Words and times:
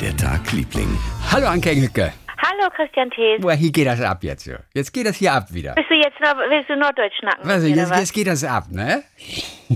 der 0.00 0.16
Tag, 0.16 0.52
Liebling? 0.52 0.88
Hallo 1.30 1.46
Anke 1.46 1.70
Engelke. 1.70 2.12
Hallo 2.38 2.70
Christian 2.74 3.10
Thees. 3.10 3.40
Boah, 3.40 3.52
hier 3.52 3.70
geht 3.70 3.86
das 3.86 4.00
ab 4.00 4.22
jetzt. 4.24 4.44
so. 4.44 4.52
Jetzt 4.74 4.92
geht 4.92 5.06
das 5.06 5.16
hier 5.16 5.32
ab 5.32 5.52
wieder. 5.52 5.74
Bist 5.74 5.90
du 5.90 5.94
jetzt 5.94 6.18
noch, 6.20 6.36
willst 6.48 6.70
du 6.70 6.76
Norddeutsch 6.76 7.14
schnacken? 7.18 7.40
Was, 7.48 7.62
mir, 7.62 7.68
jetzt, 7.68 7.90
oder 7.90 7.98
jetzt 7.98 8.12
geht 8.14 8.26
das 8.26 8.44
ab, 8.44 8.68
ne? 8.70 9.02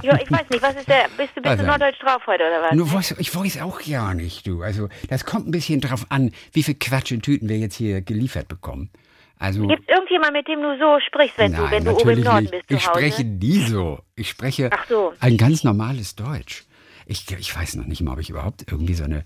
Ja, 0.03 0.19
ich 0.21 0.31
weiß 0.31 0.49
nicht, 0.51 0.63
was 0.63 0.75
ist 0.77 0.89
der, 0.89 1.05
bist 1.17 1.31
du, 1.37 1.43
bist 1.43 1.45
Was 1.45 1.53
du 1.53 1.57
denn? 1.59 1.67
Norddeutsch 1.67 2.01
drauf 2.01 2.27
heute 2.27 2.43
oder 2.45 2.63
was? 2.63 2.73
Nur 2.73 2.91
weiß, 2.93 3.17
ich 3.19 3.35
weiß 3.35 3.61
auch 3.61 3.81
ja 3.83 4.15
nicht, 4.15 4.47
du. 4.47 4.63
Also, 4.63 4.89
das 5.09 5.25
kommt 5.27 5.46
ein 5.46 5.50
bisschen 5.50 5.80
drauf 5.80 6.07
an, 6.09 6.32
wie 6.52 6.62
viel 6.62 6.75
Quatsch 6.75 7.12
in 7.12 7.20
Tüten 7.20 7.48
wir 7.48 7.59
jetzt 7.59 7.77
hier 7.77 8.00
geliefert 8.00 8.48
bekommen. 8.48 8.91
Also, 9.38 9.66
Gibt 9.66 9.82
es 9.88 9.95
irgendjemand, 9.95 10.32
mit 10.32 10.48
dem 10.48 10.62
du 10.62 10.79
so 10.79 10.98
sprichst, 11.06 11.36
wenn 11.36 11.52
nein, 11.52 11.61
du, 11.64 11.70
wenn 11.70 11.84
du 11.84 11.91
oben 11.91 12.00
im 12.00 12.06
natürlich 12.06 12.25
Norden 12.25 12.45
nicht. 12.45 12.50
bist 12.52 12.68
zu 12.68 12.75
Ich 12.77 12.88
Hause? 12.88 12.98
spreche 12.98 13.25
nie 13.25 13.59
so. 13.61 13.98
Ich 14.16 14.30
spreche 14.30 14.70
Ach 14.72 14.86
so. 14.88 15.12
ein 15.20 15.36
ganz 15.36 15.64
normales 15.64 16.16
Deutsch. 16.16 16.64
Ich, 17.06 17.30
ich 17.38 17.54
weiß 17.54 17.75
noch 17.77 17.84
nicht 17.84 18.00
mal, 18.00 18.12
ob 18.12 18.20
ich 18.20 18.30
überhaupt 18.30 18.64
irgendwie 18.70 18.95
so 18.95 19.04
eine 19.04 19.25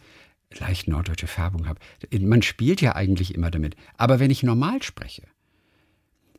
leicht 0.58 0.88
norddeutsche 0.88 1.26
Färbung 1.26 1.66
habe. 1.68 1.80
Man 2.20 2.42
spielt 2.42 2.80
ja 2.80 2.94
eigentlich 2.94 3.34
immer 3.34 3.50
damit. 3.50 3.76
Aber 3.96 4.18
wenn 4.20 4.30
ich 4.30 4.42
normal 4.42 4.82
spreche, 4.82 5.22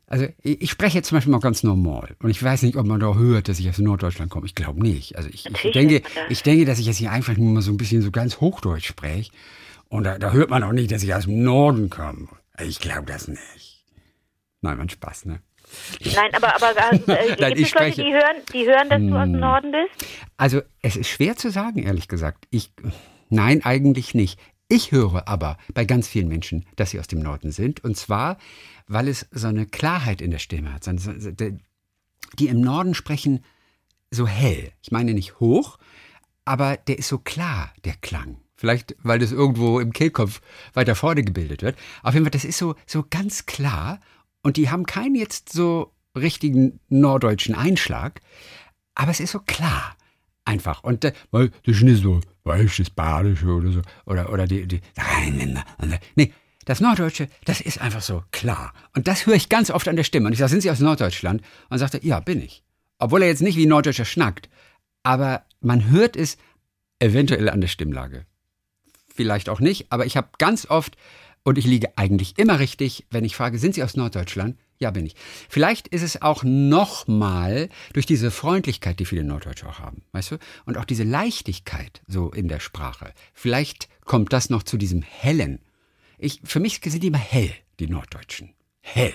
also 0.06 0.26
ich, 0.42 0.68
spreche 0.68 0.98
jetzt 0.98 1.08
zum 1.08 1.16
Beispiel 1.18 1.30
mal 1.30 1.38
ganz 1.38 1.62
normal. 1.62 2.16
Und 2.20 2.30
ich 2.30 2.42
weiß 2.42 2.62
nicht, 2.62 2.76
ob 2.76 2.84
man 2.84 2.98
da 2.98 3.14
hört, 3.14 3.48
dass 3.48 3.60
ich 3.60 3.68
aus 3.68 3.78
Norddeutschland 3.78 4.28
komme. 4.28 4.46
Ich 4.46 4.56
glaube 4.56 4.82
nicht. 4.82 5.16
Also 5.16 5.28
ich, 5.28 5.46
ich, 5.46 5.72
denke, 5.72 6.02
ich 6.28 6.42
denke, 6.42 6.64
dass 6.64 6.80
ich 6.80 6.86
jetzt 6.86 6.96
hier 6.96 7.12
einfach 7.12 7.36
nur 7.36 7.52
mal 7.54 7.62
so 7.62 7.70
ein 7.70 7.76
bisschen 7.76 8.02
so 8.02 8.10
ganz 8.10 8.40
Hochdeutsch 8.40 8.86
spreche. 8.88 9.30
Und 9.88 10.02
da, 10.04 10.18
da 10.18 10.32
hört 10.32 10.50
man 10.50 10.64
auch 10.64 10.72
nicht, 10.72 10.90
dass 10.90 11.04
ich 11.04 11.14
aus 11.14 11.24
dem 11.26 11.44
Norden 11.44 11.90
komme. 11.90 12.26
Ich 12.60 12.80
glaube 12.80 13.06
das 13.06 13.28
nicht. 13.28 13.84
Nein, 14.62 14.78
mein 14.78 14.88
Spaß, 14.88 15.26
ne? 15.26 15.40
Nein, 16.16 16.30
aber, 16.34 16.56
aber 16.56 16.92
äh, 16.92 16.98
Nein, 17.06 17.36
gibt 17.50 17.60
ich 17.60 17.66
es 17.68 17.74
Leute, 17.74 17.92
spreche- 17.92 18.02
die 18.02 18.12
hören, 18.12 18.36
die 18.52 18.66
hören, 18.66 18.88
dass 18.88 19.00
du 19.00 19.16
aus 19.16 19.24
dem 19.24 19.38
Norden 19.40 19.70
bist? 19.70 20.10
Also 20.36 20.62
es 20.82 20.96
ist 20.96 21.08
schwer 21.08 21.36
zu 21.36 21.50
sagen, 21.50 21.84
ehrlich 21.84 22.08
gesagt. 22.08 22.46
Ich, 22.50 22.72
nein, 23.30 23.64
eigentlich 23.64 24.14
nicht. 24.14 24.38
Ich 24.68 24.92
höre 24.92 25.26
aber 25.26 25.58
bei 25.74 25.84
ganz 25.84 26.06
vielen 26.06 26.28
Menschen, 26.28 26.64
dass 26.76 26.90
sie 26.90 27.00
aus 27.00 27.08
dem 27.08 27.18
Norden 27.18 27.50
sind. 27.50 27.82
Und 27.82 27.96
zwar, 27.96 28.38
weil 28.86 29.08
es 29.08 29.26
so 29.32 29.48
eine 29.48 29.66
Klarheit 29.66 30.20
in 30.20 30.30
der 30.30 30.38
Stimme 30.38 30.72
hat. 30.72 30.88
Die 32.38 32.48
im 32.48 32.60
Norden 32.60 32.94
sprechen 32.94 33.44
so 34.12 34.26
hell. 34.28 34.70
Ich 34.82 34.92
meine 34.92 35.12
nicht 35.12 35.40
hoch, 35.40 35.78
aber 36.44 36.76
der 36.76 36.98
ist 36.98 37.08
so 37.08 37.18
klar, 37.18 37.72
der 37.84 37.94
Klang. 37.94 38.38
Vielleicht, 38.54 38.94
weil 39.02 39.18
das 39.18 39.32
irgendwo 39.32 39.80
im 39.80 39.92
Kehlkopf 39.92 40.40
weiter 40.74 40.94
vorne 40.94 41.24
gebildet 41.24 41.62
wird. 41.62 41.76
Auf 42.02 42.14
jeden 42.14 42.26
Fall, 42.26 42.30
das 42.30 42.44
ist 42.44 42.58
so, 42.58 42.74
so 42.86 43.04
ganz 43.08 43.46
klar. 43.46 44.00
Und 44.42 44.56
die 44.56 44.70
haben 44.70 44.86
keinen 44.86 45.14
jetzt 45.14 45.52
so 45.52 45.92
richtigen 46.16 46.78
norddeutschen 46.88 47.54
Einschlag. 47.54 48.20
Aber 48.94 49.10
es 49.10 49.20
ist 49.20 49.32
so 49.32 49.40
klar. 49.40 49.96
Einfach. 50.50 50.82
Und 50.82 51.04
äh, 51.04 51.12
weil 51.30 51.50
das 51.64 51.76
ist 51.76 51.82
nicht 51.82 52.02
so, 52.02 52.20
das 52.44 52.90
Badische 52.90 53.46
oder 53.46 53.70
so. 53.70 53.82
Oder, 54.06 54.32
oder 54.32 54.46
die, 54.46 54.66
die. 54.66 54.80
Nee, 56.16 56.32
das 56.64 56.80
Norddeutsche, 56.80 57.28
das 57.44 57.60
ist 57.60 57.80
einfach 57.80 58.02
so 58.02 58.24
klar. 58.32 58.72
Und 58.94 59.08
das 59.08 59.26
höre 59.26 59.34
ich 59.34 59.48
ganz 59.48 59.70
oft 59.70 59.88
an 59.88 59.96
der 59.96 60.04
Stimme. 60.04 60.26
Und 60.26 60.32
ich 60.32 60.38
sage, 60.38 60.50
sind 60.50 60.62
Sie 60.62 60.70
aus 60.70 60.80
Norddeutschland? 60.80 61.42
Und 61.68 61.78
sagt 61.78 61.94
er, 61.94 62.04
ja, 62.04 62.20
bin 62.20 62.42
ich. 62.42 62.62
Obwohl 62.98 63.22
er 63.22 63.28
jetzt 63.28 63.42
nicht 63.42 63.56
wie 63.56 63.66
ein 63.66 63.70
Norddeutscher 63.70 64.04
schnackt. 64.04 64.48
Aber 65.02 65.44
man 65.60 65.90
hört 65.90 66.16
es 66.16 66.36
eventuell 66.98 67.48
an 67.48 67.60
der 67.60 67.68
Stimmlage. 67.68 68.26
Vielleicht 69.14 69.48
auch 69.48 69.60
nicht, 69.60 69.90
aber 69.90 70.06
ich 70.06 70.16
habe 70.16 70.28
ganz 70.38 70.66
oft, 70.66 70.96
und 71.42 71.58
ich 71.58 71.66
liege 71.66 71.96
eigentlich 71.96 72.38
immer 72.38 72.58
richtig, 72.58 73.06
wenn 73.10 73.24
ich 73.24 73.36
frage, 73.36 73.58
sind 73.58 73.74
Sie 73.74 73.82
aus 73.82 73.96
Norddeutschland? 73.96 74.56
Ja, 74.82 74.90
bin 74.90 75.04
ich. 75.04 75.14
Vielleicht 75.50 75.88
ist 75.88 76.02
es 76.02 76.22
auch 76.22 76.42
nochmal 76.42 77.68
durch 77.92 78.06
diese 78.06 78.30
Freundlichkeit, 78.30 78.98
die 78.98 79.04
viele 79.04 79.24
Norddeutsche 79.24 79.68
auch 79.68 79.78
haben, 79.78 80.02
weißt 80.12 80.32
du? 80.32 80.38
Und 80.64 80.78
auch 80.78 80.86
diese 80.86 81.04
Leichtigkeit 81.04 82.00
so 82.06 82.30
in 82.30 82.48
der 82.48 82.60
Sprache. 82.60 83.12
Vielleicht 83.34 83.90
kommt 84.06 84.32
das 84.32 84.48
noch 84.48 84.62
zu 84.62 84.78
diesem 84.78 85.02
Hellen. 85.02 85.60
Ich, 86.16 86.40
für 86.44 86.60
mich 86.60 86.80
sind 86.82 87.02
die 87.02 87.08
immer 87.08 87.18
hell, 87.18 87.50
die 87.78 87.88
Norddeutschen. 87.88 88.54
Hell. 88.80 89.12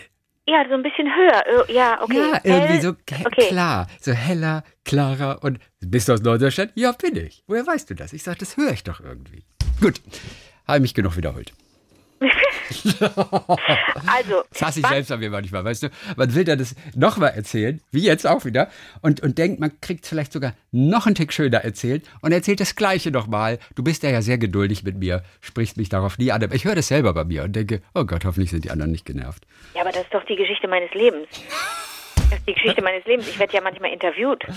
Ja, 0.48 0.64
so 0.70 0.76
ein 0.76 0.84
bisschen 0.84 1.08
höher. 1.08 1.72
Ja, 1.72 2.00
okay. 2.04 2.32
Ja, 2.32 2.40
irgendwie 2.44 2.82
so 2.82 2.90
okay. 2.90 3.48
klar, 3.48 3.88
so 4.00 4.12
heller, 4.12 4.64
klarer 4.84 5.44
und 5.44 5.58
bist 5.80 6.08
du 6.08 6.14
aus 6.14 6.22
Norddeutschland? 6.22 6.74
Ja, 6.76 6.92
bin 6.92 7.16
ich. 7.16 7.44
Woher 7.48 7.66
weißt 7.66 7.90
du 7.90 7.96
das? 7.96 8.14
Ich 8.14 8.22
sage, 8.22 8.38
das 8.38 8.56
höre 8.56 8.72
ich 8.72 8.84
doch 8.84 9.00
irgendwie. 9.00 9.44
Gut, 9.82 10.00
habe 10.68 10.82
mich 10.82 10.94
genug 10.94 11.18
wiederholt. 11.18 11.54
Also, 14.08 14.44
Das 14.52 14.62
hasse 14.62 14.80
ich 14.80 14.88
selbst 14.88 15.12
an 15.12 15.20
mir 15.20 15.30
manchmal, 15.30 15.64
weißt 15.64 15.84
du? 15.84 15.90
Man 16.16 16.34
will 16.36 16.44
dann 16.44 16.60
das 16.60 16.76
nochmal 16.96 17.32
erzählen, 17.36 17.82
wie 17.92 18.04
jetzt 18.04 18.26
auch 18.28 18.46
wieder, 18.46 18.70
und, 19.02 19.22
und 19.22 19.38
denkt, 19.38 19.60
man 19.60 19.72
kriegt 19.82 20.04
es 20.04 20.10
vielleicht 20.10 20.32
sogar 20.32 20.54
noch 20.72 21.06
einen 21.06 21.16
Tick 21.16 21.34
schöner 21.34 21.64
erzählt 21.64 22.06
und 22.22 22.32
erzählt 22.32 22.60
das 22.60 22.76
Gleiche 22.76 23.12
nochmal. 23.12 23.60
Du 23.76 23.84
bist 23.84 24.04
ja, 24.04 24.10
ja 24.10 24.22
sehr 24.22 24.38
geduldig 24.38 24.84
mit 24.84 24.98
mir, 24.98 25.24
sprichst 25.42 25.78
mich 25.78 25.90
darauf 25.90 26.18
nie 26.18 26.32
an, 26.32 26.44
aber 26.44 26.56
ich 26.56 26.66
höre 26.66 26.76
das 26.76 26.88
selber 26.88 27.14
bei 27.14 27.24
mir 27.24 27.44
und 27.44 27.56
denke, 27.56 27.82
oh 27.94 28.06
Gott, 28.06 28.26
hoffentlich 28.26 28.52
sind 28.52 28.66
die 28.66 28.72
anderen 28.72 28.92
nicht 28.92 29.06
genervt. 29.06 29.46
Ja, 29.74 29.82
aber 29.82 29.92
das 29.92 30.04
ist 30.04 30.14
doch 30.14 30.26
die 30.26 30.36
Geschichte 30.36 30.68
meines 30.68 30.92
Lebens. 30.94 31.28
Das 32.16 32.40
ist 32.40 32.48
die 32.48 32.54
Geschichte 32.54 32.82
meines 32.82 33.06
Lebens. 33.06 33.28
Ich 33.28 33.40
werde 33.40 33.54
ja 33.54 33.62
manchmal 33.62 33.92
interviewt. 33.92 34.44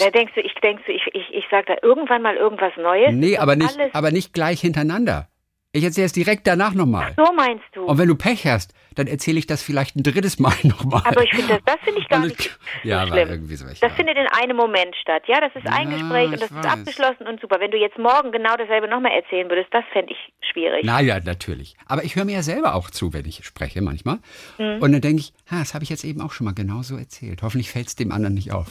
Da 0.00 0.10
denkst 0.10 0.32
du, 0.34 0.40
ich 0.40 0.52
denkst 0.54 0.82
du, 0.86 0.92
ich, 0.92 1.02
ich, 1.12 1.32
ich 1.32 1.44
sage 1.48 1.66
da 1.68 1.76
irgendwann 1.80 2.22
mal 2.22 2.34
irgendwas 2.34 2.72
Neues. 2.76 3.12
Nee, 3.12 3.38
aber 3.38 3.54
nicht, 3.54 3.78
aber 3.92 4.10
nicht 4.10 4.32
gleich 4.32 4.60
hintereinander. 4.60 5.28
Ich 5.74 5.82
erzähle 5.82 6.06
es 6.06 6.12
direkt 6.12 6.46
danach 6.46 6.72
nochmal. 6.72 7.14
so 7.16 7.32
meinst 7.34 7.64
du. 7.72 7.82
Und 7.84 7.98
wenn 7.98 8.06
du 8.06 8.14
Pech 8.14 8.46
hast, 8.46 8.72
dann 8.94 9.08
erzähle 9.08 9.40
ich 9.40 9.46
das 9.48 9.60
vielleicht 9.60 9.96
ein 9.96 10.04
drittes 10.04 10.38
Mal 10.38 10.54
nochmal. 10.62 11.02
Aber 11.04 11.24
ich 11.24 11.30
finde, 11.34 11.54
das, 11.54 11.62
das 11.66 11.76
finde 11.82 12.00
ich 12.00 12.08
gar 12.08 12.20
Und 12.20 12.28
nicht 12.28 12.38
ich- 12.40 12.46
so 12.84 12.88
ja, 12.88 12.98
war 13.00 13.06
schlimm. 13.08 13.28
irgendwie 13.28 13.56
so. 13.56 13.66
Ich, 13.66 13.80
Das 13.80 13.90
ja. 13.90 13.96
findet 13.96 14.16
in 14.16 14.26
einem 14.28 14.56
Moment 14.56 14.94
statt. 15.02 15.24
Ja, 15.26 15.40
das 15.40 15.50
ist 15.56 15.66
ein 15.66 15.90
Ja, 15.90 15.98
Gespräch 15.98 16.26
und 16.26 16.32
das 16.40 16.42
ist 16.50 16.54
weiß. 16.54 16.64
abgeschlossen 16.66 17.26
und 17.26 17.40
super. 17.40 17.58
Wenn 17.58 17.72
du 17.72 17.76
jetzt 17.76 17.98
morgen 17.98 18.30
genau 18.30 18.54
dasselbe 18.56 18.86
nochmal 18.86 19.12
erzählen 19.12 19.48
würdest, 19.50 19.68
das 19.74 19.82
fände 19.92 20.12
ich 20.12 20.48
schwierig. 20.52 20.84
Naja, 20.84 21.18
natürlich. 21.24 21.74
Aber 21.86 22.04
ich 22.04 22.14
höre 22.14 22.24
mir 22.24 22.34
ja 22.36 22.42
selber 22.42 22.76
auch 22.76 22.88
zu, 22.90 23.12
wenn 23.12 23.24
ich 23.26 23.44
spreche 23.44 23.82
manchmal. 23.82 24.18
Mhm. 24.58 24.78
Und 24.80 24.92
dann 24.92 25.00
denke 25.00 25.22
ich, 25.22 25.32
ha, 25.50 25.58
das 25.58 25.74
habe 25.74 25.82
ich 25.82 25.90
jetzt 25.90 26.04
eben 26.04 26.20
auch 26.20 26.30
schon 26.30 26.44
mal 26.44 26.54
genauso 26.54 26.96
erzählt. 26.96 27.42
Hoffentlich 27.42 27.72
fällt 27.72 27.88
es 27.88 27.96
dem 27.96 28.12
anderen 28.12 28.34
nicht 28.34 28.52
auf. 28.52 28.68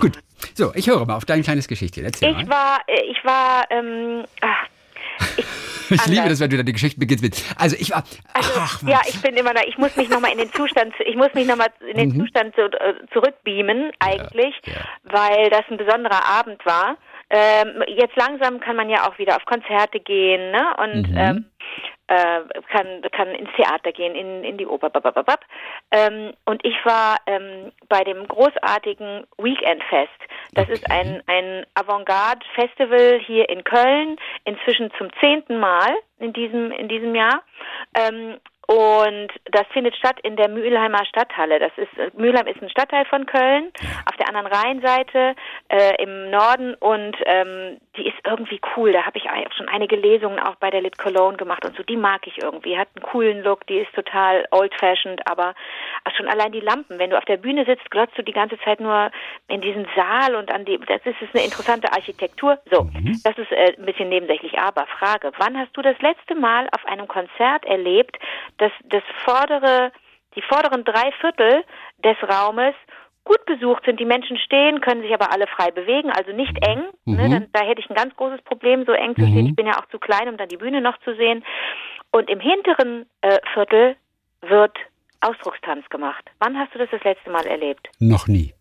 Gut, 0.00 0.18
so, 0.52 0.70
ich 0.74 0.86
höre 0.86 1.06
mal 1.06 1.16
auf 1.16 1.24
dein 1.24 1.40
kleines 1.42 1.66
Geschichtchen. 1.66 2.04
Erzähl 2.04 2.28
Ich 2.30 2.46
mal. 2.46 2.48
war, 2.50 2.80
äh, 2.88 3.00
ich 3.10 3.24
war, 3.24 3.64
ähm, 3.70 4.24
ach, 4.42 4.66
Ich 5.90 6.06
liebe 6.06 6.22
anders. 6.22 6.38
das, 6.38 6.40
wenn 6.40 6.50
du 6.50 6.56
dann 6.56 6.64
die 6.66 6.72
Geschichte 6.72 6.98
beginnst 6.98 7.22
mit. 7.22 7.42
Also 7.58 7.76
ich 7.78 7.90
war. 7.90 8.02
Ach, 8.32 8.82
ja, 8.86 9.00
ich 9.06 9.20
bin 9.20 9.34
immer 9.36 9.52
da, 9.52 9.60
ich 9.66 9.76
muss 9.76 9.94
mich 9.96 10.08
nochmal 10.08 10.32
in 10.32 10.38
den 10.38 10.50
Zustand, 10.52 10.94
ich 11.04 11.16
muss 11.16 11.34
mich 11.34 11.46
nochmal 11.46 11.68
in 11.86 11.98
den 11.98 12.18
Zustand 12.18 12.54
zu, 12.54 12.62
äh, 12.62 12.94
zurückbeamen, 13.12 13.90
eigentlich, 13.98 14.54
Mhm. 14.66 14.72
ja. 14.72 14.80
weil 15.12 15.50
das 15.50 15.62
ein 15.70 15.76
besonderer 15.76 16.24
Abend 16.24 16.64
war. 16.64 16.96
Ähm, 17.28 17.82
jetzt 17.88 18.16
langsam 18.16 18.60
kann 18.60 18.76
man 18.76 18.88
ja 18.88 19.06
auch 19.08 19.18
wieder 19.18 19.36
auf 19.36 19.44
Konzerte 19.44 20.00
gehen, 20.00 20.50
ne? 20.50 20.74
Und 20.78 21.10
Mhm. 21.10 21.16
ähm, 21.18 21.44
äh, 22.12 22.42
kann, 22.70 23.00
kann 23.10 23.28
ins 23.28 23.48
Theater 23.56 23.90
gehen, 23.92 24.14
in, 24.14 24.44
in 24.44 24.58
die 24.58 24.66
Oper. 24.66 24.90
Babababab. 24.90 25.40
Ähm, 25.90 26.34
und 26.44 26.64
ich 26.64 26.74
war 26.84 27.16
ähm, 27.26 27.72
bei 27.88 28.04
dem 28.04 28.26
großartigen 28.28 29.26
Weekend-Fest. 29.38 30.10
Das 30.52 30.68
ist 30.68 30.90
ein, 30.90 31.22
ein 31.26 31.64
Avantgarde-Festival 31.74 33.20
hier 33.26 33.48
in 33.48 33.64
Köln, 33.64 34.18
inzwischen 34.44 34.90
zum 34.98 35.08
zehnten 35.20 35.58
Mal 35.58 35.94
in 36.18 36.32
diesem, 36.32 36.70
in 36.72 36.88
diesem 36.88 37.14
Jahr. 37.14 37.42
Ähm, 37.94 38.38
und 38.72 39.28
das 39.50 39.66
findet 39.74 39.94
statt 39.96 40.18
in 40.22 40.36
der 40.36 40.48
Mülheimer 40.48 41.04
Stadthalle. 41.04 41.58
Das 41.58 41.72
ist 41.76 41.92
äh, 41.98 42.10
Mülheim 42.16 42.46
ist 42.46 42.62
ein 42.62 42.70
Stadtteil 42.70 43.04
von 43.04 43.26
Köln, 43.26 43.70
auf 44.06 44.16
der 44.16 44.28
anderen 44.28 44.46
Rheinseite 44.46 45.34
äh, 45.68 46.02
im 46.02 46.30
Norden 46.30 46.74
und 46.76 47.14
ähm, 47.26 47.78
die 47.96 48.06
ist 48.06 48.16
irgendwie 48.24 48.60
cool. 48.74 48.92
Da 48.92 49.04
habe 49.04 49.18
ich 49.18 49.28
auch 49.28 49.52
schon 49.54 49.68
einige 49.68 49.96
Lesungen 49.96 50.38
auch 50.38 50.54
bei 50.54 50.70
der 50.70 50.80
Lit 50.80 50.96
Cologne 50.96 51.36
gemacht 51.36 51.66
und 51.66 51.76
so. 51.76 51.82
Die 51.82 51.98
mag 51.98 52.26
ich 52.26 52.42
irgendwie. 52.42 52.78
Hat 52.78 52.88
einen 52.96 53.02
coolen 53.02 53.42
Look. 53.42 53.66
Die 53.66 53.76
ist 53.76 53.92
total 53.92 54.46
old-fashioned, 54.50 55.20
aber 55.30 55.54
auch 56.04 56.16
schon 56.16 56.28
allein 56.28 56.52
die 56.52 56.60
Lampen. 56.60 56.98
Wenn 56.98 57.10
du 57.10 57.18
auf 57.18 57.26
der 57.26 57.36
Bühne 57.36 57.66
sitzt, 57.66 57.90
glotzt 57.90 58.16
du 58.16 58.22
die 58.22 58.32
ganze 58.32 58.58
Zeit 58.60 58.80
nur 58.80 59.10
in 59.48 59.60
diesen 59.60 59.86
Saal 59.94 60.34
und 60.34 60.50
an 60.50 60.64
die. 60.64 60.78
Das 60.78 61.04
ist, 61.04 61.20
ist 61.20 61.34
eine 61.34 61.44
interessante 61.44 61.92
Architektur. 61.92 62.58
So, 62.70 62.88
das 63.22 63.36
ist 63.36 63.52
äh, 63.52 63.74
ein 63.76 63.84
bisschen 63.84 64.08
nebensächlich. 64.08 64.58
Aber 64.58 64.86
Frage: 64.86 65.30
Wann 65.36 65.58
hast 65.58 65.76
du 65.76 65.82
das 65.82 66.00
letzte 66.00 66.34
Mal 66.34 66.68
auf 66.72 66.86
einem 66.86 67.06
Konzert 67.06 67.66
erlebt, 67.66 68.16
dass 68.62 68.72
das 68.84 69.02
vordere, 69.24 69.92
die 70.36 70.42
vorderen 70.42 70.84
drei 70.84 71.10
Viertel 71.20 71.64
des 72.04 72.16
Raumes 72.22 72.74
gut 73.24 73.44
besucht 73.46 73.84
sind. 73.84 74.00
Die 74.00 74.04
Menschen 74.04 74.36
stehen, 74.38 74.80
können 74.80 75.02
sich 75.02 75.12
aber 75.12 75.32
alle 75.32 75.46
frei 75.46 75.70
bewegen, 75.70 76.10
also 76.10 76.32
nicht 76.32 76.56
eng. 76.66 76.82
Ne, 77.04 77.28
dann, 77.28 77.46
da 77.52 77.60
hätte 77.62 77.80
ich 77.80 77.88
ein 77.90 77.94
ganz 77.96 78.14
großes 78.16 78.42
Problem, 78.42 78.84
so 78.84 78.92
eng 78.92 79.14
zu 79.14 79.22
stehen. 79.22 79.46
Ich 79.46 79.56
bin 79.56 79.66
ja 79.66 79.78
auch 79.78 79.86
zu 79.90 79.98
klein, 79.98 80.28
um 80.28 80.36
dann 80.36 80.48
die 80.48 80.56
Bühne 80.56 80.80
noch 80.80 80.98
zu 81.00 81.14
sehen. 81.16 81.44
Und 82.10 82.28
im 82.30 82.40
hinteren 82.40 83.06
äh, 83.20 83.38
Viertel 83.54 83.96
wird 84.42 84.76
Ausdruckstanz 85.20 85.88
gemacht. 85.88 86.24
Wann 86.40 86.58
hast 86.58 86.74
du 86.74 86.78
das 86.78 86.88
das 86.90 87.02
letzte 87.04 87.30
Mal 87.30 87.46
erlebt? 87.46 87.88
Noch 88.00 88.26
nie. 88.26 88.54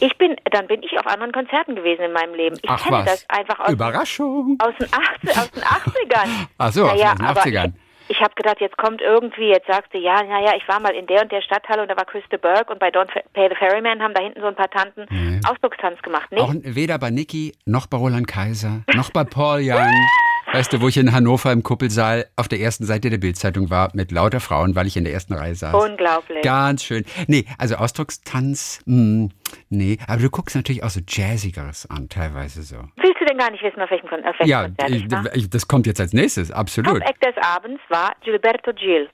Ich 0.00 0.16
bin, 0.18 0.36
dann 0.50 0.66
bin 0.66 0.82
ich 0.82 0.98
auf 0.98 1.06
anderen 1.06 1.32
Konzerten 1.32 1.74
gewesen 1.76 2.02
in 2.02 2.12
meinem 2.12 2.34
Leben. 2.34 2.56
Ich 2.62 2.70
Ach 2.70 2.82
kenne 2.82 2.98
was. 2.98 3.04
das 3.04 3.26
einfach 3.28 3.60
aus, 3.60 3.72
Überraschung. 3.72 4.58
aus, 4.60 4.74
den 4.78 4.88
80, 4.92 5.38
aus 5.38 5.50
den 5.50 5.62
80ern. 6.10 6.46
Ach 6.58 6.72
so, 6.72 6.86
Naja, 6.86 7.12
aus 7.12 7.16
den 7.18 7.26
aber 7.26 7.40
80ern. 7.42 7.72
Ich, 8.08 8.20
habe 8.20 8.34
gedacht, 8.34 8.60
jetzt 8.60 8.76
kommt 8.76 9.00
irgendwie, 9.00 9.48
jetzt 9.48 9.66
sagst 9.66 9.92
du, 9.92 9.98
ja, 9.98 10.22
naja, 10.22 10.52
ich 10.56 10.66
war 10.68 10.80
mal 10.80 10.94
in 10.94 11.06
der 11.06 11.22
und 11.22 11.30
der 11.32 11.42
Stadthalle 11.42 11.82
und 11.82 11.88
da 11.90 11.96
war 11.96 12.04
Christa 12.04 12.36
Burke 12.36 12.72
und 12.72 12.78
bei 12.78 12.88
Don't 12.88 13.10
Pay 13.34 13.48
the 13.50 13.54
Ferryman 13.54 14.02
haben 14.02 14.14
da 14.14 14.22
hinten 14.22 14.40
so 14.40 14.46
ein 14.46 14.54
paar 14.54 14.70
Tanten 14.70 15.06
Nee. 15.10 15.40
Ausdruckstanz 15.48 16.00
gemacht. 16.02 16.30
Nicht? 16.32 16.42
Auch 16.42 16.52
weder 16.54 16.98
bei 16.98 17.10
Niki, 17.10 17.52
noch 17.66 17.86
bei 17.86 17.96
Roland 17.98 18.26
Kaiser, 18.26 18.82
noch 18.94 19.10
bei 19.10 19.24
Paul 19.24 19.60
Young, 19.62 19.92
weißt 20.52 20.72
du, 20.72 20.80
wo 20.80 20.88
ich 20.88 20.96
in 20.96 21.12
Hannover 21.12 21.52
im 21.52 21.62
Kuppelsaal 21.62 22.26
auf 22.36 22.48
der 22.48 22.60
ersten 22.60 22.84
Seite 22.84 23.10
der 23.10 23.18
Bildzeitung 23.18 23.70
war 23.70 23.90
mit 23.94 24.10
lauter 24.12 24.40
Frauen, 24.40 24.74
weil 24.74 24.86
ich 24.86 24.96
in 24.96 25.04
der 25.04 25.12
ersten 25.12 25.34
Reihe 25.34 25.54
saß. 25.54 25.74
Unglaublich. 25.74 26.42
Ganz 26.42 26.84
schön. 26.84 27.04
Nee, 27.26 27.44
also 27.58 27.76
Ausdruckstanz, 27.76 28.82
mh, 28.86 28.96
hm, 28.96 29.30
nee, 29.68 29.98
aber 30.06 30.22
du 30.22 30.30
guckst 30.30 30.56
natürlich 30.56 30.82
auch 30.82 30.90
so 30.90 31.00
Jazzigeres 31.06 31.88
an, 31.90 32.08
teilweise 32.08 32.62
so. 32.62 32.76
Willst 32.96 33.20
du 33.20 33.24
denn 33.24 33.38
gar 33.38 33.50
nicht 33.50 33.62
wissen, 33.62 33.80
auf 33.80 33.90
welchem, 33.90 34.08
auf 34.08 34.38
welchem 34.38 34.46
ja, 34.46 34.62
Konzert 34.64 34.90
ich, 35.34 35.42
ich, 35.42 35.50
das 35.50 35.68
kommt 35.68 35.86
jetzt 35.86 36.00
als 36.00 36.12
nächstes, 36.12 36.50
absolut. 36.50 37.00
Top-Act 37.00 37.24
des 37.24 37.34
Abends 37.42 37.80
war 37.88 38.12
Gilberto 38.22 38.72
Gil. 38.72 39.08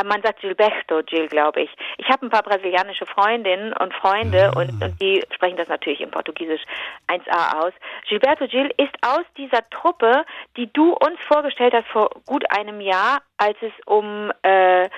Ah, 0.00 0.04
man 0.04 0.22
sagt 0.22 0.40
Gilberto 0.40 1.02
Gil, 1.04 1.26
glaube 1.26 1.62
ich. 1.62 1.70
Ich 1.96 2.08
habe 2.08 2.24
ein 2.24 2.30
paar 2.30 2.44
brasilianische 2.44 3.04
Freundinnen 3.04 3.72
und 3.72 3.92
Freunde 3.94 4.52
ah. 4.54 4.60
und, 4.60 4.80
und 4.80 5.02
die 5.02 5.24
sprechen 5.34 5.56
das 5.56 5.66
natürlich 5.66 6.00
im 6.00 6.12
Portugiesisch 6.12 6.62
1a 7.08 7.58
aus. 7.58 7.72
Gilberto 8.08 8.46
Gil 8.46 8.70
ist 8.76 8.94
aus 9.02 9.24
dieser 9.36 9.68
Truppe, 9.70 10.24
die 10.56 10.72
du 10.72 10.92
uns 10.92 11.18
vorgestellt 11.26 11.74
hast 11.74 11.88
vor 11.88 12.10
gut 12.26 12.44
einem 12.56 12.80
Jahr, 12.80 13.22
als 13.38 13.56
es 13.60 13.72
um 13.86 14.30
äh, 14.42 14.84
äh, 14.84 14.88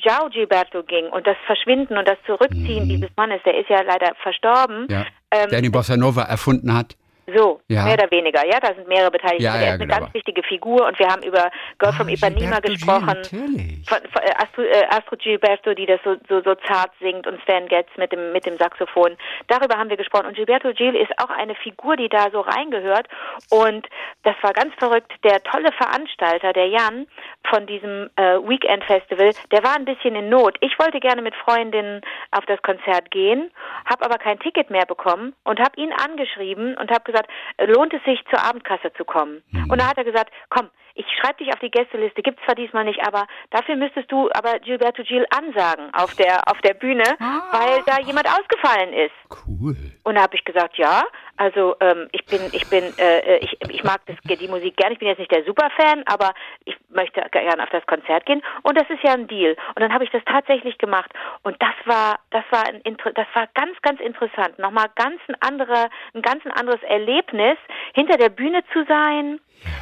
João 0.00 0.28
Gilberto 0.28 0.82
ging 0.82 1.06
und 1.06 1.24
das 1.24 1.36
Verschwinden 1.46 1.96
und 1.96 2.08
das 2.08 2.18
Zurückziehen 2.26 2.86
mhm. 2.86 2.88
dieses 2.88 3.10
Mannes, 3.16 3.40
der 3.44 3.56
ist 3.56 3.70
ja 3.70 3.82
leider 3.82 4.12
verstorben. 4.24 4.88
Ja, 4.90 5.06
ähm, 5.30 5.50
der 5.50 5.60
die 5.60 5.70
Bossa 5.70 5.96
Nova 5.96 6.22
erfunden 6.22 6.74
hat. 6.74 6.96
So, 7.26 7.60
ja. 7.68 7.84
mehr 7.84 7.94
oder 7.94 8.10
weniger, 8.10 8.44
ja, 8.44 8.58
da 8.58 8.74
sind 8.74 8.88
mehrere 8.88 9.10
Beteiligte. 9.10 9.44
Ja, 9.44 9.54
ja, 9.54 9.60
er 9.60 9.68
ist 9.74 9.80
eine 9.80 9.86
genau. 9.86 10.00
ganz 10.00 10.14
wichtige 10.14 10.42
Figur 10.42 10.86
und 10.86 10.98
wir 10.98 11.06
haben 11.06 11.22
über 11.22 11.50
Girl 11.78 11.90
ah, 11.90 11.92
from 11.92 12.08
Ipanema 12.08 12.58
gesprochen. 12.58 13.06
Natürlich. 13.06 13.88
Von, 13.88 13.98
von 14.10 14.22
äh, 14.22 14.34
Astro, 14.36 14.62
äh, 14.62 14.84
Astro 14.90 15.16
Gilberto, 15.16 15.74
die 15.74 15.86
das 15.86 16.00
so, 16.04 16.16
so, 16.28 16.42
so 16.42 16.56
zart 16.66 16.90
singt 17.00 17.28
und 17.28 17.40
Stan 17.42 17.68
Getz 17.68 17.88
mit 17.96 18.10
dem, 18.10 18.32
mit 18.32 18.44
dem 18.44 18.56
Saxophon. 18.56 19.16
Darüber 19.46 19.78
haben 19.78 19.88
wir 19.88 19.96
gesprochen. 19.96 20.26
Und 20.26 20.34
Gilberto 20.34 20.72
Gil 20.72 20.96
ist 20.96 21.12
auch 21.18 21.30
eine 21.30 21.54
Figur, 21.54 21.96
die 21.96 22.08
da 22.08 22.28
so 22.32 22.40
reingehört. 22.40 23.06
Und 23.50 23.86
das 24.24 24.34
war 24.42 24.52
ganz 24.52 24.74
verrückt. 24.78 25.12
Der 25.22 25.40
tolle 25.44 25.70
Veranstalter, 25.72 26.52
der 26.52 26.66
Jan 26.66 27.06
von 27.48 27.66
diesem 27.66 28.10
äh, 28.16 28.38
Weekend 28.38 28.82
Festival, 28.84 29.30
der 29.52 29.62
war 29.62 29.76
ein 29.76 29.84
bisschen 29.84 30.16
in 30.16 30.28
Not. 30.28 30.56
Ich 30.60 30.76
wollte 30.78 30.98
gerne 30.98 31.22
mit 31.22 31.36
Freundinnen 31.36 32.00
auf 32.32 32.44
das 32.46 32.60
Konzert 32.62 33.12
gehen, 33.12 33.50
habe 33.88 34.04
aber 34.04 34.18
kein 34.18 34.40
Ticket 34.40 34.70
mehr 34.70 34.86
bekommen 34.86 35.34
und 35.44 35.60
habe 35.60 35.80
ihn 35.80 35.92
angeschrieben 35.92 36.76
und 36.76 36.90
habe 36.90 37.11
gesagt, 37.12 37.30
lohnt 37.66 37.94
es 37.94 38.02
sich 38.04 38.24
zur 38.30 38.42
Abendkasse 38.42 38.92
zu 38.94 39.04
kommen? 39.04 39.42
Mhm. 39.50 39.70
Und 39.70 39.80
da 39.80 39.88
hat 39.88 39.98
er 39.98 40.04
gesagt, 40.04 40.32
komm, 40.48 40.70
ich 40.94 41.06
schreibe 41.20 41.44
dich 41.44 41.52
auf 41.52 41.60
die 41.60 41.70
Gästeliste, 41.70 42.22
gibt's 42.22 42.42
zwar 42.44 42.54
diesmal 42.54 42.84
nicht, 42.84 43.00
aber 43.06 43.26
dafür 43.50 43.76
müsstest 43.76 44.10
du 44.10 44.28
aber 44.32 44.58
Gilberto 44.60 45.02
Gil 45.02 45.26
ansagen 45.30 45.92
auf 45.94 46.14
der 46.14 46.40
auf 46.48 46.60
der 46.60 46.74
Bühne, 46.74 47.04
ah. 47.20 47.42
weil 47.52 47.82
da 47.86 48.00
jemand 48.00 48.26
ausgefallen 48.28 48.92
ist. 48.92 49.12
Cool. 49.46 49.76
Und 50.04 50.16
da 50.16 50.22
habe 50.22 50.34
ich 50.34 50.44
gesagt, 50.44 50.76
ja, 50.78 51.04
also 51.36 51.76
ähm, 51.80 52.08
ich 52.12 52.24
bin 52.26 52.40
ich 52.52 52.68
bin 52.68 52.84
äh, 52.98 53.38
ich, 53.38 53.56
ich 53.68 53.84
mag 53.84 54.00
das, 54.06 54.16
die 54.24 54.48
Musik 54.48 54.76
gerne. 54.76 54.92
Ich 54.92 54.98
bin 54.98 55.08
jetzt 55.08 55.18
nicht 55.18 55.32
der 55.32 55.44
Superfan, 55.44 56.02
aber 56.06 56.34
ich 56.64 56.76
möchte 56.90 57.22
gerne 57.30 57.62
auf 57.62 57.70
das 57.70 57.86
Konzert 57.86 58.26
gehen 58.26 58.42
und 58.62 58.76
das 58.76 58.88
ist 58.90 59.02
ja 59.02 59.12
ein 59.12 59.28
Deal. 59.28 59.56
Und 59.74 59.80
dann 59.80 59.92
habe 59.92 60.04
ich 60.04 60.10
das 60.10 60.22
tatsächlich 60.26 60.78
gemacht 60.78 61.10
und 61.42 61.56
das 61.60 61.74
war 61.84 62.18
das 62.30 62.44
war 62.50 62.66
ein 62.66 62.82
das 63.14 63.26
war 63.34 63.48
ganz 63.54 63.80
ganz 63.82 64.00
interessant. 64.00 64.58
Nochmal 64.58 64.86
ganz 64.96 65.20
ein 65.28 65.36
anderer 65.40 65.88
ein 66.14 66.22
ganz 66.22 66.44
ein 66.44 66.52
anderes 66.52 66.82
Erlebnis 66.82 67.58
hinter 67.94 68.16
der 68.16 68.30
Bühne 68.30 68.62
zu 68.72 68.84
sein 68.86 69.40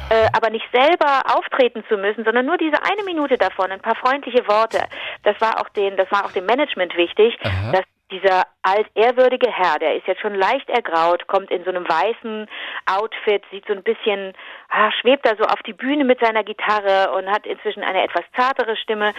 äh, 0.09 0.27
aber 0.33 0.49
nicht 0.49 0.65
selber 0.71 1.23
auftreten 1.35 1.83
zu 1.87 1.97
müssen, 1.97 2.23
sondern 2.23 2.45
nur 2.45 2.57
diese 2.57 2.83
eine 2.83 3.03
Minute 3.03 3.37
davon, 3.37 3.71
ein 3.71 3.79
paar 3.79 3.95
freundliche 3.95 4.45
Worte. 4.47 4.83
Das 5.23 5.39
war 5.39 5.59
auch 5.59 5.69
den, 5.69 5.95
das 5.97 6.11
war 6.11 6.25
auch 6.25 6.31
dem 6.31 6.45
Management 6.45 6.95
wichtig, 6.95 7.37
Aha. 7.43 7.71
dass 7.71 7.85
dieser 8.11 8.43
altehrwürdige 8.63 9.49
Herr, 9.51 9.79
der 9.79 9.95
ist 9.95 10.07
jetzt 10.07 10.21
schon 10.21 10.35
leicht 10.35 10.69
ergraut, 10.69 11.27
kommt 11.27 11.49
in 11.49 11.63
so 11.63 11.69
einem 11.69 11.87
weißen 11.87 12.47
Outfit, 12.85 13.43
sieht 13.51 13.65
so 13.65 13.73
ein 13.73 13.83
bisschen, 13.83 14.33
ah, 14.69 14.91
schwebt 14.99 15.25
da 15.25 15.35
so 15.35 15.45
auf 15.45 15.61
die 15.65 15.73
Bühne 15.73 16.03
mit 16.03 16.19
seiner 16.19 16.43
Gitarre 16.43 17.11
und 17.13 17.29
hat 17.29 17.47
inzwischen 17.47 17.83
eine 17.83 18.03
etwas 18.03 18.23
zartere 18.35 18.75
Stimme, 18.77 19.13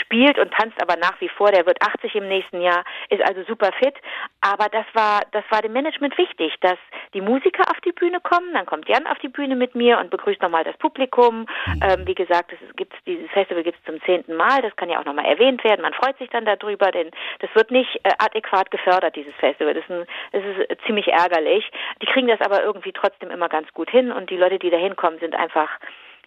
spielt 0.00 0.38
und 0.38 0.52
tanzt 0.52 0.80
aber 0.82 0.96
nach 0.96 1.20
wie 1.20 1.28
vor. 1.28 1.50
Der 1.50 1.66
wird 1.66 1.82
80 1.82 2.14
im 2.14 2.28
nächsten 2.28 2.60
Jahr, 2.60 2.84
ist 3.08 3.22
also 3.22 3.42
super 3.44 3.70
fit. 3.78 3.94
Aber 4.40 4.68
das 4.68 4.86
war, 4.92 5.22
das 5.32 5.44
war 5.50 5.62
dem 5.62 5.72
Management 5.72 6.16
wichtig, 6.18 6.54
dass 6.60 6.78
die 7.14 7.20
Musiker 7.20 7.68
auf 7.70 7.80
die 7.80 7.92
Bühne 7.92 8.20
kommen. 8.20 8.52
Dann 8.54 8.66
kommt 8.66 8.88
Jan 8.88 9.06
auf 9.06 9.18
die 9.18 9.28
Bühne 9.28 9.56
mit 9.56 9.74
mir 9.74 9.98
und 9.98 10.10
begrüßt 10.10 10.42
nochmal 10.42 10.64
das 10.64 10.76
Publikum. 10.78 11.40
Mhm. 11.40 11.80
Ähm, 11.82 12.06
wie 12.06 12.14
gesagt, 12.14 12.52
es 12.52 12.76
gibt 12.76 12.94
dieses 13.06 13.30
Festival 13.30 13.62
gibt 13.62 13.78
es 13.78 13.84
zum 13.84 14.00
zehnten 14.02 14.36
Mal. 14.36 14.62
Das 14.62 14.74
kann 14.76 14.90
ja 14.90 15.00
auch 15.00 15.04
nochmal 15.04 15.26
erwähnt 15.26 15.62
werden. 15.64 15.82
Man 15.82 15.94
freut 15.94 16.18
sich 16.18 16.30
dann 16.30 16.44
darüber, 16.44 16.90
denn 16.90 17.10
das 17.40 17.50
wird 17.54 17.70
nicht 17.70 18.00
adäquat 18.18 18.70
gefördert, 18.70 19.16
dieses 19.16 19.34
Festival. 19.34 19.74
Das 19.74 19.84
ist, 19.84 19.90
ein, 19.90 20.06
das 20.32 20.42
ist 20.44 20.86
ziemlich 20.86 21.08
ärgerlich. 21.08 21.70
Die 22.02 22.06
kriegen 22.06 22.28
das 22.28 22.40
aber 22.40 22.62
irgendwie 22.62 22.92
trotzdem 22.92 23.30
immer 23.30 23.48
ganz 23.48 23.72
gut 23.72 23.90
hin 23.90 24.12
und 24.12 24.30
die 24.30 24.36
Leute, 24.36 24.58
die 24.58 24.70
da 24.70 24.76
hinkommen, 24.76 25.18
sind 25.20 25.34
einfach 25.34 25.70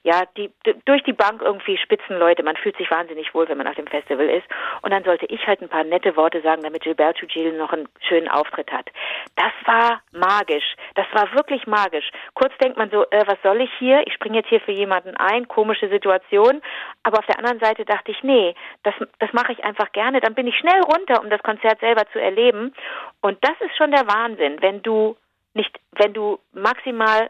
ja, 0.04 0.24
die, 0.36 0.52
durch 0.86 1.02
die 1.04 1.14
Bank 1.14 1.42
irgendwie 1.42 1.78
Spitzenleute. 1.78 2.44
Man 2.44 2.58
fühlt 2.58 2.76
sich 2.76 2.92
wahnsinnig 2.92 3.34
wohl, 3.34 3.48
wenn 3.48 3.58
man 3.58 3.68
auf 3.68 3.76
dem 3.76 3.88
Festival 3.88 4.30
ist. 4.30 4.46
Und 4.82 4.92
dann 4.92 5.04
sollte 5.06 5.26
ich 5.28 5.48
halt 5.48 5.62
ein 5.62 5.70
paar 5.70 5.86
nette 5.86 6.18
Worte 6.18 6.42
sagen, 6.42 6.62
damit 6.62 6.84
Gilberto 6.84 7.26
Gil 7.26 7.58
noch 7.58 7.72
einen 7.72 7.88
schönen 8.08 8.28
Auftritt 8.28 8.70
hat. 8.72 8.90
Das 9.38 9.54
war 9.66 10.02
magisch. 10.12 10.76
Das 10.96 11.06
war 11.14 11.34
wirklich 11.34 11.66
magisch. 11.68 12.12
Kurz 12.34 12.54
denkt 12.62 12.78
man 12.78 12.90
so, 12.90 13.06
äh, 13.12 13.24
was 13.26 13.42
soll 13.44 13.62
ich 13.62 13.72
hier? 13.80 14.06
Ich 14.06 14.14
springe 14.14 14.38
jetzt 14.38 14.50
hier 14.50 14.60
für 14.60 14.74
jemanden 14.74 15.16
ein, 15.16 15.48
komische 15.48 15.88
Situation. 15.88 16.62
Aber 17.04 17.20
auf 17.20 17.26
der 17.26 17.40
anderen 17.40 17.60
Seite 17.60 17.86
dachte 17.86 18.12
ich, 18.12 18.22
nee, 18.24 18.56
das, 18.84 18.94
das 19.20 19.32
mache 19.32 19.54
ich 19.54 19.64
einfach 19.64 19.94
gerne. 19.94 20.20
Dann 20.20 20.36
bin 20.36 20.48
ich 20.48 20.58
schnell 20.58 20.82
runter, 20.82 21.22
um 21.22 21.30
das 21.30 21.42
Konzert 21.44 21.80
selber 21.80 22.04
zu 22.12 22.20
erleben. 22.20 22.74
Und 23.22 23.38
das 23.42 23.56
ist 23.62 23.78
schon 23.78 23.92
der 23.92 24.06
Wahnsinn, 24.08 24.62
wenn 24.62 24.82
du 24.82 25.16
nicht, 25.54 25.80
wenn 25.92 26.14
du 26.14 26.40
maximal 26.54 27.30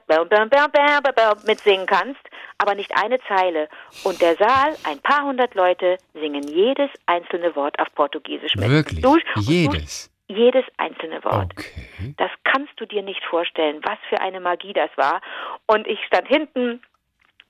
mitsingen 1.46 1.86
kannst, 1.86 2.22
aber 2.58 2.76
nicht 2.76 2.92
eine 2.96 3.20
Zeile. 3.28 3.68
Und 4.04 4.22
der 4.22 4.36
Saal, 4.36 4.76
ein 4.86 5.00
paar 5.00 5.24
hundert 5.24 5.56
Leute, 5.56 5.98
singen 6.14 6.44
jedes 6.44 6.90
einzelne 7.06 7.56
Wort 7.56 7.78
auf 7.80 7.94
Portugiesisch 7.96 8.56
mit. 8.56 8.70
Wirklich? 8.70 9.02
Du, 9.02 9.18
jedes? 9.42 10.10
Du, 10.28 10.36
jedes 10.36 10.64
einzelne 10.78 11.24
Wort. 11.24 11.52
Okay. 11.58 12.16
Das 12.18 12.32
kannst 12.44 12.72
du 12.78 12.86
dir 12.86 13.02
nicht 13.02 13.24
vorstellen, 13.26 13.82
was 13.84 13.98
für 14.10 14.22
eine 14.22 14.40
Magie 14.40 14.74
das 14.74 14.90
war. 14.96 15.22
Und 15.68 15.86
ich 15.88 16.00
stand 16.06 16.28
hinten 16.28 16.82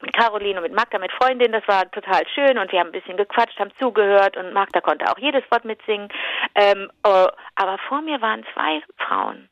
mit 0.01 0.13
Caroline 0.13 0.57
und 0.57 0.63
mit 0.63 0.73
Magda, 0.73 0.97
mit 0.99 1.11
Freundin, 1.13 1.51
das 1.53 1.65
war 1.67 1.89
total 1.91 2.23
schön 2.33 2.57
und 2.57 2.71
wir 2.71 2.79
haben 2.79 2.87
ein 2.87 2.99
bisschen 2.99 3.15
gequatscht, 3.15 3.57
haben 3.57 3.71
zugehört 3.79 4.35
und 4.35 4.51
Magda 4.51 4.81
konnte 4.81 5.09
auch 5.09 5.17
jedes 5.17 5.43
Wort 5.49 5.63
mitsingen. 5.63 6.09
Ähm, 6.55 6.91
äh, 7.05 7.27
aber 7.55 7.77
vor 7.87 8.01
mir 8.01 8.21
waren 8.21 8.43
zwei 8.53 8.81
Frauen 8.97 9.47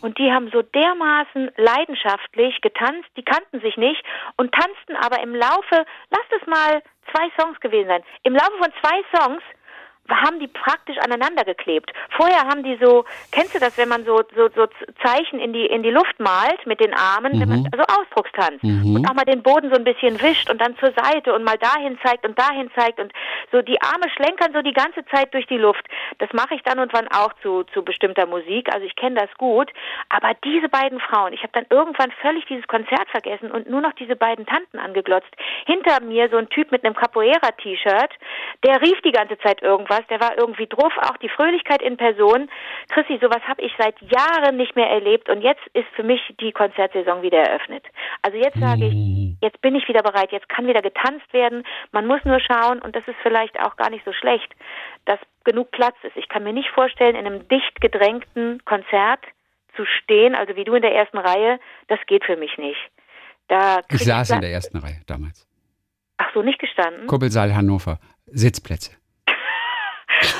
und 0.00 0.18
die 0.18 0.32
haben 0.32 0.50
so 0.50 0.62
dermaßen 0.62 1.50
leidenschaftlich 1.56 2.60
getanzt, 2.60 3.08
die 3.16 3.24
kannten 3.24 3.60
sich 3.60 3.76
nicht 3.76 4.02
und 4.36 4.52
tanzten 4.52 4.96
aber 4.96 5.22
im 5.22 5.34
Laufe, 5.34 5.84
lasst 6.10 6.32
es 6.40 6.46
mal 6.46 6.82
zwei 7.12 7.30
Songs 7.38 7.58
gewesen 7.60 7.88
sein, 7.88 8.04
im 8.22 8.34
Laufe 8.34 8.58
von 8.58 8.72
zwei 8.80 9.02
Songs 9.18 9.42
haben 10.10 10.38
die 10.38 10.48
praktisch 10.48 10.98
aneinander 10.98 11.44
geklebt. 11.44 11.92
Vorher 12.10 12.42
haben 12.44 12.62
die 12.62 12.78
so, 12.80 13.04
kennst 13.32 13.54
du 13.54 13.58
das, 13.58 13.76
wenn 13.78 13.88
man 13.88 14.04
so 14.04 14.22
so, 14.36 14.48
so 14.54 14.66
Zeichen 15.02 15.38
in 15.40 15.52
die 15.52 15.66
in 15.66 15.82
die 15.82 15.90
Luft 15.90 16.18
malt 16.20 16.66
mit 16.66 16.80
den 16.80 16.94
Armen, 16.94 17.38
mhm. 17.38 17.48
man, 17.48 17.68
also 17.72 17.84
Ausdruckstanz 18.00 18.62
mhm. 18.62 18.96
und 18.96 19.08
auch 19.08 19.14
mal 19.14 19.24
den 19.24 19.42
Boden 19.42 19.70
so 19.70 19.76
ein 19.76 19.84
bisschen 19.84 20.20
wischt 20.20 20.50
und 20.50 20.60
dann 20.60 20.76
zur 20.78 20.92
Seite 20.92 21.34
und 21.34 21.44
mal 21.44 21.58
dahin 21.58 21.98
zeigt 22.04 22.26
und 22.26 22.38
dahin 22.38 22.70
zeigt 22.76 23.00
und 23.00 23.12
so 23.50 23.62
die 23.62 23.80
Arme 23.80 24.10
schlenkern 24.14 24.52
so 24.52 24.62
die 24.62 24.72
ganze 24.72 25.04
Zeit 25.06 25.32
durch 25.32 25.46
die 25.46 25.56
Luft. 25.56 25.86
Das 26.18 26.28
mache 26.32 26.54
ich 26.54 26.62
dann 26.62 26.78
und 26.78 26.92
wann 26.92 27.08
auch 27.08 27.32
zu 27.42 27.64
zu 27.72 27.82
bestimmter 27.82 28.26
Musik, 28.26 28.72
also 28.72 28.84
ich 28.86 28.96
kenne 28.96 29.20
das 29.20 29.30
gut, 29.38 29.70
aber 30.10 30.32
diese 30.44 30.68
beiden 30.68 31.00
Frauen, 31.00 31.32
ich 31.32 31.42
habe 31.42 31.52
dann 31.52 31.66
irgendwann 31.70 32.10
völlig 32.20 32.44
dieses 32.46 32.66
Konzert 32.66 33.08
vergessen 33.10 33.50
und 33.50 33.68
nur 33.68 33.80
noch 33.80 33.92
diese 33.94 34.16
beiden 34.16 34.46
Tanten 34.46 34.78
angeglotzt. 34.78 35.30
Hinter 35.66 36.00
mir 36.02 36.28
so 36.28 36.36
ein 36.36 36.48
Typ 36.48 36.72
mit 36.72 36.84
einem 36.84 36.94
Capoeira 36.94 37.50
T-Shirt, 37.62 38.10
der 38.64 38.82
rief 38.82 39.00
die 39.02 39.12
ganze 39.12 39.38
Zeit 39.38 39.62
irgendwas 39.62 39.93
was, 39.94 40.06
der 40.08 40.20
war 40.20 40.36
irgendwie 40.36 40.66
drauf, 40.66 40.92
auch 41.02 41.16
die 41.18 41.28
Fröhlichkeit 41.28 41.82
in 41.82 41.96
Person. 41.96 42.48
Chrissy, 42.90 43.18
sowas 43.20 43.42
habe 43.46 43.62
ich 43.62 43.72
seit 43.78 43.94
Jahren 44.02 44.56
nicht 44.56 44.74
mehr 44.74 44.90
erlebt 44.90 45.28
und 45.28 45.42
jetzt 45.42 45.62
ist 45.72 45.86
für 45.94 46.02
mich 46.02 46.20
die 46.40 46.52
Konzertsaison 46.52 47.22
wieder 47.22 47.38
eröffnet. 47.38 47.84
Also 48.22 48.38
jetzt 48.38 48.58
sage 48.58 48.86
ich, 48.86 48.94
mhm. 48.94 49.38
jetzt 49.40 49.60
bin 49.60 49.74
ich 49.74 49.86
wieder 49.88 50.02
bereit, 50.02 50.32
jetzt 50.32 50.48
kann 50.48 50.66
wieder 50.66 50.82
getanzt 50.82 51.32
werden. 51.32 51.64
Man 51.92 52.06
muss 52.06 52.24
nur 52.24 52.40
schauen 52.40 52.80
und 52.80 52.96
das 52.96 53.06
ist 53.06 53.16
vielleicht 53.22 53.58
auch 53.60 53.76
gar 53.76 53.90
nicht 53.90 54.04
so 54.04 54.12
schlecht, 54.12 54.50
dass 55.04 55.18
genug 55.44 55.70
Platz 55.70 55.96
ist. 56.02 56.16
Ich 56.16 56.28
kann 56.28 56.42
mir 56.42 56.52
nicht 56.52 56.70
vorstellen, 56.70 57.14
in 57.14 57.26
einem 57.26 57.46
dicht 57.48 57.80
gedrängten 57.80 58.64
Konzert 58.64 59.20
zu 59.76 59.84
stehen, 59.84 60.34
also 60.34 60.56
wie 60.56 60.64
du 60.64 60.74
in 60.74 60.82
der 60.82 60.94
ersten 60.94 61.18
Reihe, 61.18 61.58
das 61.88 61.98
geht 62.06 62.24
für 62.24 62.36
mich 62.36 62.56
nicht. 62.58 62.80
Da 63.48 63.80
ich 63.90 64.04
saß 64.04 64.30
in 64.30 64.40
der 64.40 64.50
ersten 64.50 64.78
Reihe 64.78 65.02
damals. 65.06 65.46
Ach 66.16 66.32
so, 66.32 66.42
nicht 66.42 66.58
gestanden? 66.58 67.06
Kuppelsaal 67.06 67.54
Hannover, 67.54 67.98
Sitzplätze. 68.26 68.92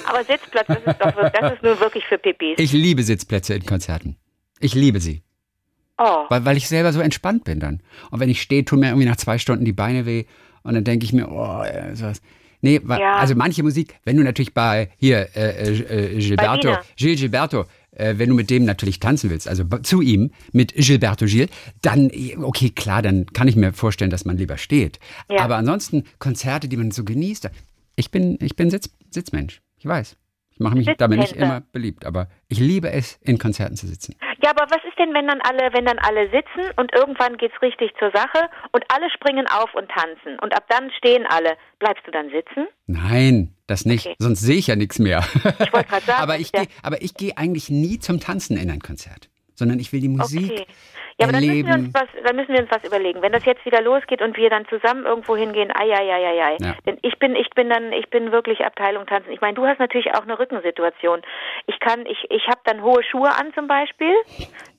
Aber 0.06 0.24
Sitzplatz, 0.24 0.66
das 0.66 0.78
ist 0.78 1.00
doch 1.00 1.30
das 1.30 1.52
ist 1.52 1.62
nur 1.62 1.78
wirklich 1.80 2.04
für 2.04 2.18
Pipis. 2.18 2.58
Ich 2.58 2.72
liebe 2.72 3.02
Sitzplätze 3.02 3.54
in 3.54 3.64
Konzerten. 3.64 4.16
Ich 4.60 4.74
liebe 4.74 5.00
sie. 5.00 5.22
Oh. 5.98 6.24
Weil, 6.28 6.44
weil 6.44 6.56
ich 6.56 6.68
selber 6.68 6.92
so 6.92 7.00
entspannt 7.00 7.44
bin 7.44 7.60
dann. 7.60 7.80
Und 8.10 8.20
wenn 8.20 8.28
ich 8.28 8.42
stehe, 8.42 8.64
tun 8.64 8.80
mir 8.80 8.88
irgendwie 8.88 9.06
nach 9.06 9.16
zwei 9.16 9.38
Stunden 9.38 9.64
die 9.64 9.72
Beine 9.72 10.06
weh. 10.06 10.24
Und 10.62 10.74
dann 10.74 10.84
denke 10.84 11.04
ich 11.04 11.12
mir, 11.12 11.28
oh, 11.30 11.64
ja, 11.64 11.94
sowas. 11.94 12.20
Nee, 12.64 12.80
ja. 12.88 13.16
also 13.16 13.34
manche 13.34 13.62
Musik, 13.62 13.94
wenn 14.04 14.16
du 14.16 14.22
natürlich 14.22 14.54
bei 14.54 14.90
hier 14.96 15.28
äh, 15.36 15.68
äh, 15.68 16.14
äh 16.14 16.18
Gilberto, 16.18 16.78
Gil 16.96 17.14
Gilberto, 17.14 17.66
äh, 17.90 18.14
wenn 18.16 18.30
du 18.30 18.34
mit 18.34 18.48
dem 18.48 18.64
natürlich 18.64 19.00
tanzen 19.00 19.28
willst, 19.28 19.46
also 19.46 19.64
zu 19.82 20.00
ihm, 20.00 20.30
mit 20.52 20.74
Gilberto 20.74 21.26
Gil, 21.26 21.48
dann, 21.82 22.10
okay, 22.42 22.70
klar, 22.70 23.02
dann 23.02 23.26
kann 23.26 23.48
ich 23.48 23.56
mir 23.56 23.74
vorstellen, 23.74 24.10
dass 24.10 24.24
man 24.24 24.38
lieber 24.38 24.56
steht. 24.56 24.98
Ja. 25.28 25.40
Aber 25.40 25.56
ansonsten 25.56 26.04
Konzerte, 26.18 26.66
die 26.66 26.78
man 26.78 26.90
so 26.90 27.04
genießt, 27.04 27.50
ich 27.96 28.10
bin, 28.10 28.38
ich 28.40 28.56
bin 28.56 28.70
Sitz, 28.70 28.88
Sitzmensch, 29.10 29.60
ich 29.84 29.88
weiß. 29.88 30.16
Ich 30.50 30.60
mache 30.60 30.76
mich 30.76 30.88
damit 30.96 31.18
nicht 31.18 31.36
immer 31.36 31.60
beliebt, 31.72 32.06
aber 32.06 32.28
ich 32.48 32.58
liebe 32.58 32.90
es, 32.90 33.16
in 33.22 33.38
Konzerten 33.38 33.76
zu 33.76 33.86
sitzen. 33.86 34.14
Ja, 34.42 34.50
aber 34.50 34.70
was 34.70 34.82
ist 34.88 34.98
denn, 34.98 35.12
wenn 35.12 35.26
dann 35.26 35.40
alle, 35.42 35.74
wenn 35.74 35.84
dann 35.84 35.98
alle 35.98 36.30
sitzen 36.30 36.70
und 36.76 36.94
irgendwann 36.94 37.36
geht's 37.36 37.60
richtig 37.60 37.90
zur 37.98 38.10
Sache 38.12 38.48
und 38.72 38.84
alle 38.88 39.10
springen 39.10 39.46
auf 39.48 39.74
und 39.74 39.90
tanzen 39.90 40.38
und 40.40 40.54
ab 40.54 40.64
dann 40.68 40.90
stehen 40.96 41.26
alle. 41.28 41.56
Bleibst 41.80 42.06
du 42.06 42.12
dann 42.12 42.30
sitzen? 42.30 42.68
Nein, 42.86 43.54
das 43.66 43.84
nicht. 43.84 44.06
Okay. 44.06 44.16
Sonst 44.18 44.40
sehe 44.40 44.56
ich 44.56 44.68
ja 44.68 44.76
nichts 44.76 44.98
mehr. 44.98 45.24
Ich 45.58 45.72
wollte 45.72 45.88
gerade 45.88 46.06
sagen. 46.06 46.22
aber 46.22 46.38
ich 46.38 46.50
ja. 46.54 46.62
gehe, 46.62 46.68
aber 46.82 47.02
ich 47.02 47.14
gehe 47.14 47.36
eigentlich 47.36 47.68
nie 47.68 47.98
zum 47.98 48.20
Tanzen 48.20 48.56
in 48.56 48.70
ein 48.70 48.80
Konzert, 48.80 49.28
sondern 49.54 49.78
ich 49.78 49.92
will 49.92 50.00
die 50.00 50.08
Musik. 50.08 50.50
Okay. 50.50 50.66
Ja, 51.16 51.26
aber 51.26 51.32
dann 51.32 51.46
müssen, 51.46 51.66
wir 51.66 51.74
uns 51.74 51.94
was, 51.94 52.08
dann 52.24 52.34
müssen 52.34 52.52
wir 52.52 52.60
uns 52.60 52.70
was 52.72 52.82
überlegen. 52.82 53.22
Wenn 53.22 53.30
das 53.30 53.44
jetzt 53.44 53.64
wieder 53.64 53.80
losgeht 53.80 54.20
und 54.20 54.36
wir 54.36 54.50
dann 54.50 54.66
zusammen 54.66 55.06
irgendwo 55.06 55.36
hingehen, 55.36 55.70
ai, 55.72 55.92
ai, 55.92 56.12
ai, 56.12 56.26
ai, 56.26 56.44
ai. 56.44 56.56
Ja. 56.60 56.74
Denn 56.86 56.98
ich 57.02 57.18
bin, 57.20 57.36
ich 57.36 57.48
bin 57.50 57.70
dann, 57.70 57.92
ich 57.92 58.10
bin 58.10 58.32
wirklich 58.32 58.64
Abteilung 58.64 59.06
tanzen. 59.06 59.30
Ich 59.30 59.40
meine, 59.40 59.54
du 59.54 59.64
hast 59.64 59.78
natürlich 59.78 60.12
auch 60.14 60.22
eine 60.22 60.36
Rückensituation. 60.38 61.22
Ich 61.66 61.78
kann, 61.78 62.04
ich, 62.06 62.18
ich 62.30 62.48
habe 62.48 62.60
dann 62.64 62.82
hohe 62.82 63.04
Schuhe 63.04 63.30
an 63.30 63.52
zum 63.54 63.68
Beispiel, 63.68 64.12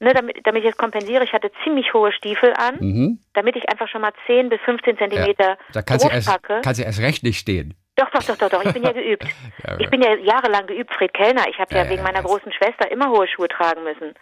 ne, 0.02 0.14
damit, 0.14 0.38
damit 0.44 0.66
ich 0.66 0.72
es 0.72 0.78
kompensiere. 0.78 1.24
Ich 1.24 1.32
hatte 1.32 1.52
ziemlich 1.64 1.94
hohe 1.94 2.12
Stiefel 2.12 2.54
an, 2.58 2.76
mhm. 2.82 3.20
damit 3.34 3.56
ich 3.56 3.70
einfach 3.70 3.88
schon 3.88 4.02
mal 4.02 4.12
10 4.28 4.50
bis 4.50 4.60
15 4.66 4.98
Zentimeter 4.98 5.52
ja. 5.52 5.58
Da 5.72 5.82
kannst 5.84 6.04
du, 6.04 6.10
erst, 6.10 6.30
kannst 6.44 6.82
du 6.82 6.84
erst 6.84 7.00
recht 7.00 7.24
nicht 7.24 7.40
stehen. 7.40 7.76
Doch, 7.96 8.10
doch, 8.10 8.24
doch, 8.24 8.38
doch, 8.38 8.50
doch. 8.50 8.66
Ich 8.66 8.74
bin 8.74 8.84
ja 8.84 8.92
geübt. 8.92 9.24
ja, 9.66 9.80
ich 9.80 9.90
bin 9.90 10.02
ja 10.02 10.16
jahrelang 10.16 10.68
geübt, 10.68 10.94
Fred 10.94 11.14
Kellner. 11.14 11.48
Ich 11.50 11.58
habe 11.60 11.74
ja, 11.74 11.90
wegen 11.90 12.04
meiner 12.04 12.24
großen 12.24 12.52
Schwester 12.52 12.92
immer 12.92 13.10
hohe 13.10 13.26
Schuhe 13.26 13.48
tragen 13.48 13.86
müssen 13.86 14.14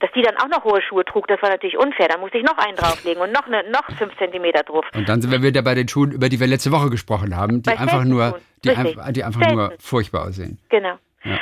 dass 0.00 0.10
die 0.12 0.22
dann 0.22 0.36
auch 0.36 0.48
noch 0.48 0.64
hohe 0.64 0.80
Schuhe 0.82 1.04
trug, 1.04 1.26
das 1.26 1.42
war 1.42 1.50
natürlich 1.50 1.76
unfair. 1.76 2.08
Da 2.08 2.18
musste 2.18 2.38
ich 2.38 2.44
noch 2.44 2.56
einen 2.58 2.76
drauflegen 2.76 3.22
und 3.22 3.32
noch, 3.32 3.46
eine, 3.46 3.68
noch 3.70 3.84
fünf 3.96 4.16
Zentimeter 4.16 4.62
drauf. 4.62 4.84
Und 4.94 5.08
dann 5.08 5.20
sind 5.20 5.30
wir 5.30 5.42
wieder 5.42 5.62
bei 5.62 5.74
den 5.74 5.88
Schuhen, 5.88 6.12
über 6.12 6.28
die 6.28 6.38
wir 6.38 6.46
letzte 6.46 6.70
Woche 6.70 6.90
gesprochen 6.90 7.36
haben, 7.36 7.62
die 7.62 7.70
einfach 7.70 8.04
nur, 8.04 8.38
die, 8.64 8.70
ein, 8.70 8.94
die 9.12 9.24
einfach 9.24 9.52
nur 9.52 9.72
furchtbar 9.80 10.28
aussehen. 10.28 10.58
Genau. 10.68 10.98
Ja. 11.24 11.38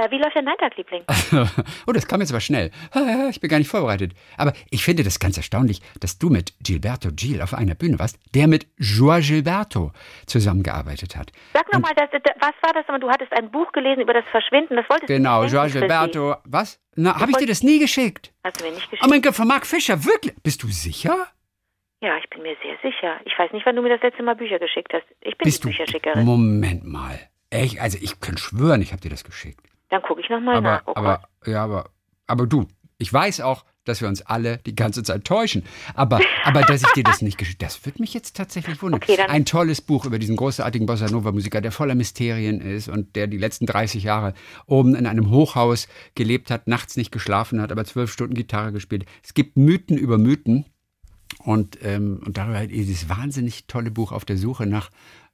Äh, 0.00 0.10
wie 0.10 0.18
läuft 0.18 0.34
dein 0.34 0.46
Tag, 0.46 0.76
Liebling? 0.76 1.02
oh, 1.86 1.92
das 1.92 2.06
kam 2.06 2.20
jetzt 2.20 2.30
aber 2.30 2.40
schnell. 2.40 2.70
Ich 3.30 3.40
bin 3.40 3.50
gar 3.50 3.58
nicht 3.58 3.68
vorbereitet. 3.68 4.12
Aber 4.38 4.52
ich 4.70 4.82
finde 4.82 5.04
das 5.04 5.18
ganz 5.18 5.36
erstaunlich, 5.36 5.80
dass 6.00 6.18
du 6.18 6.30
mit 6.30 6.54
Gilberto 6.62 7.10
Gil 7.12 7.42
auf 7.42 7.52
einer 7.52 7.74
Bühne 7.74 7.98
warst, 7.98 8.18
der 8.34 8.48
mit 8.48 8.66
Joao 8.78 9.20
Gilberto 9.20 9.92
zusammengearbeitet 10.26 11.16
hat. 11.16 11.32
Sag 11.52 11.70
nochmal, 11.72 11.92
was 11.96 12.54
war 12.62 12.72
das? 12.72 12.86
Du 13.00 13.10
hattest 13.10 13.32
ein 13.32 13.50
Buch 13.50 13.70
gelesen 13.72 14.00
über 14.00 14.14
das 14.14 14.24
Verschwinden. 14.30 14.76
Das 14.76 14.88
wolltest 14.88 15.08
genau, 15.08 15.42
du 15.42 15.48
Genau, 15.48 15.62
Joao 15.64 15.70
Gilberto. 15.70 16.36
Was? 16.44 16.80
Na, 16.96 17.20
habe 17.20 17.30
ich 17.32 17.36
dir 17.36 17.46
das 17.46 17.62
nie 17.62 17.78
geschickt? 17.78 18.32
Hast 18.42 18.60
du 18.60 18.64
mir 18.64 18.72
nicht 18.72 18.90
geschickt? 18.90 19.02
Oh 19.04 19.08
mein 19.08 19.20
Gott, 19.22 19.34
von 19.34 19.48
Mark 19.48 19.66
Fischer, 19.66 20.02
wirklich? 20.04 20.34
Bist 20.42 20.62
du 20.62 20.68
sicher? 20.68 21.26
Ja, 22.00 22.16
ich 22.16 22.28
bin 22.30 22.42
mir 22.42 22.56
sehr 22.62 22.76
sicher. 22.82 23.20
Ich 23.26 23.38
weiß 23.38 23.52
nicht, 23.52 23.66
wann 23.66 23.76
du 23.76 23.82
mir 23.82 23.90
das 23.90 24.02
letzte 24.02 24.22
Mal 24.22 24.34
Bücher 24.34 24.58
geschickt 24.58 24.92
hast. 24.94 25.04
Ich 25.20 25.36
bin 25.36 25.44
Bist 25.44 25.62
die 25.62 25.68
Bücherschickerin. 25.68 26.24
Moment 26.24 26.84
mal. 26.84 27.18
Echt? 27.50 27.78
Also 27.80 27.98
ich 28.00 28.20
kann 28.20 28.38
schwören, 28.38 28.80
ich 28.80 28.92
habe 28.92 29.02
dir 29.02 29.10
das 29.10 29.24
geschickt. 29.24 29.69
Dann 29.90 30.02
gucke 30.02 30.20
ich 30.20 30.30
nochmal 30.30 30.60
nach. 30.60 30.82
Oh 30.86 30.92
aber, 30.94 31.22
ja, 31.44 31.62
aber, 31.64 31.90
aber 32.26 32.46
du, 32.46 32.66
ich 32.98 33.12
weiß 33.12 33.40
auch, 33.40 33.64
dass 33.84 34.00
wir 34.00 34.08
uns 34.08 34.22
alle 34.22 34.58
die 34.58 34.74
ganze 34.76 35.02
Zeit 35.02 35.24
täuschen. 35.24 35.64
Aber, 35.94 36.20
aber 36.44 36.62
dass 36.62 36.82
ich 36.82 36.92
dir 36.92 37.02
das 37.02 37.22
nicht 37.22 37.38
geschickt 37.38 37.62
das 37.62 37.84
würde 37.84 38.00
mich 38.00 38.14
jetzt 38.14 38.36
tatsächlich 38.36 38.80
wundern. 38.82 39.00
Okay, 39.02 39.18
Ein 39.20 39.44
tolles 39.44 39.80
Buch 39.80 40.04
über 40.04 40.18
diesen 40.18 40.36
großartigen 40.36 40.86
Bossa 40.86 41.06
Nova 41.10 41.32
Musiker, 41.32 41.60
der 41.60 41.72
voller 41.72 41.94
Mysterien 41.94 42.60
ist 42.60 42.88
und 42.88 43.16
der 43.16 43.26
die 43.26 43.38
letzten 43.38 43.66
30 43.66 44.04
Jahre 44.04 44.34
oben 44.66 44.94
in 44.94 45.06
einem 45.06 45.30
Hochhaus 45.30 45.88
gelebt 46.14 46.50
hat, 46.50 46.68
nachts 46.68 46.96
nicht 46.96 47.10
geschlafen 47.10 47.60
hat, 47.60 47.72
aber 47.72 47.84
zwölf 47.84 48.12
Stunden 48.12 48.34
Gitarre 48.34 48.72
gespielt. 48.72 49.06
Es 49.24 49.34
gibt 49.34 49.56
Mythen 49.56 49.98
über 49.98 50.18
Mythen. 50.18 50.66
Und, 51.44 51.78
ähm, 51.82 52.20
und 52.26 52.36
darüber 52.36 52.58
halt 52.58 52.70
dieses 52.70 53.08
wahnsinnig 53.08 53.66
tolle 53.66 53.90
Buch 53.90 54.12
auf 54.12 54.24
der 54.24 54.36
Suche 54.36 54.66
nach 54.66 54.90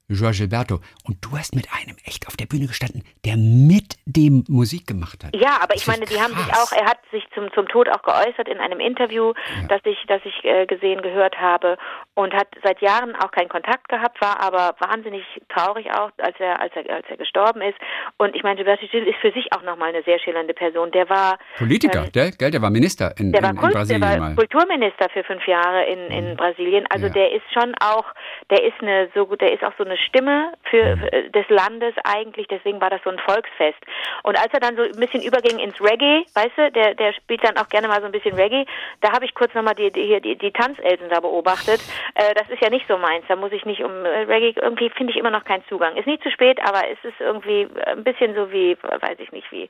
Joao 0.09 0.31
Gilberto. 0.31 0.79
Und 1.03 1.17
du 1.19 1.37
hast 1.37 1.53
mit 1.53 1.67
einem 1.73 1.97
echt 2.05 2.27
auf 2.27 2.37
der 2.37 2.45
Bühne 2.45 2.67
gestanden, 2.67 3.03
der 3.25 3.35
mit 3.35 3.99
dem 4.05 4.45
Musik 4.47 4.87
gemacht 4.87 5.23
hat. 5.23 5.35
Ja, 5.35 5.59
aber 5.61 5.73
das 5.73 5.81
ich 5.81 5.87
meine, 5.87 6.05
die 6.05 6.19
haben 6.19 6.33
sich 6.33 6.47
auch, 6.53 6.71
er 6.71 6.85
hat 6.85 6.99
sich 7.11 7.23
zum, 7.35 7.51
zum 7.53 7.67
Tod 7.67 7.89
auch 7.89 8.01
geäußert 8.03 8.47
in 8.47 8.59
einem 8.59 8.79
Interview, 8.79 9.33
ja. 9.35 9.67
das 9.67 9.81
ich, 9.83 9.97
das 10.07 10.21
ich 10.23 10.45
äh, 10.45 10.65
gesehen, 10.65 11.01
gehört 11.01 11.37
habe 11.39 11.77
und 12.13 12.33
hat 12.33 12.47
seit 12.63 12.81
Jahren 12.81 13.15
auch 13.17 13.31
keinen 13.31 13.49
Kontakt 13.49 13.89
gehabt, 13.89 14.21
war 14.21 14.39
aber 14.39 14.75
wahnsinnig 14.79 15.23
traurig 15.49 15.91
auch, 15.91 16.11
als 16.17 16.39
er, 16.39 16.61
als 16.61 16.73
er, 16.75 16.89
als 16.89 17.05
er 17.09 17.17
gestorben 17.17 17.61
ist. 17.61 17.77
Und 18.17 18.33
ich 18.33 18.43
meine, 18.43 18.55
Gilberto 18.55 18.87
Gil 18.87 19.03
ist 19.07 19.19
für 19.19 19.31
sich 19.33 19.51
auch 19.51 19.63
nochmal 19.63 19.89
eine 19.89 20.03
sehr 20.03 20.19
schillernde 20.19 20.53
Person. 20.53 20.91
Der 20.91 21.09
war 21.09 21.37
Politiker, 21.57 22.05
ähm, 22.05 22.11
der, 22.13 22.31
gell, 22.31 22.51
der 22.51 22.61
war 22.61 22.69
Minister 22.69 23.13
in, 23.19 23.33
der 23.33 23.41
in, 23.41 23.45
war 23.45 23.53
Kult, 23.55 23.73
in 23.73 23.77
Brasilien. 23.77 24.01
Der 24.01 24.09
war 24.11 24.17
mal. 24.19 24.35
Kulturminister 24.35 25.09
für 25.09 25.25
fünf 25.25 25.45
Jahre 25.47 25.83
in, 25.85 25.99
in 26.11 26.31
mhm. 26.31 26.37
Brasilien. 26.37 26.85
Also 26.89 27.07
ja. 27.07 27.13
der 27.13 27.31
ist 27.33 27.43
schon 27.51 27.75
auch, 27.81 28.05
der 28.49 28.63
ist 28.63 28.79
eine 28.81 29.09
so 29.13 29.25
der 29.35 29.51
ist 29.51 29.63
auch 29.63 29.73
so 29.77 29.83
eine 29.83 29.96
Stimme 29.97 30.53
für, 30.69 30.97
für, 30.97 31.13
äh, 31.13 31.29
des 31.29 31.47
Landes 31.49 31.93
eigentlich, 32.03 32.47
deswegen 32.47 32.81
war 32.81 32.89
das 32.89 33.01
so 33.03 33.09
ein 33.09 33.19
Volksfest. 33.19 33.79
Und 34.23 34.37
als 34.37 34.53
er 34.53 34.59
dann 34.59 34.75
so 34.75 34.83
ein 34.83 34.99
bisschen 34.99 35.21
überging 35.21 35.59
ins 35.59 35.79
Reggae, 35.81 36.25
weißt 36.33 36.57
du, 36.57 36.71
der, 36.71 36.95
der 36.95 37.13
spielt 37.13 37.43
dann 37.43 37.57
auch 37.57 37.69
gerne 37.69 37.87
mal 37.87 37.99
so 37.99 38.05
ein 38.05 38.11
bisschen 38.11 38.35
Reggae, 38.35 38.65
da 39.01 39.11
habe 39.13 39.25
ich 39.25 39.33
kurz 39.33 39.53
nochmal 39.53 39.75
die, 39.75 39.91
die, 39.91 40.19
die, 40.21 40.37
die 40.37 40.51
Tanzelsen 40.51 41.09
da 41.09 41.19
beobachtet. 41.19 41.81
Äh, 42.15 42.33
das 42.35 42.49
ist 42.49 42.61
ja 42.61 42.69
nicht 42.69 42.87
so 42.87 42.97
meins, 42.97 43.25
da 43.27 43.35
muss 43.35 43.51
ich 43.51 43.65
nicht 43.65 43.83
um 43.83 43.91
äh, 44.05 44.23
Reggae, 44.23 44.59
irgendwie 44.59 44.89
finde 44.89 45.11
ich 45.11 45.19
immer 45.19 45.31
noch 45.31 45.45
keinen 45.45 45.65
Zugang. 45.67 45.95
Ist 45.95 46.07
nicht 46.07 46.23
zu 46.23 46.31
spät, 46.31 46.59
aber 46.63 46.81
es 46.89 47.03
ist 47.03 47.19
irgendwie 47.19 47.67
ein 47.85 48.03
bisschen 48.03 48.35
so 48.35 48.51
wie, 48.51 48.77
weiß 48.81 49.19
ich 49.19 49.31
nicht, 49.31 49.51
wie 49.51 49.69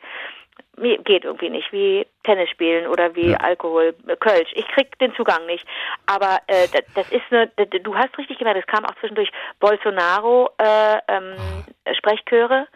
geht 0.78 1.26
irgendwie 1.26 1.50
nicht, 1.50 1.72
wie 1.72 2.06
Tennis 2.24 2.50
spielen 2.50 2.88
oder 2.88 3.16
wie 3.16 3.32
ja. 3.32 3.38
Alkohol, 3.38 3.96
äh, 4.08 4.16
Kölsch. 4.16 4.52
Ich 4.54 4.68
krieg 4.68 4.98
den 5.00 5.14
Zugang 5.16 5.46
nicht. 5.46 5.66
Aber 6.06 6.40
äh, 6.48 6.68
das, 6.72 6.82
das 6.94 7.12
ist 7.12 7.24
eine, 7.32 7.48
du 7.48 7.96
hast 7.96 8.18
richtig 8.18 8.38
gemerkt, 8.38 8.60
es 8.60 8.68
kam 8.68 8.86
auch 8.86 8.96
zwischendurch 9.00 9.32
Bolsonaro 9.60 10.50
äh, 10.58 10.98
ähm. 11.08 11.36
Sprechchöre, 11.98 12.68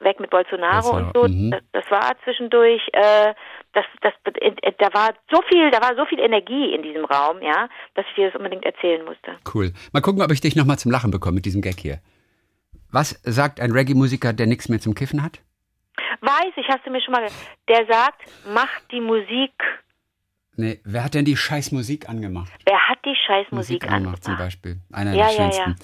weg 0.00 0.20
mit 0.20 0.30
Bolsonaro 0.30 0.96
und 0.96 1.12
so. 1.14 1.24
Mhm. 1.28 1.50
Das, 1.50 1.62
das, 1.72 1.90
war 1.90 2.12
zwischendurch, 2.24 2.82
äh, 2.92 3.34
das, 3.72 3.84
das, 4.00 4.12
äh, 4.40 4.72
da 4.78 4.92
war 4.94 5.14
so 5.30 5.42
viel, 5.48 5.70
da 5.70 5.80
war 5.80 5.94
so 5.96 6.04
viel 6.06 6.18
Energie 6.18 6.74
in 6.74 6.82
diesem 6.82 7.04
Raum, 7.04 7.42
ja, 7.42 7.68
dass 7.94 8.06
ich 8.08 8.14
dir 8.14 8.30
das 8.30 8.36
unbedingt 8.36 8.64
erzählen 8.64 9.04
musste. 9.04 9.36
Cool. 9.52 9.72
Mal 9.92 10.00
gucken, 10.00 10.22
ob 10.22 10.30
ich 10.30 10.40
dich 10.40 10.56
nochmal 10.56 10.78
zum 10.78 10.90
Lachen 10.90 11.10
bekomme 11.10 11.36
mit 11.36 11.44
diesem 11.44 11.62
Gag 11.62 11.78
hier. 11.78 12.00
Was 12.92 13.20
sagt 13.22 13.60
ein 13.60 13.70
Reggae-Musiker, 13.70 14.32
der 14.32 14.46
nichts 14.46 14.68
mehr 14.68 14.80
zum 14.80 14.94
Kiffen 14.94 15.22
hat? 15.22 15.40
Weiß 16.20 16.52
ich, 16.56 16.68
hast 16.68 16.84
du 16.86 16.90
mir 16.90 17.00
schon 17.00 17.12
mal 17.12 17.22
gesagt. 17.22 17.58
Der 17.68 17.86
sagt, 17.86 18.22
mach 18.52 18.68
die 18.90 19.00
Musik. 19.00 19.52
Nee, 20.56 20.80
wer 20.84 21.04
hat 21.04 21.14
denn 21.14 21.24
die 21.24 21.36
scheiß 21.36 21.72
Musik 21.72 22.08
angemacht? 22.08 22.52
Wer 22.66 22.88
hat 22.88 22.98
die 23.04 23.14
scheiß 23.26 23.46
Musik, 23.50 23.90
angemacht? 23.90 24.22
Zum 24.22 24.36
Beispiel. 24.36 24.78
Einer 24.92 25.14
ja, 25.14 25.28
der 25.28 25.32
ja, 25.32 25.52
schönsten. 25.52 25.76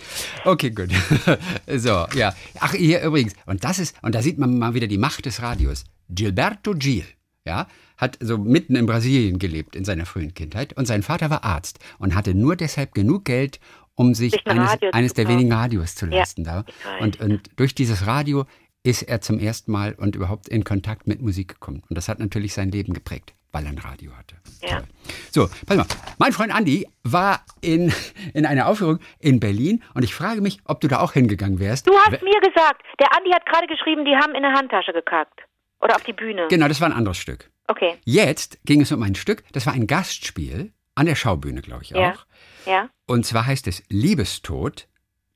Ja. 0.45 0.50
Okay, 0.52 0.71
gut. 0.71 0.90
so, 1.66 2.07
ja. 2.14 2.35
Ach, 2.61 2.75
hier 2.75 3.00
übrigens. 3.02 3.35
Und 3.47 3.64
das 3.64 3.78
ist, 3.78 3.97
und 4.02 4.14
da 4.14 4.21
sieht 4.21 4.38
man 4.38 4.59
mal 4.59 4.75
wieder 4.75 4.87
die 4.87 4.99
Macht 4.99 5.25
des 5.25 5.40
Radios. 5.40 5.85
Gilberto 6.11 6.75
Gil, 6.75 7.07
ja, 7.47 7.66
hat 7.97 8.19
so 8.21 8.37
mitten 8.37 8.76
in 8.76 8.85
Brasilien 8.87 9.38
gelebt 9.38 9.76
in 9.76 9.85
seiner 9.85 10.05
frühen 10.05 10.35
Kindheit 10.35 10.75
und 10.75 10.87
sein 10.87 11.02
Vater 11.02 11.31
war 11.31 11.45
Arzt 11.45 11.78
und 11.99 12.14
hatte 12.14 12.35
nur 12.35 12.57
deshalb 12.57 12.93
genug 12.93 13.25
Geld, 13.25 13.61
um 13.95 14.14
sich 14.14 14.47
eines, 14.47 14.76
eines 14.93 15.14
der 15.14 15.26
wenigen 15.26 15.52
Radios 15.52 15.95
zu 15.95 16.07
leisten 16.07 16.45
da. 16.45 16.64
Und, 17.00 17.21
und 17.21 17.50
durch 17.57 17.75
dieses 17.75 18.07
Radio 18.07 18.45
ist 18.87 19.02
er 19.02 19.21
zum 19.21 19.40
ersten 19.40 19.73
Mal 19.73 19.95
und 19.95 20.14
überhaupt 20.14 20.49
in 20.49 20.62
Kontakt 20.62 21.09
mit 21.09 21.21
Musik 21.21 21.49
gekommen. 21.49 21.83
Und 21.88 21.99
das 21.99 22.09
hat 22.09 22.21
natürlich 22.21 22.55
sein 22.55 22.71
Leben 22.71 22.93
geprägt, 22.95 23.35
weil 23.50 23.64
er 23.64 23.71
ein 23.71 23.78
Radio 23.78 24.12
hatte. 24.16 24.37
Ja. 24.62 24.85
So, 25.33 25.49
pass 25.66 25.76
mal. 25.76 25.87
Mein 26.19 26.33
Freund 26.33 26.55
Andi 26.55 26.87
war 27.02 27.40
in, 27.61 27.93
in 28.33 28.47
einer 28.47 28.69
Aufführung 28.69 29.00
in 29.19 29.40
Berlin 29.40 29.83
und 29.95 30.05
ich 30.05 30.14
frage 30.14 30.40
mich, 30.40 30.61
ob 30.64 30.81
du 30.81 30.87
da 30.87 31.00
auch 31.00 31.12
hingegangen 31.12 31.59
wärst. 31.59 31.88
Du 31.88 31.97
hast 31.97 32.23
mir 32.23 32.40
gesagt, 32.40 32.83
der 33.00 33.12
Andi 33.16 33.31
hat 33.31 33.45
gerade 33.47 33.66
geschrieben, 33.66 34.05
die 34.05 34.14
haben 34.14 34.37
in 34.37 34.43
der 34.43 34.52
Handtasche 34.52 34.93
gekackt. 34.93 35.40
Oder 35.81 35.97
auf 35.97 36.05
die 36.05 36.12
Bühne. 36.12 36.47
Genau, 36.49 36.69
das 36.69 36.81
war 36.81 36.88
ein 36.88 36.95
anderes 36.95 37.19
Stück. 37.19 37.50
Okay. 37.66 37.97
Jetzt 38.05 38.59
ging 38.64 38.83
es 38.83 38.93
um 38.93 39.02
ein 39.02 39.16
Stück, 39.16 39.43
das 39.52 39.66
war 39.66 39.73
ein 39.73 39.88
Gastspiel 39.88 40.73
an 40.95 41.07
der 41.07 41.16
Schaubühne, 41.16 41.61
glaube 41.61 41.83
ich 41.83 41.90
ja. 41.90 42.12
auch. 42.12 42.26
Ja. 42.66 42.88
Und 43.07 43.26
zwar 43.26 43.47
heißt 43.47 43.66
es 43.66 43.83
Liebestod, 43.88 44.87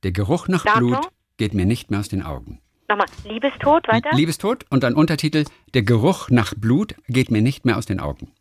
der 0.03 0.13
Geruch 0.13 0.47
nach 0.47 0.63
Datum? 0.63 0.91
Blut 0.91 1.09
geht 1.35 1.53
mir 1.53 1.65
nicht 1.65 1.91
mehr 1.91 1.99
aus 1.99 2.07
den 2.07 2.23
Augen. 2.23 2.60
Nochmal, 2.91 3.07
Liebestod 3.23 3.87
weiter? 3.87 4.09
Liebestod 4.11 4.65
und 4.69 4.83
dann 4.83 4.95
Untertitel 4.95 5.45
Der 5.73 5.81
Geruch 5.81 6.29
nach 6.29 6.53
Blut 6.53 6.93
geht 7.07 7.31
mir 7.31 7.41
nicht 7.41 7.63
mehr 7.63 7.77
aus 7.77 7.85
den 7.85 8.01
Augen. 8.01 8.33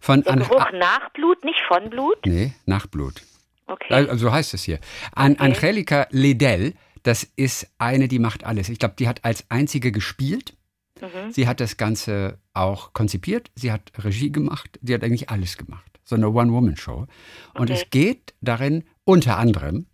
Von 0.00 0.22
Der 0.22 0.36
Geruch 0.36 0.70
nach 0.74 1.10
Blut, 1.10 1.44
nicht 1.44 1.60
von 1.66 1.90
Blut? 1.90 2.24
Nee, 2.24 2.52
nach 2.66 2.86
Blut. 2.86 3.22
Okay. 3.66 3.92
Also 3.92 4.28
so 4.28 4.32
heißt 4.32 4.54
es 4.54 4.62
hier. 4.62 4.78
An 5.12 5.32
okay. 5.32 5.42
Angelika 5.42 6.06
Ledell, 6.10 6.74
das 7.02 7.24
ist 7.34 7.66
eine, 7.78 8.06
die 8.06 8.20
macht 8.20 8.44
alles. 8.44 8.68
Ich 8.68 8.78
glaube, 8.78 8.94
die 8.96 9.08
hat 9.08 9.24
als 9.24 9.44
einzige 9.48 9.90
gespielt. 9.90 10.54
Mhm. 11.00 11.32
Sie 11.32 11.48
hat 11.48 11.58
das 11.58 11.76
Ganze 11.76 12.38
auch 12.54 12.92
konzipiert, 12.92 13.50
sie 13.56 13.72
hat 13.72 13.90
Regie 13.98 14.30
gemacht, 14.30 14.78
sie 14.82 14.94
hat 14.94 15.02
eigentlich 15.02 15.30
alles 15.30 15.56
gemacht. 15.56 15.98
So 16.04 16.14
eine 16.14 16.28
One-Woman-Show. 16.28 17.08
Und 17.54 17.70
okay. 17.70 17.72
es 17.72 17.90
geht 17.90 18.34
darin 18.40 18.84
unter 19.02 19.36
anderem 19.36 19.86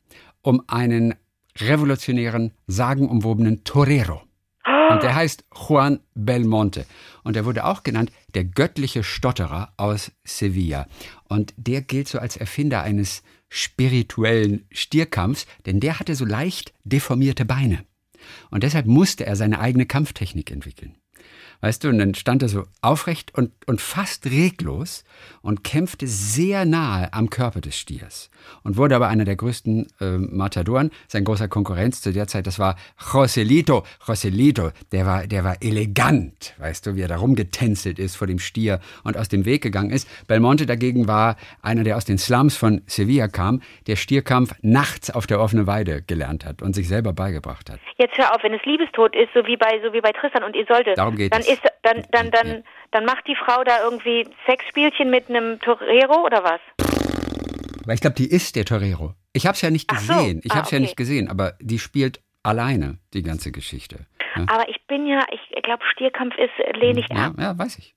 um 0.43 0.63
einen 0.67 1.15
revolutionären, 1.61 2.53
sagenumwobenen 2.67 3.65
Torero. 3.65 4.23
Und 4.91 5.03
der 5.03 5.15
heißt 5.15 5.45
Juan 5.69 6.01
Belmonte. 6.15 6.87
Und 7.25 7.37
er 7.37 7.45
wurde 7.45 7.65
auch 7.65 7.83
genannt 7.83 8.13
der 8.35 8.45
göttliche 8.45 9.03
Stotterer 9.03 9.73
aus 9.77 10.13
Sevilla. 10.25 10.87
Und 11.29 11.55
der 11.57 11.83
gilt 11.83 12.09
so 12.09 12.19
als 12.19 12.37
Erfinder 12.37 12.83
eines 12.83 13.23
spirituellen 13.49 14.67
Stierkampfs, 14.71 15.47
denn 15.67 15.81
der 15.81 15.99
hatte 15.99 16.15
so 16.15 16.25
leicht 16.25 16.73
deformierte 16.85 17.45
Beine. 17.45 17.85
Und 18.51 18.63
deshalb 18.63 18.87
musste 18.87 19.27
er 19.27 19.37
seine 19.37 19.61
eigene 19.61 19.87
Kampftechnik 19.87 20.51
entwickeln. 20.51 20.97
Weißt 21.61 21.85
du, 21.85 21.89
und 21.89 21.99
dann 21.99 22.15
stand 22.15 22.43
er 22.43 22.49
so 22.49 22.65
aufrecht 22.83 23.35
und, 23.35 23.53
und 23.67 23.81
fast 23.81 24.27
reglos 24.27 25.05
und 25.43 25.65
kämpfte 25.65 26.07
sehr 26.07 26.65
nahe 26.65 27.13
am 27.13 27.31
Körper 27.31 27.61
des 27.61 27.77
Stiers 27.77 28.31
und 28.63 28.77
wurde 28.77 28.97
aber 28.97 29.09
einer 29.09 29.25
der 29.25 29.37
größten 29.37 29.87
äh, 30.01 30.19
Matadoren. 30.19 30.91
Sein 31.09 31.25
großer 31.25 31.49
Konkurrenz 31.49 32.03
zu 32.03 32.13
der 32.13 32.27
Zeit, 32.27 32.47
das 32.47 32.59
war 32.59 32.77
Joselito. 33.13 33.85
Joselito, 34.07 34.71
der 34.93 35.07
war, 35.07 35.27
der 35.27 35.45
war 35.45 35.57
elegant, 35.63 36.55
weißt 36.59 36.87
du, 36.87 36.97
wie 36.97 37.03
er 37.03 37.09
da 37.09 37.17
rumgetänzelt 37.17 37.99
ist 37.99 38.17
vor 38.17 38.27
dem 38.27 38.39
Stier 38.39 38.81
und 39.05 39.17
aus 39.17 39.29
dem 39.29 39.45
Weg 39.45 39.63
gegangen 39.63 39.91
ist. 39.91 40.09
Belmonte 40.27 40.67
dagegen 40.67 41.09
war 41.09 41.37
einer, 41.63 41.85
der 41.85 41.97
aus 41.97 42.05
den 42.05 42.19
Slums 42.19 42.57
von 42.57 42.83
Sevilla 42.87 43.29
kam, 43.29 43.63
der 43.87 43.97
Stierkampf 43.97 44.55
nachts 44.63 45.11
auf 45.11 45.27
der 45.27 45.41
offenen 45.41 45.67
Weide 45.67 46.03
gelernt 46.03 46.45
hat 46.45 46.63
und 46.63 46.75
sich 46.75 46.89
selber 46.89 47.13
beigebracht 47.13 47.71
hat. 47.71 47.81
Jetzt 47.97 48.19
hör 48.19 48.35
auf, 48.35 48.43
wenn 48.43 48.53
es 48.53 48.65
Liebestod 48.65 49.15
ist, 49.17 49.31
so 49.35 49.47
wie 49.47 49.57
bei, 49.57 49.81
so 49.83 49.93
wie 49.93 50.01
bei 50.01 50.13
Tristan 50.13 50.45
und 50.45 50.55
Isolde. 50.55 50.95
Darum 50.95 51.17
geht 51.17 51.33
dann. 51.33 51.43
Ist, 51.47 51.63
dann, 51.83 52.05
dann, 52.11 52.31
dann, 52.31 52.65
dann 52.93 53.05
macht 53.05 53.27
die 53.27 53.37
Frau 53.37 53.63
da 53.65 53.83
irgendwie 53.85 54.27
Sexspielchen 54.47 55.11
mit 55.11 55.29
einem 55.29 55.61
Torero 55.61 56.25
oder 56.25 56.43
was? 56.45 56.61
Weil 57.85 57.95
ich 57.95 58.01
glaube, 58.01 58.17
die 58.17 58.29
ist 58.31 58.57
der 58.57 58.65
Torero. 58.65 59.15
Ich 59.33 59.47
habe 59.47 59.55
es 59.55 59.63
ja 59.63 59.71
nicht 59.71 59.89
Ach 59.93 59.99
so. 60.01 60.13
gesehen. 60.15 60.41
Ich 60.45 60.53
Ah, 60.53 60.57
habe 60.57 60.65
es 60.65 60.71
ja 60.73 60.77
okay. 60.79 60.83
nicht 60.83 60.97
gesehen, 60.97 61.29
aber 61.31 61.55
die 61.61 61.79
spielt 61.79 62.21
alleine 62.43 62.99
die 63.15 63.23
ganze 63.23 63.53
Geschichte. 63.53 64.07
Ja, 64.37 64.45
Aber 64.49 64.69
ich 64.69 64.85
bin 64.87 65.07
ja, 65.07 65.25
ich 65.31 65.63
glaube, 65.63 65.83
Stierkampf 65.93 66.35
ist, 66.37 66.77
lehne 66.77 67.01
ich 67.01 67.07
ja, 67.09 67.27
ab. 67.29 67.35
ja 67.39 67.57
weiß 67.59 67.79
ich. 67.79 67.95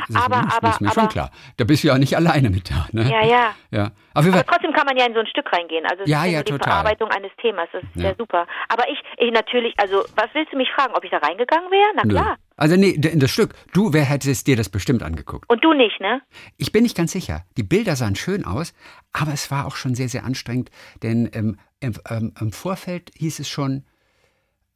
Das 0.00 0.10
ist, 0.10 0.16
Aber- 0.16 0.46
ist, 0.46 0.56
aber- 0.56 0.70
ist 0.70 0.80
mir 0.80 0.90
schon 0.90 1.02
aber- 1.04 1.12
klar. 1.12 1.30
Da 1.56 1.64
bist 1.64 1.82
du 1.82 1.88
ja 1.88 1.94
auch 1.94 1.98
nicht 1.98 2.16
alleine 2.16 2.50
mit 2.50 2.70
da. 2.70 2.86
Ne? 2.92 3.10
Ja, 3.10 3.24
ja. 3.24 3.54
ja. 3.70 3.90
Aber 4.14 4.32
Fall. 4.32 4.44
trotzdem 4.48 4.72
kann 4.72 4.86
man 4.86 4.96
ja 4.96 5.06
in 5.06 5.14
so 5.14 5.20
ein 5.20 5.26
Stück 5.26 5.52
reingehen. 5.52 5.84
Also 5.90 6.04
Ja, 6.06 6.24
ja, 6.24 6.38
so 6.38 6.44
die 6.44 6.52
total. 6.52 6.72
Verarbeitung 6.72 7.10
eines 7.10 7.30
Themas. 7.40 7.68
Das 7.72 7.82
ist 7.82 7.96
Ja. 7.96 8.10
ja 8.10 8.14
super. 8.16 8.46
Aber 8.68 8.84
ich, 8.90 8.98
ich 9.18 9.32
natürlich, 9.32 9.74
also 9.78 10.04
was 10.16 10.26
willst 10.34 10.52
du 10.52 10.56
mich 10.56 10.68
fragen, 10.74 10.94
ob 10.94 11.04
ich 11.04 11.10
da 11.10 11.18
reingegangen 11.18 11.70
wäre? 11.70 11.90
Na 11.96 12.02
Nö. 12.04 12.14
klar. 12.14 12.36
Also 12.56 12.74
nee, 12.76 12.90
in 12.90 13.20
das 13.20 13.30
Stück. 13.30 13.54
Du, 13.72 13.92
wer 13.92 14.04
hättest 14.04 14.46
dir 14.48 14.56
das 14.56 14.68
bestimmt 14.68 15.02
angeguckt? 15.04 15.48
Und 15.48 15.62
du 15.62 15.72
nicht, 15.74 16.00
ne? 16.00 16.20
Ich 16.56 16.72
bin 16.72 16.82
nicht 16.82 16.96
ganz 16.96 17.12
sicher. 17.12 17.44
Die 17.56 17.62
Bilder 17.62 17.94
sahen 17.94 18.16
schön 18.16 18.44
aus, 18.44 18.74
aber 19.12 19.32
es 19.32 19.50
war 19.52 19.66
auch 19.66 19.76
schon 19.76 19.94
sehr, 19.94 20.08
sehr 20.08 20.24
anstrengend, 20.24 20.70
denn 21.02 21.30
ähm, 21.32 21.56
im, 21.80 21.94
ähm, 22.10 22.32
im 22.40 22.50
Vorfeld 22.52 23.12
hieß 23.16 23.38
es 23.38 23.48
schon, 23.48 23.84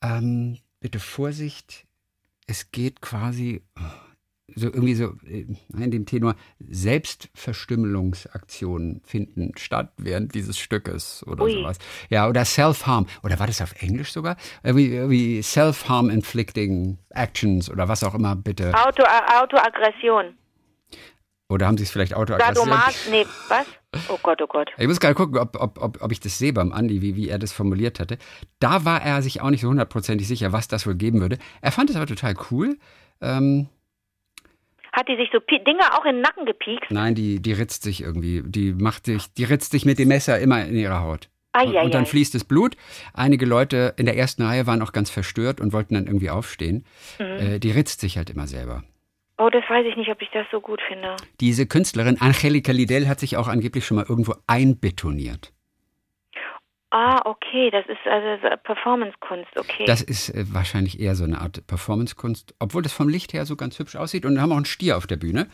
ähm, 0.02 0.58
bitte 0.80 1.00
Vorsicht, 1.00 1.84
es 2.46 2.70
geht 2.70 3.00
quasi 3.00 3.62
so 4.54 4.66
irgendwie 4.66 4.94
so 4.94 5.14
äh, 5.26 5.46
in 5.76 5.90
dem 5.90 6.06
Tenor 6.06 6.36
Selbstverstümmelungsaktionen 6.58 9.02
finden 9.04 9.52
statt 9.56 9.92
während 9.96 10.32
dieses 10.34 10.58
Stückes 10.58 11.26
oder 11.26 11.44
Ui. 11.44 11.52
sowas. 11.52 11.78
Ja, 12.10 12.28
oder 12.28 12.44
Self-Harm. 12.44 13.06
Oder 13.22 13.38
war 13.38 13.46
das 13.46 13.62
auf 13.62 13.80
Englisch 13.80 14.12
sogar? 14.12 14.36
Irgendwie, 14.62 14.94
irgendwie 14.94 15.40
Self-Harm 15.42 16.10
inflicting 16.10 16.98
Actions 17.10 17.70
oder 17.70 17.88
was 17.88 18.04
auch 18.04 18.14
immer, 18.14 18.36
bitte. 18.36 18.74
Auto, 18.74 19.02
äh, 19.02 19.40
Autoaggression. 19.40 20.36
Oder 21.48 21.66
haben 21.66 21.76
sie 21.76 21.82
es 21.84 21.90
vielleicht 21.90 22.14
autoaggressiv? 22.14 22.56
Sadomas, 22.56 23.08
nee, 23.10 23.26
was? 23.48 23.66
Oh 24.08 24.18
Gott, 24.22 24.40
oh 24.40 24.46
Gott. 24.46 24.70
Ich 24.78 24.86
muss 24.86 25.00
gerade 25.00 25.14
gucken, 25.14 25.38
ob, 25.38 25.60
ob, 25.60 25.82
ob, 25.82 26.00
ob 26.00 26.12
ich 26.12 26.20
das 26.20 26.38
sehe 26.38 26.54
beim 26.54 26.72
Andi, 26.72 27.02
wie, 27.02 27.14
wie 27.14 27.28
er 27.28 27.38
das 27.38 27.52
formuliert 27.52 28.00
hatte. 28.00 28.16
Da 28.58 28.86
war 28.86 29.02
er 29.02 29.20
sich 29.20 29.42
auch 29.42 29.50
nicht 29.50 29.60
so 29.60 29.68
hundertprozentig 29.68 30.26
sicher, 30.26 30.52
was 30.52 30.66
das 30.66 30.86
wohl 30.86 30.94
geben 30.94 31.20
würde. 31.20 31.36
Er 31.60 31.72
fand 31.72 31.90
es 31.90 31.96
aber 31.96 32.06
total 32.06 32.34
cool. 32.50 32.78
Ähm, 33.20 33.68
Hat 34.92 35.08
die 35.08 35.16
sich 35.16 35.28
so 35.32 35.40
Pi- 35.40 35.62
Dinge 35.64 35.80
auch 35.98 36.04
in 36.04 36.16
den 36.16 36.20
Nacken 36.22 36.44
gepiekst? 36.46 36.90
nein, 36.90 37.14
die, 37.14 37.40
die 37.40 37.52
ritzt 37.52 37.82
sich 37.82 38.02
irgendwie. 38.02 38.42
Die 38.44 38.74
macht 38.74 39.06
sich, 39.06 39.32
die 39.32 39.44
ritzt 39.44 39.72
sich 39.72 39.84
mit 39.84 39.98
dem 39.98 40.08
Messer 40.08 40.38
immer 40.38 40.64
in 40.64 40.76
ihrer 40.76 41.00
Haut. 41.00 41.28
Und, 41.54 41.74
und 41.76 41.92
dann 41.94 42.06
fließt 42.06 42.34
das 42.34 42.44
Blut. 42.44 42.76
Einige 43.12 43.44
Leute 43.44 43.94
in 43.98 44.06
der 44.06 44.16
ersten 44.16 44.42
Reihe 44.42 44.66
waren 44.66 44.80
auch 44.80 44.92
ganz 44.92 45.10
verstört 45.10 45.60
und 45.60 45.72
wollten 45.74 45.94
dann 45.94 46.06
irgendwie 46.06 46.30
aufstehen. 46.30 46.84
Mhm. 47.18 47.24
Äh, 47.24 47.58
die 47.58 47.70
ritzt 47.70 48.00
sich 48.00 48.16
halt 48.16 48.30
immer 48.30 48.46
selber. 48.46 48.84
Oh, 49.38 49.48
das 49.50 49.64
weiß 49.68 49.84
ich 49.86 49.96
nicht, 49.96 50.08
ob 50.10 50.22
ich 50.22 50.28
das 50.32 50.46
so 50.50 50.60
gut 50.60 50.80
finde. 50.86 51.16
Diese 51.40 51.66
Künstlerin 51.66 52.20
Angelica 52.20 52.72
Lidl 52.72 53.08
hat 53.08 53.18
sich 53.20 53.36
auch 53.36 53.48
angeblich 53.48 53.84
schon 53.84 53.96
mal 53.96 54.06
irgendwo 54.08 54.34
einbetoniert. 54.46 55.52
Ah, 56.94 57.22
okay, 57.24 57.70
das 57.70 57.86
ist 57.86 58.06
also 58.06 58.42
so 58.42 58.48
Performance-Kunst, 58.64 59.56
okay. 59.56 59.84
Das 59.86 60.02
ist 60.02 60.28
äh, 60.28 60.44
wahrscheinlich 60.52 61.00
eher 61.00 61.14
so 61.14 61.24
eine 61.24 61.40
Art 61.40 61.66
Performance-Kunst, 61.66 62.54
obwohl 62.58 62.82
das 62.82 62.92
vom 62.92 63.08
Licht 63.08 63.32
her 63.32 63.46
so 63.46 63.56
ganz 63.56 63.78
hübsch 63.78 63.96
aussieht. 63.96 64.26
Und 64.26 64.34
wir 64.34 64.42
haben 64.42 64.52
auch 64.52 64.56
einen 64.56 64.66
Stier 64.66 64.98
auf 64.98 65.06
der 65.06 65.16
Bühne. 65.16 65.48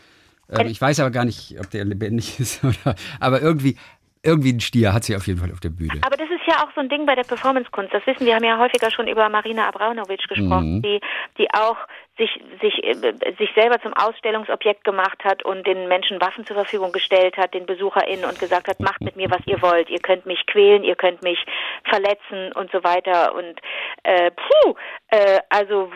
Ähm, 0.51 0.67
ich 0.67 0.81
weiß 0.81 0.99
aber 0.99 1.11
gar 1.13 1.25
nicht, 1.25 1.55
ob 1.61 1.71
der 1.71 1.85
lebendig 1.85 2.41
ist 2.41 2.65
oder. 2.65 2.97
Aber 3.21 3.41
irgendwie, 3.41 3.77
irgendwie 4.25 4.53
ein 4.53 4.59
Stier 4.61 4.93
hat 4.93 5.05
sie 5.05 5.15
auf 5.15 5.29
jeden 5.29 5.39
Fall 5.39 5.53
auf 5.53 5.61
der 5.61 5.71
Bühne. 5.71 6.01
Aber 6.05 6.17
das 6.17 6.29
ist 6.29 6.43
ja 6.49 6.57
auch 6.65 6.73
so 6.75 6.81
ein 6.81 6.89
Ding 6.89 7.07
bei 7.07 7.15
der 7.15 7.23
Performance-Kunst. 7.23 7.95
Das 7.95 8.05
wissen 8.07 8.27
wir, 8.27 8.35
haben 8.35 8.45
ja 8.45 8.59
häufiger 8.59 8.91
schon 8.91 9.07
über 9.07 9.29
Marina 9.29 9.69
Abramovic 9.69 10.27
gesprochen, 10.29 10.79
Mhm. 10.79 10.83
die, 10.83 11.01
die 11.39 11.47
auch 11.55 11.77
sich, 12.19 12.31
sich, 12.61 12.85
äh, 12.85 13.35
sich 13.39 13.51
selber 13.55 13.81
zum 13.81 13.95
Ausstellungsobjekt 13.95 14.85
gemacht 14.85 15.19
hat 15.25 15.45
und 15.45 15.67
den 15.67 15.89
Menschen 15.89 16.21
Waffen 16.21 16.45
zur 16.45 16.57
Verfügung 16.57 16.93
gestellt 16.93 17.37
hat, 17.37 17.55
den 17.55 17.67
BesucherInnen 17.67 18.25
und 18.25 18.39
gesagt 18.39 18.69
hat, 18.69 18.81
macht 18.81 19.01
mit 19.01 19.17
mir, 19.17 19.31
was 19.31 19.47
ihr 19.47 19.63
wollt. 19.63 19.89
Ihr 19.89 20.01
könnt 20.01 20.27
mich 20.27 20.45
quälen, 20.47 20.85
ihr 20.85 20.97
könnt 20.97 21.23
mich 21.23 21.39
verletzen 21.85 22.53
und 22.53 22.71
so 22.73 22.83
weiter. 22.85 23.35
Und 23.35 23.61
äh, 24.03 24.31
puh, 24.33 24.75
äh, 25.09 25.41
also 25.49 25.91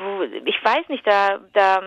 ich 0.45 0.65
weiß 0.65 0.89
nicht, 0.89 1.07
da, 1.07 1.41
da 1.53 1.83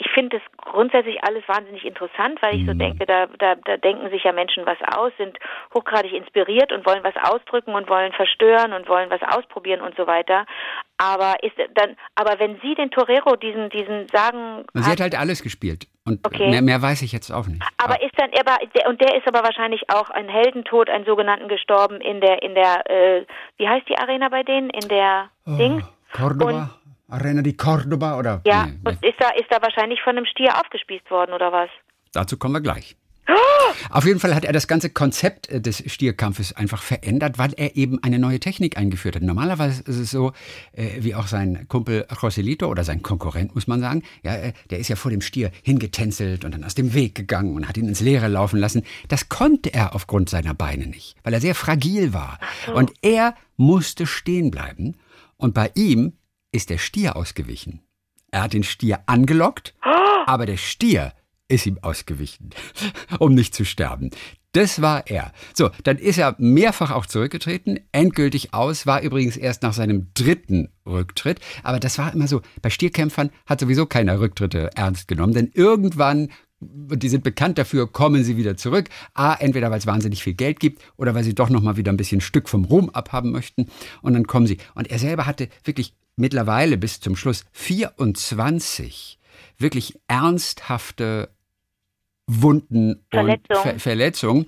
ich 0.00 0.08
finde 0.14 0.38
das 0.38 0.56
grundsätzlich 0.56 1.22
alles 1.24 1.46
wahnsinnig 1.46 1.84
interessant, 1.84 2.40
weil 2.40 2.56
ich 2.56 2.66
so 2.66 2.72
denke, 2.72 3.04
da, 3.04 3.26
da, 3.38 3.54
da 3.54 3.76
denken 3.76 4.08
sich 4.08 4.24
ja 4.24 4.32
Menschen 4.32 4.64
was 4.64 4.78
aus, 4.96 5.12
sind 5.18 5.38
hochgradig 5.74 6.14
inspiriert 6.14 6.72
und 6.72 6.86
wollen 6.86 7.04
was 7.04 7.14
ausdrücken 7.22 7.74
und 7.74 7.86
wollen 7.90 8.12
verstören 8.12 8.72
und 8.72 8.88
wollen 8.88 9.10
was 9.10 9.20
ausprobieren 9.22 9.82
und 9.82 9.94
so 9.96 10.06
weiter. 10.06 10.46
Aber 10.96 11.36
ist 11.42 11.52
dann, 11.74 11.96
aber 12.14 12.38
wenn 12.38 12.58
Sie 12.62 12.74
den 12.74 12.90
Torero 12.90 13.36
diesen, 13.36 13.68
diesen 13.68 14.08
sagen, 14.08 14.64
Und 14.72 14.82
sie 14.82 14.90
hat 14.90 15.00
halt 15.00 15.18
alles 15.18 15.42
gespielt. 15.42 15.86
Und 16.06 16.26
Okay. 16.26 16.48
mehr, 16.48 16.62
mehr 16.62 16.80
weiß 16.80 17.02
ich 17.02 17.12
jetzt 17.12 17.30
auch 17.30 17.46
nicht. 17.46 17.62
aber 17.76 18.00
ist 18.00 18.18
dann 18.18 18.30
aber 18.40 18.56
und 18.88 19.02
der 19.02 19.16
ist 19.18 19.28
aber 19.28 19.42
wahrscheinlich 19.44 19.90
auch 19.90 20.08
ein 20.08 20.30
Heldentod, 20.30 20.88
einen 20.88 21.04
sogenannten 21.04 21.48
gestorben 21.48 22.00
in 22.00 22.22
der 22.22 22.42
in 22.42 22.54
der 22.54 22.90
äh, 22.90 23.26
wie 23.58 23.68
heißt 23.68 23.86
die 23.86 23.98
Arena 23.98 24.30
bei 24.30 24.44
denen 24.44 24.70
in 24.70 24.88
der 24.88 25.28
Ding? 25.46 25.84
Cordoba? 26.12 26.79
Arena 27.10 27.42
di 27.42 27.56
Cordoba 27.56 28.18
oder? 28.18 28.40
Ja, 28.46 28.66
Nee, 28.66 28.78
und 28.84 29.04
ist 29.04 29.18
da 29.18 29.30
ist 29.30 29.46
da 29.50 29.60
wahrscheinlich 29.62 30.00
von 30.02 30.16
einem 30.16 30.26
Stier 30.26 30.58
aufgespießt 30.58 31.10
worden 31.10 31.32
oder 31.32 31.52
was? 31.52 31.70
Dazu 32.12 32.36
kommen 32.36 32.54
wir 32.54 32.60
gleich. 32.60 32.96
Auf 33.90 34.04
jeden 34.04 34.20
Fall 34.20 34.34
hat 34.34 34.44
er 34.44 34.52
das 34.52 34.66
ganze 34.66 34.90
Konzept 34.90 35.48
äh, 35.48 35.60
des 35.60 35.82
Stierkampfes 35.86 36.52
einfach 36.54 36.82
verändert, 36.82 37.38
weil 37.38 37.52
er 37.56 37.76
eben 37.76 38.02
eine 38.02 38.18
neue 38.18 38.40
Technik 38.40 38.76
eingeführt 38.76 39.16
hat. 39.16 39.22
Normalerweise 39.22 39.82
ist 39.82 39.96
es 39.96 40.10
so, 40.10 40.32
äh, 40.72 40.88
wie 41.00 41.14
auch 41.14 41.26
sein 41.26 41.66
Kumpel 41.68 42.06
Joselito 42.20 42.66
oder 42.66 42.84
sein 42.84 43.02
Konkurrent, 43.02 43.54
muss 43.54 43.66
man 43.66 43.80
sagen, 43.80 44.02
ja, 44.22 44.34
äh, 44.34 44.52
der 44.70 44.78
ist 44.78 44.88
ja 44.88 44.96
vor 44.96 45.10
dem 45.10 45.20
Stier 45.20 45.50
hingetänzelt 45.62 46.44
und 46.44 46.52
dann 46.54 46.64
aus 46.64 46.74
dem 46.74 46.94
Weg 46.94 47.14
gegangen 47.14 47.54
und 47.54 47.68
hat 47.68 47.76
ihn 47.76 47.88
ins 47.88 48.00
Leere 48.00 48.28
laufen 48.28 48.58
lassen. 48.58 48.82
Das 49.08 49.28
konnte 49.28 49.72
er 49.72 49.94
aufgrund 49.94 50.28
seiner 50.28 50.54
Beine 50.54 50.86
nicht, 50.86 51.16
weil 51.22 51.34
er 51.34 51.40
sehr 51.40 51.54
fragil 51.54 52.12
war. 52.12 52.38
Und 52.74 52.92
er 53.02 53.34
musste 53.56 54.06
stehen 54.06 54.50
bleiben. 54.50 54.96
Und 55.36 55.54
bei 55.54 55.70
ihm 55.74 56.14
ist 56.52 56.70
der 56.70 56.78
Stier 56.78 57.16
ausgewichen. 57.16 57.80
Er 58.30 58.42
hat 58.42 58.52
den 58.52 58.62
Stier 58.62 59.00
angelockt, 59.06 59.74
aber 60.26 60.46
der 60.46 60.56
Stier 60.56 61.12
ist 61.48 61.66
ihm 61.66 61.78
ausgewichen, 61.82 62.50
um 63.18 63.34
nicht 63.34 63.54
zu 63.54 63.64
sterben. 63.64 64.10
Das 64.52 64.82
war 64.82 65.06
er. 65.06 65.32
So, 65.54 65.70
dann 65.84 65.96
ist 65.96 66.18
er 66.18 66.34
mehrfach 66.38 66.90
auch 66.90 67.06
zurückgetreten. 67.06 67.78
Endgültig 67.92 68.52
aus 68.52 68.84
war 68.84 69.00
übrigens 69.00 69.36
erst 69.36 69.62
nach 69.62 69.72
seinem 69.72 70.08
dritten 70.14 70.70
Rücktritt. 70.84 71.38
Aber 71.62 71.78
das 71.78 71.98
war 71.98 72.12
immer 72.12 72.26
so. 72.26 72.40
Bei 72.60 72.70
Stierkämpfern 72.70 73.30
hat 73.46 73.60
sowieso 73.60 73.86
keiner 73.86 74.18
Rücktritte 74.18 74.70
ernst 74.74 75.06
genommen, 75.06 75.34
denn 75.34 75.50
irgendwann 75.54 76.30
und 76.60 77.02
die 77.02 77.08
sind 77.08 77.24
bekannt 77.24 77.56
dafür, 77.56 77.90
kommen 77.90 78.22
sie 78.22 78.36
wieder 78.36 78.56
zurück. 78.56 78.90
A, 79.14 79.34
entweder 79.34 79.70
weil 79.70 79.78
es 79.78 79.86
wahnsinnig 79.86 80.22
viel 80.22 80.34
Geld 80.34 80.60
gibt 80.60 80.82
oder 80.96 81.14
weil 81.14 81.24
sie 81.24 81.34
doch 81.34 81.48
noch 81.48 81.62
mal 81.62 81.78
wieder 81.78 81.90
ein 81.90 81.96
bisschen 81.96 82.20
Stück 82.20 82.50
vom 82.50 82.66
Ruhm 82.66 82.90
abhaben 82.90 83.30
möchten. 83.30 83.68
Und 84.02 84.12
dann 84.12 84.26
kommen 84.26 84.46
sie. 84.46 84.58
Und 84.74 84.90
er 84.90 84.98
selber 84.98 85.24
hatte 85.24 85.48
wirklich 85.64 85.94
mittlerweile 86.20 86.76
bis 86.76 87.00
zum 87.00 87.16
Schluss 87.16 87.44
24 87.52 89.18
wirklich 89.58 89.98
ernsthafte 90.08 91.30
Wunden 92.26 93.04
Verletzung. 93.10 93.56
und 93.56 93.62
Ver 93.62 93.78
Verletzungen. 93.78 94.46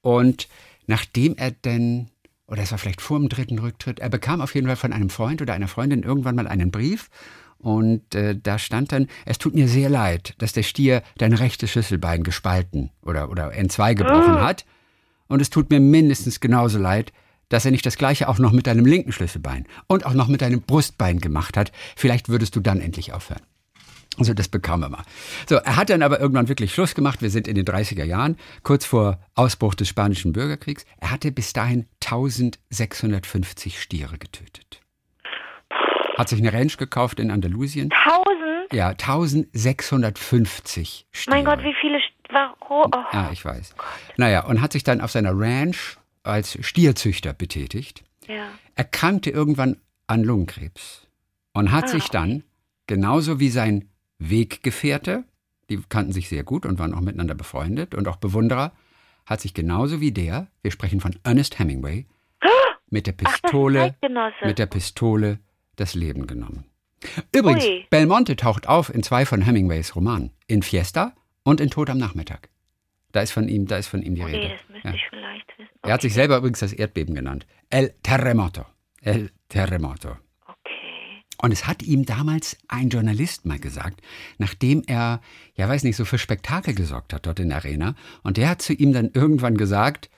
Und 0.00 0.48
nachdem 0.86 1.36
er 1.36 1.50
denn, 1.50 2.08
oder 2.46 2.62
es 2.62 2.70
war 2.70 2.78
vielleicht 2.78 3.00
vor 3.00 3.18
dem 3.18 3.28
dritten 3.28 3.58
Rücktritt, 3.58 4.00
er 4.00 4.08
bekam 4.08 4.40
auf 4.40 4.54
jeden 4.54 4.66
Fall 4.66 4.76
von 4.76 4.92
einem 4.92 5.10
Freund 5.10 5.42
oder 5.42 5.54
einer 5.54 5.68
Freundin 5.68 6.02
irgendwann 6.02 6.36
mal 6.36 6.48
einen 6.48 6.70
Brief. 6.70 7.10
Und 7.58 8.14
äh, 8.14 8.36
da 8.40 8.58
stand 8.58 8.92
dann, 8.92 9.08
es 9.26 9.38
tut 9.38 9.54
mir 9.54 9.68
sehr 9.68 9.90
leid, 9.90 10.34
dass 10.38 10.52
der 10.52 10.62
Stier 10.62 11.02
dein 11.18 11.32
rechtes 11.32 11.70
Schlüsselbein 11.70 12.22
gespalten 12.22 12.90
oder, 13.02 13.30
oder 13.30 13.52
entzwei 13.52 13.94
gebrochen 13.94 14.40
hat. 14.40 14.64
Und 15.26 15.42
es 15.42 15.50
tut 15.50 15.68
mir 15.68 15.80
mindestens 15.80 16.40
genauso 16.40 16.78
leid, 16.78 17.12
dass 17.48 17.64
er 17.64 17.70
nicht 17.70 17.86
das 17.86 17.96
gleiche 17.96 18.28
auch 18.28 18.38
noch 18.38 18.52
mit 18.52 18.66
deinem 18.66 18.84
linken 18.86 19.12
Schlüsselbein 19.12 19.66
und 19.86 20.04
auch 20.06 20.14
noch 20.14 20.28
mit 20.28 20.42
deinem 20.42 20.62
Brustbein 20.62 21.20
gemacht 21.20 21.56
hat. 21.56 21.72
Vielleicht 21.96 22.28
würdest 22.28 22.56
du 22.56 22.60
dann 22.60 22.80
endlich 22.80 23.12
aufhören. 23.12 23.42
Also 24.18 24.34
das 24.34 24.48
bekam 24.48 24.82
er 24.82 24.88
mal. 24.88 25.04
So, 25.48 25.54
er 25.56 25.76
hat 25.76 25.90
dann 25.90 26.02
aber 26.02 26.18
irgendwann 26.20 26.48
wirklich 26.48 26.74
Schluss 26.74 26.96
gemacht. 26.96 27.22
Wir 27.22 27.30
sind 27.30 27.46
in 27.46 27.54
den 27.54 27.64
30er 27.64 28.02
Jahren, 28.04 28.36
kurz 28.64 28.84
vor 28.84 29.20
Ausbruch 29.34 29.76
des 29.76 29.86
Spanischen 29.88 30.32
Bürgerkriegs. 30.32 30.84
Er 30.98 31.12
hatte 31.12 31.30
bis 31.30 31.52
dahin 31.52 31.86
1650 32.04 33.80
Stiere 33.80 34.18
getötet. 34.18 34.80
Hat 36.16 36.28
sich 36.28 36.40
eine 36.40 36.52
Ranch 36.52 36.78
gekauft 36.78 37.20
in 37.20 37.30
Andalusien. 37.30 37.92
1000? 37.92 38.72
Ja, 38.72 38.88
1650 38.88 41.06
Stiere. 41.12 41.36
Mein 41.36 41.44
Gott, 41.44 41.62
wie 41.62 41.76
viele. 41.80 42.00
St 42.00 42.18
Warum? 42.30 42.90
Oh. 42.94 43.04
Ja, 43.12 43.30
ich 43.32 43.44
weiß. 43.44 43.74
Naja, 44.16 44.44
und 44.44 44.60
hat 44.60 44.72
sich 44.72 44.84
dann 44.84 45.00
auf 45.00 45.10
seiner 45.10 45.32
Ranch 45.32 45.97
als 46.28 46.58
Stierzüchter 46.64 47.32
betätigt. 47.32 48.04
Ja. 48.26 48.48
Erkrankte 48.74 49.30
irgendwann 49.30 49.76
an 50.06 50.22
Lungenkrebs 50.22 51.06
und 51.52 51.72
hat 51.72 51.84
Ah, 51.84 51.88
sich 51.88 52.08
dann, 52.08 52.44
genauso 52.86 53.40
wie 53.40 53.48
sein 53.48 53.88
Weggefährte, 54.18 55.24
die 55.70 55.80
kannten 55.88 56.12
sich 56.12 56.28
sehr 56.28 56.44
gut 56.44 56.64
und 56.66 56.78
waren 56.78 56.94
auch 56.94 57.00
miteinander 57.00 57.34
befreundet 57.34 57.94
und 57.94 58.08
auch 58.08 58.16
Bewunderer, 58.16 58.72
hat 59.26 59.40
sich 59.40 59.52
genauso 59.54 60.00
wie 60.00 60.12
der, 60.12 60.48
wir 60.62 60.70
sprechen 60.70 61.00
von 61.00 61.14
Ernest 61.22 61.58
Hemingway, 61.58 62.06
mit 62.90 63.06
der 63.06 63.14
Ach, 63.24 63.40
Pistole, 63.42 63.78
Zeitgenosse. 64.00 64.46
mit 64.46 64.58
der 64.58 64.66
Pistole 64.66 65.38
das 65.76 65.94
Leben 65.94 66.26
genommen. 66.26 66.64
Übrigens, 67.34 67.64
Ui. 67.64 67.86
Belmonte 67.90 68.34
taucht 68.36 68.66
auf 68.68 68.92
in 68.92 69.02
zwei 69.02 69.24
von 69.24 69.42
Hemingways 69.42 69.94
Romanen, 69.94 70.30
in 70.46 70.62
Fiesta 70.62 71.14
und 71.44 71.60
in 71.60 71.70
Tod 71.70 71.90
am 71.90 71.98
Nachmittag. 71.98 72.48
Da 73.12 73.20
ist 73.22 73.30
von 73.32 73.48
ihm, 73.48 73.66
da 73.66 73.76
ist 73.78 73.88
von 73.88 74.02
ihm 74.02 74.14
die 74.14 74.22
Okay, 74.22 74.36
Rede. 74.36 74.48
das 74.54 74.68
müsste 74.68 74.88
Ja. 74.88 74.94
ich 74.94 75.02
vielleicht 75.10 75.58
wissen. 75.58 75.70
Er 75.82 75.92
hat 75.94 76.02
sich 76.02 76.14
selber 76.14 76.36
übrigens 76.36 76.60
das 76.60 76.72
Erdbeben 76.72 77.14
genannt. 77.14 77.46
El 77.70 77.94
Terremoto. 78.02 78.66
El 79.00 79.30
Terremoto. 79.48 80.10
Okay. 80.46 81.22
Und 81.42 81.52
es 81.52 81.66
hat 81.66 81.82
ihm 81.82 82.04
damals 82.04 82.58
ein 82.68 82.90
Journalist 82.90 83.46
mal 83.46 83.58
gesagt, 83.58 84.02
nachdem 84.38 84.82
er, 84.86 85.20
ja 85.54 85.68
weiß 85.68 85.84
nicht, 85.84 85.96
so 85.96 86.04
für 86.04 86.18
Spektakel 86.18 86.74
gesorgt 86.74 87.12
hat 87.14 87.26
dort 87.26 87.40
in 87.40 87.48
der 87.48 87.58
Arena. 87.58 87.94
Und 88.22 88.36
der 88.36 88.48
hat 88.50 88.60
zu 88.62 88.72
ihm 88.74 88.92
dann 88.92 89.10
irgendwann 89.14 89.56
gesagt, 89.56 90.10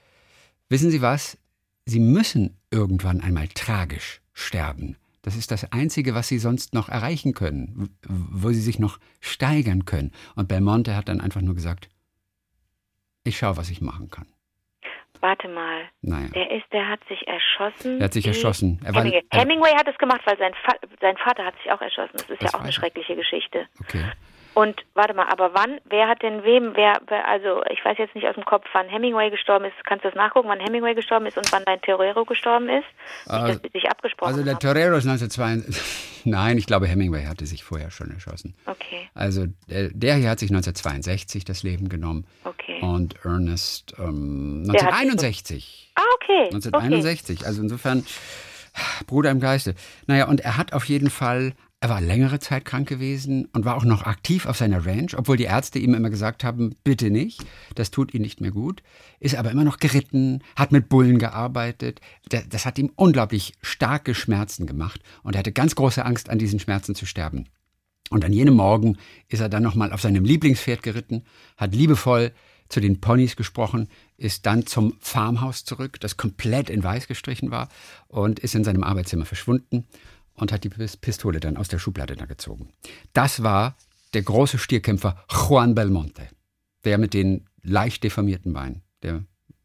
wissen 0.68 0.90
Sie 0.90 1.02
was, 1.02 1.38
Sie 1.86 2.00
müssen 2.00 2.56
irgendwann 2.70 3.20
einmal 3.20 3.48
tragisch 3.48 4.20
sterben. 4.32 4.96
Das 5.22 5.36
ist 5.36 5.50
das 5.50 5.70
Einzige, 5.72 6.14
was 6.14 6.28
Sie 6.28 6.38
sonst 6.38 6.72
noch 6.72 6.88
erreichen 6.88 7.34
können, 7.34 7.90
wo 8.08 8.50
Sie 8.50 8.60
sich 8.60 8.78
noch 8.78 8.98
steigern 9.20 9.84
können. 9.84 10.12
Und 10.34 10.48
Belmonte 10.48 10.96
hat 10.96 11.08
dann 11.08 11.20
einfach 11.20 11.42
nur 11.42 11.54
gesagt, 11.54 11.88
ich 13.30 13.38
schaue, 13.38 13.56
was 13.56 13.70
ich 13.70 13.80
machen 13.80 14.10
kann. 14.10 14.26
Warte 15.20 15.48
mal. 15.48 15.82
Naja. 16.00 16.28
Der 16.34 16.50
ist, 16.50 16.64
der 16.72 16.88
hat 16.88 17.00
sich 17.08 17.26
erschossen. 17.28 17.98
Er 18.00 18.04
hat 18.06 18.12
sich 18.14 18.26
erschossen. 18.26 18.80
Er 18.84 18.94
war- 18.94 19.02
Hemingway. 19.02 19.22
er- 19.30 19.40
Hemingway 19.40 19.72
hat 19.76 19.86
es 19.88 19.98
gemacht, 19.98 20.22
weil 20.24 20.38
sein, 20.38 20.52
Fa 20.64 20.72
sein 21.00 21.16
Vater 21.18 21.44
hat 21.44 21.54
sich 21.62 21.70
auch 21.70 21.80
erschossen. 21.82 22.12
Das 22.14 22.22
ist 22.30 22.42
Das 22.42 22.52
ja 22.52 22.58
auch 22.58 22.60
eine 22.62 22.70
ich. 22.70 22.74
schreckliche 22.76 23.16
Geschichte. 23.16 23.66
Okay. 23.80 24.04
Und 24.54 24.80
warte 24.94 25.14
mal, 25.14 25.26
aber 25.30 25.54
wann, 25.54 25.78
wer 25.84 26.08
hat 26.08 26.22
denn 26.22 26.42
wem, 26.42 26.72
wer, 26.74 27.00
also 27.28 27.62
ich 27.70 27.84
weiß 27.84 27.98
jetzt 27.98 28.14
nicht 28.16 28.26
aus 28.26 28.34
dem 28.34 28.44
Kopf, 28.44 28.64
wann 28.72 28.88
Hemingway 28.88 29.30
gestorben 29.30 29.64
ist. 29.66 29.74
Kannst 29.86 30.04
du 30.04 30.08
das 30.08 30.16
nachgucken, 30.16 30.48
wann 30.48 30.58
Hemingway 30.60 30.94
gestorben 30.94 31.26
ist 31.26 31.36
und 31.38 31.50
wann 31.52 31.62
dein 31.64 31.80
Torero 31.82 32.24
gestorben 32.24 32.68
ist? 32.68 32.84
Nicht, 33.26 33.30
Also- 33.30 33.52
dass 33.52 33.62
die 33.62 33.70
sich 33.70 33.88
abgesprochen 33.88 34.32
Also 34.32 34.44
der. 34.44 34.58
Torero 34.58 34.96
ist 34.96 35.06
1962. 35.06 36.10
Nein, 36.26 36.58
ich 36.58 36.66
glaube, 36.66 36.86
Hemingway 36.86 37.24
hatte 37.24 37.46
sich 37.46 37.64
vorher 37.64 37.90
schon 37.90 38.10
erschossen. 38.10 38.54
Okay, 38.66 39.08
Also 39.14 39.46
der, 39.68 39.88
der 39.90 40.16
hier 40.16 40.28
hat 40.30 40.38
sich 40.40 40.50
1962 40.50 41.44
das 41.44 41.62
Leben 41.62 41.88
genommen 41.88 42.26
okay. 42.44 42.80
und 42.82 43.14
Ernest 43.24 43.94
ähm, 43.98 44.64
Der 44.66 44.82
hat 44.82 44.94
sich 44.98 45.10
1961. 45.10 45.92
Ah, 45.94 46.02
okay. 46.16 46.32
okay. 46.48 46.54
1961. 46.54 47.46
Also 47.46 47.62
insofern 47.62 48.04
Bruder 49.06 49.30
im 49.30 49.40
Geiste. 49.40 49.74
Naja, 50.06 50.28
und 50.28 50.40
er 50.40 50.56
hat 50.56 50.72
auf 50.72 50.84
jeden 50.84 51.10
Fall, 51.10 51.52
er 51.82 51.88
war 51.88 52.02
längere 52.02 52.38
Zeit 52.40 52.66
krank 52.66 52.86
gewesen 52.86 53.46
und 53.54 53.64
war 53.64 53.74
auch 53.74 53.84
noch 53.84 54.02
aktiv 54.02 54.44
auf 54.44 54.58
seiner 54.58 54.84
Ranch, 54.84 55.16
obwohl 55.16 55.38
die 55.38 55.44
Ärzte 55.44 55.78
ihm 55.78 55.94
immer 55.94 56.10
gesagt 56.10 56.44
haben, 56.44 56.76
bitte 56.84 57.10
nicht, 57.10 57.42
das 57.74 57.90
tut 57.90 58.12
ihm 58.12 58.20
nicht 58.20 58.42
mehr 58.42 58.50
gut. 58.50 58.82
Ist 59.18 59.34
aber 59.34 59.50
immer 59.50 59.64
noch 59.64 59.78
geritten, 59.78 60.44
hat 60.56 60.72
mit 60.72 60.90
Bullen 60.90 61.18
gearbeitet. 61.18 62.02
Das, 62.28 62.66
hat 62.66 62.78
ihm 62.78 62.92
unglaublich 62.96 63.54
starke 63.62 64.14
Schmerzen 64.14 64.66
gemacht 64.66 65.00
und 65.22 65.34
er 65.34 65.38
hatte 65.38 65.52
ganz 65.52 65.74
große 65.74 66.04
Angst, 66.04 66.28
an 66.28 66.38
diesen 66.38 66.60
Schmerzen 66.60 66.94
zu 66.94 67.06
sterben. 67.06 67.46
Und 68.10 68.26
an 68.26 68.32
jenem 68.34 68.54
Morgen 68.54 68.98
ist 69.28 69.40
er 69.40 69.48
dann 69.48 69.62
nochmal 69.62 69.92
auf 69.92 70.02
seinem 70.02 70.24
Lieblingspferd 70.24 70.82
geritten, 70.82 71.24
hat 71.56 71.74
liebevoll 71.74 72.32
zu 72.68 72.80
den 72.80 73.00
Ponys 73.00 73.36
gesprochen, 73.36 73.88
ist 74.18 74.44
dann 74.44 74.66
zum 74.66 74.94
Farmhaus 75.00 75.64
zurück, 75.64 75.98
das 76.00 76.18
komplett 76.18 76.68
in 76.68 76.84
weiß 76.84 77.08
gestrichen 77.08 77.50
war, 77.50 77.68
und 78.06 78.38
ist 78.38 78.54
in 78.54 78.64
seinem 78.64 78.84
Arbeitszimmer 78.84 79.24
verschwunden 79.24 79.86
und 80.40 80.52
hat 80.52 80.64
die 80.64 80.68
Pis- 80.70 80.96
Pistole 80.96 81.40
dann 81.40 81.56
aus 81.56 81.68
der 81.68 81.78
Schublade 81.78 82.16
da 82.16 82.24
gezogen. 82.26 82.72
Das 83.12 83.42
war 83.42 83.74
der 84.14 84.22
große 84.22 84.58
Stierkämpfer 84.58 85.22
Juan 85.30 85.74
Belmonte, 85.74 86.28
der 86.84 86.98
mit 86.98 87.14
den 87.14 87.46
leicht 87.62 88.02
deformierten 88.04 88.52
Beinen, 88.52 88.82
der 89.02 89.22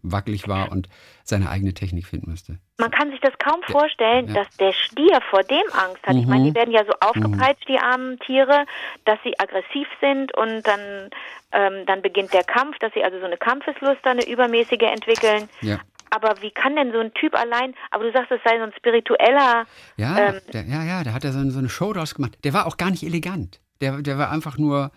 wackelig 0.08 0.48
war 0.48 0.72
und 0.72 0.88
seine 1.24 1.50
eigene 1.50 1.74
Technik 1.74 2.06
finden 2.06 2.30
musste. 2.30 2.60
Man 2.78 2.92
kann 2.92 3.10
sich 3.10 3.20
das 3.22 3.34
kaum 3.40 3.60
vorstellen, 3.64 4.28
ja. 4.28 4.36
dass 4.44 4.56
der 4.58 4.72
Stier 4.74 5.20
vor 5.32 5.42
dem 5.42 5.64
Angst 5.74 6.04
hat. 6.06 6.16
Ich 6.16 6.28
meine, 6.28 6.42
Mhm. 6.44 6.48
die 6.50 6.56
werden 6.56 6.72
ja 6.72 6.84
so 6.86 6.92
aufgepeitscht, 7.00 7.68
die 7.68 7.80
armen 7.80 8.20
Tiere, 8.20 8.66
dass 9.06 9.18
sie 9.24 9.34
aggressiv 9.40 9.88
sind 10.02 10.36
und 10.38 10.62
dann, 10.68 11.10
ähm, 11.54 11.86
dann 11.88 12.04
beginnt 12.04 12.34
der 12.34 12.44
Kampf, 12.44 12.78
dass 12.80 12.94
sie 12.94 13.04
also 13.04 13.18
so 13.20 13.26
eine 13.26 13.38
Kampfeslust, 13.38 14.06
eine 14.06 14.28
übermäßige 14.28 14.84
entwickeln. 14.84 15.50
Ja. 15.62 15.80
Aber 16.10 16.42
wie 16.42 16.52
kann 16.52 16.76
denn 16.76 16.92
so 16.92 17.00
ein 17.00 17.14
Typ 17.14 17.36
allein, 17.36 17.74
aber 17.92 18.04
du 18.06 18.12
sagst, 18.12 18.32
es 18.32 18.40
sei 18.46 18.58
so 18.58 18.64
ein 18.64 18.74
spiritueller, 18.78 19.66
Ja, 19.98 20.18
Ähm, 20.18 20.42
der, 20.54 20.66
ja, 20.66 20.84
ja, 20.84 21.04
der 21.04 21.14
hat 21.14 21.24
ja 21.24 21.32
so, 21.32 21.50
so 21.50 21.60
eine 21.60 21.70
Show 21.70 21.94
draus 21.94 22.16
gemacht. 22.16 22.38
Der 22.44 22.54
war 22.54 22.68
auch 22.68 22.78
gar 22.78 22.92
nicht 22.92 23.04
elegant. 23.04 23.60
Der, 23.82 24.02
der 24.02 24.18
war 24.18 24.32
einfach 24.32 24.58
nur, 24.58 24.92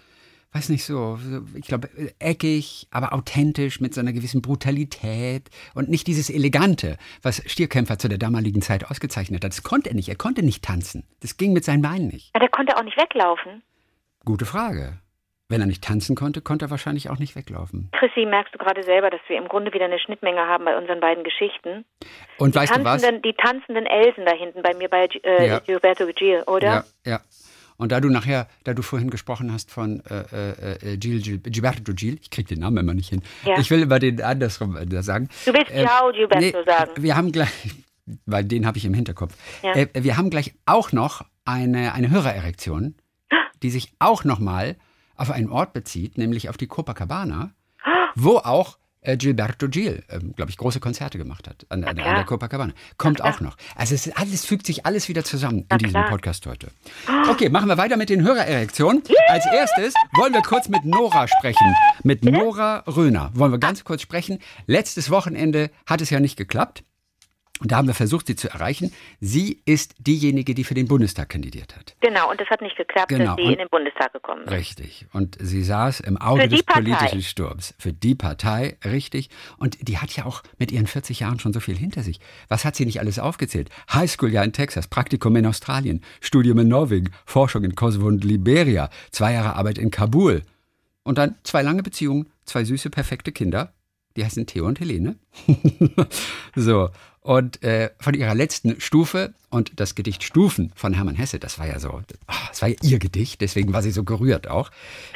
weiß 0.53 0.69
nicht 0.69 0.85
so, 0.85 1.17
so, 1.17 1.43
ich 1.55 1.67
glaube, 1.67 1.89
eckig, 2.19 2.87
aber 2.91 3.13
authentisch 3.13 3.81
mit 3.81 3.95
so 3.95 4.01
einer 4.01 4.13
gewissen 4.13 4.41
Brutalität 4.43 5.51
und 5.75 5.89
nicht 5.89 6.07
dieses 6.07 6.31
Elegante, 6.31 6.97
was 7.23 7.43
Stierkämpfer 7.51 7.99
zu 7.99 8.09
der 8.09 8.19
damaligen 8.19 8.63
Zeit 8.63 8.89
ausgezeichnet 8.91 9.45
hat. 9.45 9.53
Das 9.53 9.63
konnte 9.63 9.91
er 9.91 9.97
nicht. 9.97 10.09
Er 10.09 10.17
konnte 10.17 10.43
nicht 10.43 10.65
tanzen. 10.65 11.07
Das 11.21 11.37
ging 11.37 11.53
mit 11.53 11.65
seinen 11.65 11.83
Beinen 11.83 12.09
nicht. 12.09 12.31
ja, 12.35 12.41
der 12.41 12.51
konnte 12.51 12.77
auch 12.77 12.85
nicht 12.85 12.97
weglaufen. 12.97 13.63
Gute 14.25 14.45
Frage. 14.47 14.99
Wenn 15.51 15.63
er 15.63 15.67
nicht 15.67 15.83
tanzen 15.83 16.15
konnte, 16.15 16.43
konnte 16.43 16.67
er 16.67 16.71
wahrscheinlich 16.71 17.09
auch 17.09 17.19
nicht 17.19 17.35
weglaufen. 17.35 17.89
Chrissy, 17.93 18.27
merkst 18.27 18.55
du 18.55 18.59
gerade 18.59 18.83
selber, 18.83 19.09
dass 19.09 19.21
wir 19.29 19.39
im 19.39 19.49
Grunde 19.49 19.73
wieder 19.73 19.87
eine 19.87 19.99
Schnittmenge 19.99 20.41
haben 20.41 20.67
bei 20.67 20.77
unseren 20.77 21.01
beiden 21.01 21.25
Geschichten? 21.25 21.87
Und 22.37 22.55
weißt 22.55 22.77
du 22.77 22.85
was? 22.85 23.01
Die 23.01 23.33
tanzenden 23.33 23.87
Elsen 23.87 24.27
da 24.27 24.33
hinten 24.33 24.63
bei 24.63 24.75
mir 24.75 24.91
bei 24.91 25.09
äh, 25.25 25.49
Ja. 25.49 25.59
Gilberto 25.61 26.07
Gil, 26.15 26.43
oder? 26.47 26.85
Ja, 27.07 27.13
ja. 27.13 27.21
Und 27.79 27.93
da 27.93 28.01
du 28.01 28.11
nachher, 28.11 28.47
da 28.65 28.75
du 28.75 28.83
vorhin 28.83 29.09
gesprochen 29.09 29.51
hast 29.51 29.71
von 29.71 30.03
äh, 30.11 30.25
äh, 30.33 30.93
äh, 30.93 30.97
Gil, 30.99 31.23
Gil, 31.23 31.39
Gilberto 31.39 31.95
Gil, 31.95 32.19
ich 32.21 32.29
krieg 32.29 32.47
den 32.47 32.59
Namen 32.59 32.77
immer 32.77 32.93
nicht 32.93 33.09
hin. 33.09 33.23
Ja. 33.45 33.59
Ich 33.59 33.71
will 33.71 33.81
immer 33.81 33.99
den 34.01 34.21
andersrum 34.21 34.77
äh, 34.77 35.03
sagen. 35.03 35.31
Du 35.47 35.55
willst 35.55 35.73
Ähm, 35.73 35.87
Ciao 35.87 36.13
Gilberto 36.13 36.59
nee, 36.59 36.65
sagen. 36.67 36.91
Wir 36.97 37.17
haben 37.17 37.33
gleich, 37.33 37.49
weil 38.27 38.45
den 38.45 38.67
habe 38.67 38.77
ich 38.77 38.85
im 38.85 38.93
Hinterkopf. 38.93 39.35
Ja. 39.63 39.75
Äh, 39.75 39.87
wir 39.95 40.19
haben 40.19 40.29
gleich 40.29 40.53
auch 40.67 40.93
noch 40.93 41.25
eine, 41.47 41.95
eine 41.95 42.11
Hörererektion, 42.11 42.97
die 43.63 43.71
sich 43.71 43.93
auch 43.99 44.25
nochmal 44.25 44.77
auf 45.19 45.31
einen 45.31 45.51
Ort 45.51 45.73
bezieht, 45.73 46.17
nämlich 46.17 46.49
auf 46.49 46.57
die 46.57 46.67
Copacabana, 46.67 47.53
wo 48.15 48.39
auch 48.39 48.79
äh, 49.01 49.17
Gilberto 49.17 49.69
Gil, 49.69 50.03
ähm, 50.11 50.35
glaube 50.35 50.51
ich, 50.51 50.57
große 50.57 50.81
Konzerte 50.81 51.19
gemacht 51.19 51.49
hat 51.49 51.67
an, 51.69 51.85
an, 51.85 51.99
an 51.99 52.15
der 52.15 52.25
Copacabana. 52.25 52.73
Kommt 52.97 53.23
auch 53.23 53.41
noch. 53.41 53.57
Also 53.77 53.95
es 53.95 54.07
ist 54.07 54.19
alles 54.19 54.45
fügt 54.45 54.67
sich 54.67 54.87
alles 54.87 55.09
wieder 55.09 55.25
zusammen 55.25 55.67
in 55.71 55.79
diesem. 55.79 56.05
Podcast 56.07 56.47
heute. 56.47 56.69
Okay, 57.29 57.49
machen 57.49 57.69
wir 57.69 57.77
weiter 57.77 57.97
mit 57.97 58.09
den 58.09 58.23
Hörererektionen. 58.23 59.03
Als 59.29 59.45
erstes 59.47 59.95
wollen 60.17 60.33
wir 60.33 60.43
kurz 60.43 60.69
mit 60.69 60.85
Nora 60.85 61.27
sprechen. 61.29 61.75
Mit 62.03 62.25
Nora 62.25 62.85
Röhner 62.87 63.31
wollen 63.35 63.53
wir 63.53 63.59
ganz 63.59 63.85
kurz 63.85 64.03
sprechen. 64.03 64.39
Letztes 64.67 65.11
Wochenende 65.11 65.71
hat 65.87 66.01
es 66.01 66.11
ja 66.11 66.21
nicht 66.21 66.37
geklappt. 66.37 66.85
Und 67.61 67.73
da 67.73 67.77
haben 67.79 67.89
wir 67.89 67.95
versucht, 67.95 68.27
sie 68.29 68.37
zu 68.37 68.49
erreichen. 68.51 68.93
Sie 69.21 69.61
ist 69.65 69.95
diejenige, 69.99 70.55
die 70.55 70.65
für 70.65 70.75
den 70.75 70.87
Bundestag 70.89 71.29
kandidiert 71.31 71.77
hat. 71.77 71.97
Genau, 72.01 72.31
und 72.31 72.41
das 72.41 72.49
hat 72.49 72.61
nicht 72.63 72.77
geklappt, 72.77 73.09
Genau, 73.09 73.35
dass 73.35 73.37
sie 73.37 73.43
und- 73.43 73.53
in 73.53 73.59
den 73.59 73.69
Bundestag 73.69 74.13
gekommen 74.13 74.45
ist. 74.45 74.51
Richtig. 74.53 75.07
Und 75.13 75.37
sie 75.41 75.63
saß 75.65 76.01
im 76.01 76.17
Auge 76.19 76.49
des 76.49 76.63
Partei. 76.63 76.83
politischen 76.83 77.23
Sturms. 77.23 77.75
Für 77.79 77.93
die 77.93 78.15
Partei, 78.15 78.77
richtig. 78.85 79.31
Und 79.59 79.89
die 79.89 79.99
hat 79.99 80.11
ja 80.17 80.25
auch 80.25 80.43
mit 80.59 80.71
ihren 80.73 80.87
40 80.87 81.21
Jahren 81.21 81.41
schon 81.41 81.53
so 81.53 81.61
viel 81.61 81.77
hinter 81.77 82.03
sich. 82.03 82.21
Was 82.49 82.65
hat 82.65 82.77
sie 82.77 82.87
nicht 82.87 83.01
alles 83.01 83.19
aufgezählt? 83.19 83.71
Highschool-Jahr 83.93 84.45
in 84.45 84.53
Texas, 84.53 84.87
Praktikum 84.87 85.35
in 85.37 85.47
Australien, 85.47 86.03
Studium 86.21 86.59
in 86.61 86.69
Norwegen, 86.69 87.11
Forschung 87.27 87.65
in 87.65 87.75
Kosovo 87.75 88.07
und 88.07 88.25
Liberia, 88.25 88.89
zwei 89.11 89.33
Jahre 89.33 89.57
Arbeit 89.57 89.79
in 89.79 89.91
Kabul. 89.91 90.43
Und 91.03 91.19
dann 91.19 91.37
zwei 91.43 91.63
lange 91.63 91.83
Beziehungen, 91.83 92.29
zwei 92.45 92.65
süße, 92.65 92.91
perfekte 92.91 93.33
Kinder. 93.33 93.73
Die 94.17 94.25
heißen 94.25 94.47
Theo 94.47 94.67
und 94.67 94.81
Helene. 94.81 95.17
so. 96.57 96.91
Und 97.21 97.63
äh, 97.63 97.91
von 98.01 98.15
ihrer 98.15 98.35
letzten 98.35 98.81
Stufe 98.81 99.35
und 99.51 99.79
das 99.81 99.95
Gedicht 99.95 100.23
Stufen 100.23 100.73
von 100.75 100.95
Hermann 100.95 101.15
Hesse, 101.15 101.39
das 101.39 101.59
war 101.59 101.67
ja 101.67 101.79
so, 101.79 102.01
ah, 102.27 102.35
das 102.49 102.63
war 102.63 102.69
ja 102.69 102.77
ihr 102.83 102.99
Gedicht, 102.99 103.41
deswegen 103.41 103.73
war 103.73 103.83
sie 103.83 103.91
so 103.91 104.05
gerührt 104.05 104.49
auch. 104.49 104.71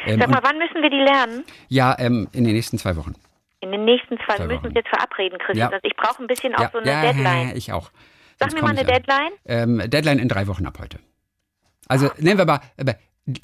Ähm, 0.04 0.20
Sag 0.20 0.30
mal, 0.30 0.40
wann 0.42 0.58
müssen 0.58 0.82
wir 0.82 0.90
die 0.90 0.96
lernen? 0.96 1.44
ja, 1.68 1.96
ähm, 1.98 2.28
in 2.32 2.44
den 2.44 2.54
nächsten 2.54 2.78
zwei 2.78 2.96
Wochen. 2.96 3.14
In 3.60 3.70
den 3.70 3.84
nächsten 3.84 4.18
zwei, 4.18 4.36
Zwei 4.36 4.48
wir 4.48 4.56
müssen 4.56 4.66
uns 4.66 4.74
jetzt 4.74 4.88
verabreden, 4.88 5.38
Chris. 5.38 5.56
Ja. 5.56 5.68
Also 5.68 5.78
ich 5.84 5.94
brauche 5.96 6.20
ein 6.20 6.26
bisschen 6.26 6.52
auch 6.56 6.62
ja, 6.62 6.70
so 6.72 6.78
eine 6.78 6.90
ja, 6.90 7.02
Deadline. 7.02 7.56
ich 7.56 7.72
auch. 7.72 7.90
Sag 8.38 8.50
Sonst 8.50 8.54
mir 8.54 8.62
mal 8.62 8.76
eine. 8.76 8.84
Deadline. 8.84 9.30
Ähm, 9.44 9.82
Deadline 9.88 10.18
in 10.18 10.28
drei 10.28 10.48
Wochen 10.48 10.66
ab 10.66 10.78
heute. 10.80 10.98
Also 11.86 12.10
nehmen 12.18 12.38
wir 12.38 12.44
mal 12.44 12.60
äh, 12.76 12.94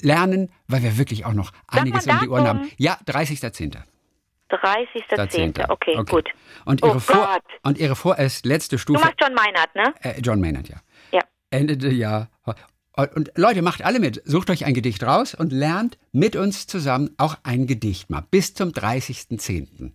lernen, 0.01 0.51
weil 0.67 0.83
wir 0.83 0.97
wirklich 0.97 1.25
auch 1.25 1.33
noch 1.33 1.53
mal 1.71 1.79
einiges 1.81 2.05
um 2.05 2.19
die 2.19 2.27
Ohren 2.27 2.47
haben. 2.47 2.71
Ja, 2.77 2.97
30.10. 3.07 3.77
30.10. 4.57 5.69
Okay, 5.69 5.95
Okay. 5.97 6.11
gut. 6.11 6.29
Und 6.65 6.83
Oh 6.83 6.87
ihre, 6.87 6.99
Vor 6.99 7.15
Gott. 7.15 7.43
und 7.63 7.77
ihre 7.77 7.95
vorerst 7.95 8.45
letzte 8.45 8.75
Du 8.75 8.81
Stufe, 8.81 8.99
machst 9.05 9.15
John 9.21 9.33
Meinert, 9.33 9.73
ne? 9.75 9.93
äh, 10.01 10.19
John 10.21 10.39
Maynard, 10.41 10.69
ja. 10.69 10.77
Ja. 11.11 11.21
Ende 11.51 11.77
der 11.77 11.93
Jahr. 11.93 12.29
Und, 13.15 13.31
Leute, 13.35 13.61
macht 13.61 13.83
alle 13.85 13.99
mit. 13.99 14.21
Sucht 14.25 14.49
euch 14.49 14.65
ein 14.65 14.73
Gedicht 14.73 15.03
raus 15.03 15.33
und 15.33 15.53
lernt 15.53 15.97
mit 16.11 16.35
uns 16.35 16.67
zusammen 16.67 17.11
auch 17.17 17.37
ein 17.43 17.65
Gedicht 17.65 18.09
mal. 18.09 18.25
Bis 18.29 18.53
zum 18.53 18.69
30.10. 18.71 19.91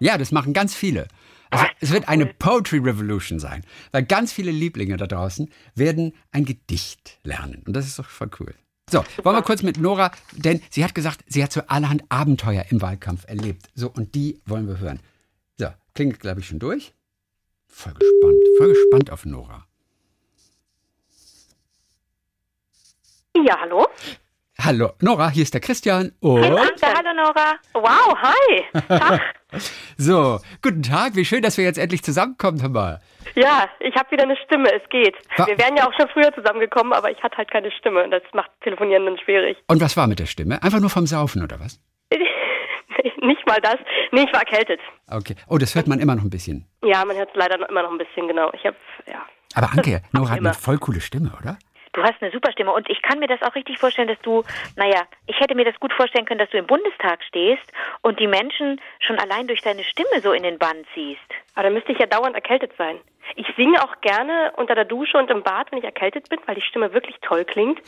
Ja, 0.00 0.16
das 0.16 0.32
machen 0.32 0.54
ganz 0.54 0.74
viele. 0.74 1.06
Also, 1.50 1.66
es 1.80 1.92
wird 1.92 2.08
eine 2.08 2.26
Poetry 2.26 2.78
Revolution 2.78 3.38
sein, 3.38 3.62
weil 3.92 4.04
ganz 4.04 4.32
viele 4.32 4.50
Lieblinge 4.50 4.96
da 4.96 5.06
draußen 5.06 5.50
werden 5.74 6.14
ein 6.32 6.44
Gedicht 6.46 7.18
lernen. 7.24 7.62
Und 7.66 7.74
das 7.76 7.86
ist 7.86 7.98
doch 7.98 8.06
voll 8.08 8.30
cool. 8.40 8.54
So, 8.90 9.02
wollen 9.22 9.36
wir 9.36 9.42
kurz 9.42 9.62
mit 9.62 9.78
Nora, 9.78 10.10
denn 10.32 10.60
sie 10.70 10.84
hat 10.84 10.94
gesagt, 10.94 11.24
sie 11.26 11.42
hat 11.42 11.52
so 11.52 11.62
allerhand 11.68 12.04
Abenteuer 12.10 12.66
im 12.70 12.82
Wahlkampf 12.82 13.24
erlebt. 13.26 13.68
So, 13.74 13.90
und 13.90 14.14
die 14.14 14.40
wollen 14.44 14.68
wir 14.68 14.78
hören. 14.78 15.00
So, 15.56 15.68
klingt, 15.94 16.20
glaube 16.20 16.40
ich, 16.40 16.46
schon 16.48 16.58
durch. 16.58 16.92
Voll 17.66 17.94
gespannt, 17.94 18.36
voll 18.58 18.68
gespannt 18.68 19.10
auf 19.10 19.24
Nora. 19.24 19.66
Ja, 23.36 23.58
hallo? 23.60 23.86
Hallo, 24.60 24.92
Nora, 25.00 25.30
hier 25.30 25.42
ist 25.42 25.54
der 25.54 25.60
Christian. 25.60 26.12
Und 26.20 26.42
Danke, 26.42 26.86
hallo 26.86 27.12
Nora. 27.14 27.54
Wow, 27.72 28.14
hi. 28.16 28.64
Tag. 28.88 29.20
So, 29.96 30.38
guten 30.62 30.82
Tag, 30.82 31.14
wie 31.16 31.24
schön, 31.24 31.42
dass 31.42 31.56
wir 31.56 31.64
jetzt 31.64 31.78
endlich 31.78 32.02
zusammenkommen, 32.02 32.58
mal. 32.72 33.00
Ja, 33.34 33.68
ich 33.80 33.94
habe 33.96 34.10
wieder 34.10 34.24
eine 34.24 34.36
Stimme, 34.44 34.68
es 34.72 34.88
geht. 34.90 35.14
Wa- 35.36 35.46
Wir 35.46 35.58
wären 35.58 35.76
ja 35.76 35.86
auch 35.88 35.92
schon 35.98 36.08
früher 36.10 36.32
zusammengekommen, 36.34 36.92
aber 36.92 37.10
ich 37.10 37.22
hatte 37.22 37.36
halt 37.38 37.50
keine 37.50 37.70
Stimme 37.72 38.04
und 38.04 38.10
das 38.10 38.22
macht 38.32 38.50
Telefonieren 38.62 39.06
dann 39.06 39.18
schwierig. 39.18 39.56
Und 39.68 39.80
was 39.80 39.96
war 39.96 40.06
mit 40.06 40.18
der 40.18 40.26
Stimme? 40.26 40.62
Einfach 40.62 40.80
nur 40.80 40.90
vom 40.90 41.06
Saufen 41.06 41.42
oder 41.42 41.58
was? 41.60 41.80
Nicht 43.22 43.46
mal 43.46 43.60
das. 43.62 43.76
Nee, 44.12 44.22
ich 44.24 44.32
war 44.32 44.40
erkältet. 44.40 44.80
Okay. 45.10 45.34
Oh, 45.48 45.58
das 45.58 45.74
hört 45.74 45.86
man 45.86 45.98
immer 46.00 46.14
noch 46.14 46.22
ein 46.24 46.30
bisschen. 46.30 46.66
Ja, 46.84 47.04
man 47.04 47.16
hört 47.16 47.30
es 47.30 47.36
leider 47.36 47.56
noch, 47.58 47.68
immer 47.68 47.82
noch 47.82 47.90
ein 47.90 47.98
bisschen, 47.98 48.28
genau. 48.28 48.50
Ich 48.52 48.64
habe, 48.66 48.76
ja. 49.06 49.24
Aber 49.54 49.70
Anke, 49.72 50.02
Nora 50.12 50.30
hat 50.30 50.38
immer. 50.38 50.50
eine 50.50 50.58
voll 50.58 50.78
coole 50.78 51.00
Stimme, 51.00 51.32
oder? 51.40 51.58
Du 51.94 52.02
hast 52.02 52.20
eine 52.20 52.32
super 52.32 52.50
Stimme 52.50 52.72
und 52.72 52.90
ich 52.90 53.00
kann 53.02 53.20
mir 53.20 53.28
das 53.28 53.40
auch 53.42 53.54
richtig 53.54 53.78
vorstellen, 53.78 54.08
dass 54.08 54.18
du, 54.20 54.42
naja, 54.76 55.02
ich 55.26 55.38
hätte 55.38 55.54
mir 55.54 55.64
das 55.64 55.78
gut 55.78 55.92
vorstellen 55.92 56.26
können, 56.26 56.40
dass 56.40 56.50
du 56.50 56.58
im 56.58 56.66
Bundestag 56.66 57.22
stehst 57.22 57.62
und 58.02 58.18
die 58.18 58.26
Menschen 58.26 58.80
schon 58.98 59.18
allein 59.18 59.46
durch 59.46 59.62
deine 59.62 59.84
Stimme 59.84 60.20
so 60.20 60.32
in 60.32 60.42
den 60.42 60.58
Bann 60.58 60.84
ziehst. 60.92 61.22
Aber 61.54 61.64
dann 61.64 61.74
müsste 61.74 61.92
ich 61.92 61.98
ja 61.98 62.06
dauernd 62.06 62.34
erkältet 62.34 62.72
sein. 62.76 62.98
Ich 63.36 63.46
singe 63.56 63.82
auch 63.82 64.00
gerne 64.00 64.52
unter 64.56 64.74
der 64.74 64.84
Dusche 64.84 65.16
und 65.18 65.30
im 65.30 65.42
Bad, 65.42 65.70
wenn 65.70 65.78
ich 65.78 65.84
erkältet 65.84 66.28
bin, 66.28 66.40
weil 66.46 66.56
die 66.56 66.62
Stimme 66.62 66.92
wirklich 66.92 67.16
toll 67.22 67.44
klingt. 67.44 67.80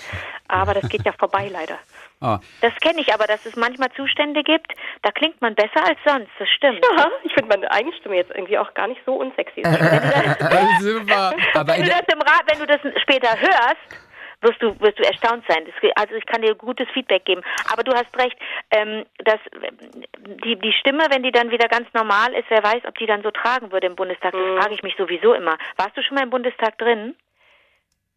Aber 0.46 0.72
das 0.72 0.88
geht 0.88 1.04
ja 1.04 1.12
vorbei 1.12 1.48
leider. 1.52 1.78
Oh, 2.20 2.38
Das 2.62 2.74
kenne 2.80 3.00
ich 3.00 3.12
aber, 3.12 3.26
dass 3.26 3.44
es 3.44 3.56
manchmal 3.56 3.90
Zustände 3.92 4.42
gibt, 4.42 4.72
da 5.02 5.10
klingt 5.10 5.40
man 5.42 5.54
besser 5.54 5.84
als 5.84 5.98
sonst, 6.06 6.30
das 6.38 6.48
stimmt. 6.48 6.84
Ja, 6.96 7.10
ich 7.22 7.34
finde 7.34 7.48
meine 7.48 7.70
eigene 7.70 7.94
Stimme 7.96 8.16
jetzt 8.16 8.30
irgendwie 8.30 8.58
auch 8.58 8.72
gar 8.74 8.88
nicht 8.88 9.02
so 9.04 9.16
unsexy. 9.16 9.62
super. 10.80 11.34
Aber 11.54 11.72
Wenn 11.74 11.82
du 11.82 11.88
das 11.88 12.04
im 12.12 12.20
Rat, 12.20 12.44
wenn 12.46 12.58
du 12.58 12.66
das 12.66 12.80
später 13.02 13.38
hörst, 13.38 14.06
wirst 14.40 14.62
du, 14.62 14.80
wirst 14.80 14.98
du 14.98 15.02
erstaunt 15.02 15.44
sein. 15.48 15.66
Das, 15.66 15.90
also 15.96 16.14
ich 16.14 16.24
kann 16.26 16.40
dir 16.40 16.54
gutes 16.54 16.88
Feedback 16.94 17.24
geben. 17.26 17.42
Aber 17.70 17.82
du 17.82 17.92
hast 17.94 18.16
recht, 18.18 18.36
ähm, 18.70 19.04
dass 19.24 19.40
die, 20.44 20.56
die 20.56 20.72
Stimme, 20.72 21.04
wenn 21.10 21.22
die 21.22 21.32
dann 21.32 21.50
wieder 21.50 21.68
ganz 21.68 21.88
normal 21.92 22.32
ist, 22.32 22.46
wer 22.48 22.62
weiß, 22.62 22.84
ob 22.86 22.96
die 22.98 23.06
dann 23.06 23.22
so 23.22 23.30
tragen 23.30 23.72
würde 23.72 23.86
im 23.86 23.96
Bundestag. 23.96 24.32
Das 24.32 24.62
frage 24.62 24.74
ich 24.74 24.82
mich 24.82 24.96
sowieso 24.96 25.34
immer. 25.34 25.58
Warst 25.76 25.96
du 25.96 26.02
schon 26.02 26.14
mal 26.14 26.24
im 26.24 26.30
Bundestag 26.30 26.78
drin? 26.78 27.14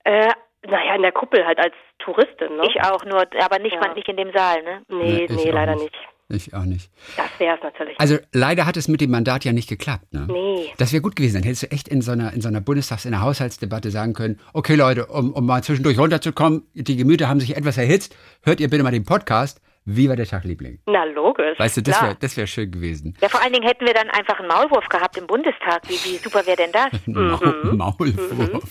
äh, 0.04 0.32
naja, 0.66 0.96
in 0.96 1.02
der 1.02 1.12
Kuppel 1.12 1.46
halt 1.46 1.60
als 1.60 1.74
Touristin, 2.00 2.56
ne? 2.58 2.64
Ich 2.70 2.82
auch, 2.82 3.04
nur, 3.06 3.26
aber 3.44 3.60
nicht, 3.60 3.74
Ja. 3.74 3.80
mal 3.80 3.94
nicht 3.94 4.08
in 4.10 4.18
dem 4.18 4.32
Saal, 4.34 4.62
ne? 4.64 4.82
nee, 4.90 5.26
ich 5.26 5.32
nee, 5.32 5.52
leider 5.52 5.76
nicht. 5.76 5.96
Ich 6.32 6.54
auch 6.54 6.64
nicht. 6.64 6.92
Das 7.18 7.28
wäre 7.40 7.58
es 7.58 7.64
natürlich. 7.64 8.00
Also 8.00 8.18
leider 8.32 8.68
hat 8.68 8.78
es 8.78 8.88
mit 8.88 9.02
dem 9.02 9.10
Mandat 9.10 9.46
ja 9.46 9.52
nicht 9.52 9.68
geklappt. 9.68 10.14
Ne? 10.14 10.28
Nee. 10.30 10.72
Das 10.78 10.94
wäre 10.94 11.02
gut 11.02 11.16
gewesen. 11.16 11.36
Dann 11.36 11.44
hättest 11.44 11.64
du 11.64 11.72
echt 11.72 11.88
in 11.88 12.02
so 12.04 12.12
einer, 12.12 12.32
in 12.34 12.42
so 12.42 12.48
einer 12.50 12.62
Bundestags-, 12.62 13.06
in 13.06 13.16
einer 13.16 13.24
Haushaltsdebatte 13.24 13.90
sagen 13.90 14.14
können, 14.14 14.40
okay 14.54 14.76
Leute, 14.76 15.08
um, 15.08 15.34
um 15.34 15.48
mal 15.48 15.64
zwischendurch 15.64 15.98
runterzukommen, 15.98 16.68
die 16.76 16.98
Gemüter 16.98 17.30
haben 17.30 17.40
sich 17.40 17.58
etwas 17.58 17.80
erhitzt, 17.80 18.16
hört 18.44 18.60
ihr 18.60 18.70
bitte 18.70 18.84
mal 18.84 18.92
den 18.92 19.06
Podcast, 19.06 19.60
wie 19.92 20.08
war 20.08 20.16
der 20.16 20.28
Tag, 20.28 20.44
Liebling? 20.44 20.78
Na, 20.86 21.04
logisch. 21.04 21.58
Weißt 21.58 21.78
du, 21.78 21.82
das 21.82 22.00
wäre 22.00 22.16
das 22.20 22.38
wär 22.38 22.46
schön 22.46 22.70
gewesen. 22.70 23.18
Ja, 23.22 23.30
vor 23.30 23.42
allen 23.42 23.54
Dingen 23.54 23.68
hätten 23.68 23.88
wir 23.88 23.94
dann 23.96 24.08
einfach 24.12 24.40
einen 24.40 24.48
Maulwurf 24.48 24.88
gehabt 24.88 25.18
im 25.18 25.26
Bundestag. 25.26 25.82
Wie, 25.88 25.94
wie 26.06 26.18
super 26.18 26.46
wäre 26.46 26.58
denn 26.58 26.72
das? 26.72 26.92
Maul, 27.08 27.74
Maulwurf. 27.74 28.64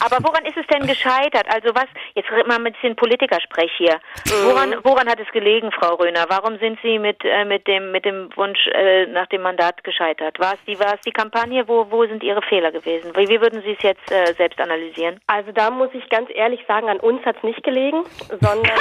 Aber 0.00 0.26
woran 0.26 0.44
ist 0.44 0.56
es 0.56 0.66
denn 0.66 0.86
gescheitert? 0.86 1.46
Also 1.48 1.68
was, 1.74 1.86
jetzt 2.14 2.28
mal 2.48 2.56
ein 2.56 2.64
bisschen 2.64 2.96
Politikersprech 2.96 3.70
hier. 3.76 4.00
Woran, 4.44 4.74
woran 4.82 5.08
hat 5.08 5.20
es 5.20 5.30
gelegen, 5.32 5.70
Frau 5.70 5.94
Röhner? 5.94 6.26
Warum 6.28 6.58
sind 6.58 6.78
Sie 6.82 6.98
mit, 6.98 7.24
äh, 7.24 7.44
mit, 7.44 7.68
dem, 7.68 7.92
mit 7.92 8.04
dem 8.04 8.30
Wunsch 8.34 8.66
äh, 8.74 9.06
nach 9.06 9.28
dem 9.28 9.42
Mandat 9.42 9.84
gescheitert? 9.84 10.40
War 10.40 10.54
es 10.54 10.60
die, 10.66 10.78
war 10.80 10.94
es 10.94 11.00
die 11.02 11.12
Kampagne? 11.12 11.68
Wo, 11.68 11.86
wo 11.90 12.04
sind 12.06 12.24
Ihre 12.24 12.42
Fehler 12.42 12.72
gewesen? 12.72 13.12
Wie, 13.14 13.28
wie 13.28 13.40
würden 13.40 13.62
Sie 13.62 13.72
es 13.72 13.82
jetzt 13.82 14.10
äh, 14.10 14.34
selbst 14.34 14.60
analysieren? 14.60 15.20
Also 15.28 15.52
da 15.52 15.70
muss 15.70 15.90
ich 15.92 16.08
ganz 16.08 16.28
ehrlich 16.34 16.60
sagen, 16.66 16.88
an 16.88 16.98
uns 16.98 17.24
hat's 17.24 17.42
nicht 17.44 17.62
gelegen, 17.62 18.02
sondern 18.40 18.66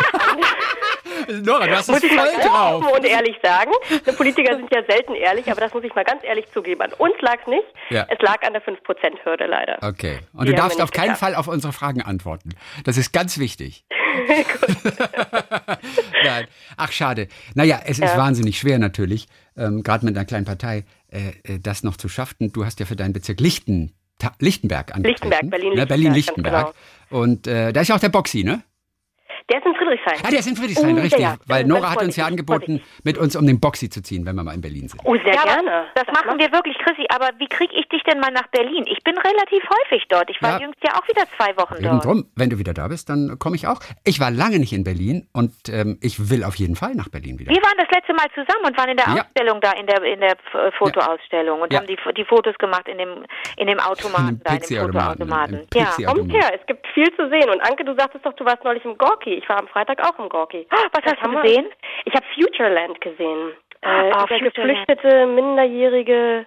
Nora, 1.43 1.67
es 1.79 1.87
muss 1.87 2.03
ich 2.03 2.13
mal 2.15 2.25
voll 2.27 2.33
ganz 2.41 2.45
drauf. 2.45 2.83
offen 2.83 2.93
und 2.97 3.05
ehrlich 3.05 3.35
sagen. 3.43 3.71
Die 4.05 4.11
Politiker 4.11 4.55
sind 4.55 4.71
ja 4.73 4.81
selten 4.87 5.15
ehrlich, 5.15 5.49
aber 5.51 5.61
das 5.61 5.73
muss 5.73 5.83
ich 5.83 5.93
mal 5.95 6.03
ganz 6.03 6.23
ehrlich 6.23 6.45
zugeben. 6.53 6.81
An 6.81 6.93
uns 6.93 7.15
lag's 7.21 7.47
nicht. 7.47 7.65
Ja. 7.89 8.05
Es 8.09 8.19
lag 8.21 8.41
an 8.43 8.53
der 8.53 8.61
5%-Hürde 8.63 9.45
leider. 9.47 9.77
Okay. 9.81 10.19
Und 10.33 10.45
Die 10.47 10.51
du 10.51 10.57
darfst 10.57 10.81
auf 10.81 10.91
keinen 10.91 11.05
geschafft. 11.13 11.19
Fall 11.21 11.35
auf 11.35 11.47
unsere 11.47 11.73
Fragen 11.73 12.01
antworten. 12.01 12.49
Das 12.83 12.97
ist 12.97 13.11
ganz 13.13 13.37
wichtig. 13.37 13.85
Nein. 16.23 16.47
Ach, 16.77 16.91
schade. 16.91 17.27
Naja, 17.53 17.81
es 17.85 17.99
ist 17.99 18.17
wahnsinnig 18.17 18.57
schwer 18.59 18.79
natürlich, 18.79 19.27
ähm, 19.57 19.83
gerade 19.83 20.05
mit 20.05 20.15
einer 20.15 20.25
kleinen 20.25 20.45
Partei, 20.45 20.85
äh, 21.11 21.53
äh, 21.55 21.59
das 21.59 21.83
noch 21.83 21.97
zu 21.97 22.09
schaffen. 22.09 22.51
Du 22.51 22.65
hast 22.65 22.79
ja 22.79 22.85
für 22.85 22.95
deinen 22.95 23.13
Bezirk 23.13 23.39
Lichten, 23.39 23.93
Ta 24.19 24.31
Lichtenberg 24.39 24.95
angetreten. 24.95 25.29
Lichtenberg, 25.29 25.49
Berlin-Lichtenberg, 25.51 25.77
Ne, 25.77 25.85
Berlin-Lichtenberg. 25.87 26.65
ganz 26.65 26.75
Und 27.09 27.47
äh, 27.47 27.73
da 27.73 27.81
ist 27.81 27.89
ja 27.89 27.95
auch 27.95 27.99
der 27.99 28.09
Boxy, 28.09 28.43
ne? 28.43 28.63
Der 29.51 29.59
ist 29.59 29.65
in 29.67 29.75
Friedrichshain. 29.75 30.17
Ah, 30.25 30.29
der 30.31 30.39
ist 30.39 30.47
in 30.47 30.55
Friedrichshain, 30.55 30.97
Oh, 30.97 31.01
richtig. 31.01 31.21
ja, 31.21 31.33
ja. 31.33 31.37
Weil 31.45 31.65
Nora 31.65 31.91
hat 31.91 32.01
uns 32.01 32.15
ja 32.15 32.25
angeboten, 32.25 32.81
mit 33.03 33.17
uns 33.19 33.35
um 33.35 33.45
den 33.45 33.59
Boxy 33.59 33.89
zu 33.89 34.01
ziehen, 34.01 34.25
wenn 34.25 34.35
wir 34.35 34.43
mal 34.43 34.55
in 34.55 34.61
Berlin 34.61 34.87
sind. 34.87 34.99
Oh, 35.03 35.13
sehr 35.15 35.33
Ja, 35.35 35.43
gerne. 35.43 35.85
Das 35.93 36.05
machen 36.07 36.39
wir 36.39 36.51
wirklich, 36.51 36.75
Chrissy. 36.79 37.05
Aber 37.13 37.29
wie 37.37 37.47
kriege 37.47 37.71
ich 37.75 37.87
dich 37.89 38.01
denn 38.03 38.19
mal 38.19 38.31
nach 38.31 38.47
Berlin? 38.47 38.85
Ich 38.87 39.03
bin 39.03 39.15
relativ 39.17 39.61
häufig 39.69 40.03
dort. 40.09 40.29
Ich 40.31 40.41
war 40.41 40.53
Ja. 40.59 40.65
jüngst 40.65 40.79
ja 40.83 40.95
auch 40.95 41.07
wieder 41.07 41.23
zwei 41.37 41.55
Wochen 41.57 41.75
Eben 41.75 41.83
dort. 41.89 42.05
drum, 42.05 42.25
wenn 42.35 42.49
du 42.49 42.57
wieder 42.57 42.73
da 42.73 42.87
bist, 42.87 43.07
dann 43.09 43.37
komme 43.37 43.55
ich 43.55 43.67
auch. 43.67 43.79
Ich 44.03 44.19
war 44.19 44.31
lange 44.31 44.57
nicht 44.57 44.73
in 44.73 44.83
Berlin 44.83 45.27
und 45.31 45.53
ähm, 45.69 45.99
ich 46.01 46.31
will 46.31 46.43
auf 46.43 46.55
jeden 46.55 46.75
Fall 46.75 46.95
nach 46.95 47.09
Berlin 47.09 47.37
wieder. 47.37 47.51
Wir 47.53 47.61
waren 47.61 47.77
das 47.77 47.87
letzte 47.93 48.13
Mal 48.13 48.25
zusammen 48.33 48.65
und 48.65 48.77
waren 48.79 48.89
in 48.89 48.97
der 48.97 49.05
Ja. 49.05 49.21
Ausstellung 49.21 49.61
da, 49.61 49.73
in 49.73 49.85
der, 49.85 50.01
in 50.03 50.19
der 50.21 50.31
F- 50.31 50.73
Fotoausstellung 50.79 51.61
und 51.61 51.71
Ja. 51.71 51.79
haben 51.81 51.87
die, 51.87 51.97
die 52.17 52.25
Fotos 52.25 52.55
gemacht 52.57 52.87
in 52.87 52.97
dem, 52.97 53.25
in 53.57 53.67
dem 53.67 53.79
Automaten, 53.79 54.29
In 54.29 54.37
dem 54.39 54.43
da, 54.43 54.53
in 54.55 54.59
dem 54.61 54.79
Fotoautomaten. 54.87 55.67
Ja. 55.75 55.91
Kommt 56.11 56.31
her, 56.33 56.51
es 56.59 56.65
gibt 56.65 56.85
viel 56.95 57.13
zu 57.15 57.29
sehen. 57.29 57.49
Und 57.49 57.61
Anke, 57.61 57.85
du 57.85 57.93
sagtest 57.95 58.25
doch, 58.25 58.33
du 58.33 58.43
warst 58.45 58.63
neulich 58.63 58.83
im 58.85 58.97
Gorki. 58.97 59.34
Ich 59.37 59.47
war 59.49 59.57
am 59.59 59.67
Freitag 59.67 59.99
auch 60.07 60.17
im 60.19 60.29
Gorki. 60.29 60.67
Was 60.69 61.03
hast 61.05 61.21
haben 61.21 61.31
du 61.33 61.37
wir- 61.37 61.43
gesehen? 61.43 61.67
Ich 62.05 62.13
habe 62.13 62.25
Futureland 62.33 62.99
gesehen. 63.01 63.51
Äh, 63.81 63.87
Ah, 63.87 64.07
über 64.07 64.19
Futureland. 64.27 64.53
geflüchtete, 64.55 65.25
minderjährige 65.27 66.45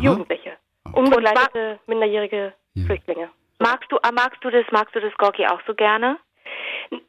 Jugendliche. 0.00 0.56
Und 0.94 1.04
Unbegleitete, 1.14 1.78
minderjährige 1.86 2.52
Ja. 2.74 2.86
Flüchtlinge. 2.86 3.30
Magst 3.58 3.90
du, 3.92 3.98
ah, 4.02 4.10
magst 4.12 4.42
du 4.42 4.50
das, 4.50 4.64
magst 4.70 4.94
du 4.94 5.00
das 5.00 5.16
Gorki 5.18 5.46
auch 5.46 5.60
so 5.66 5.74
gerne? 5.74 6.18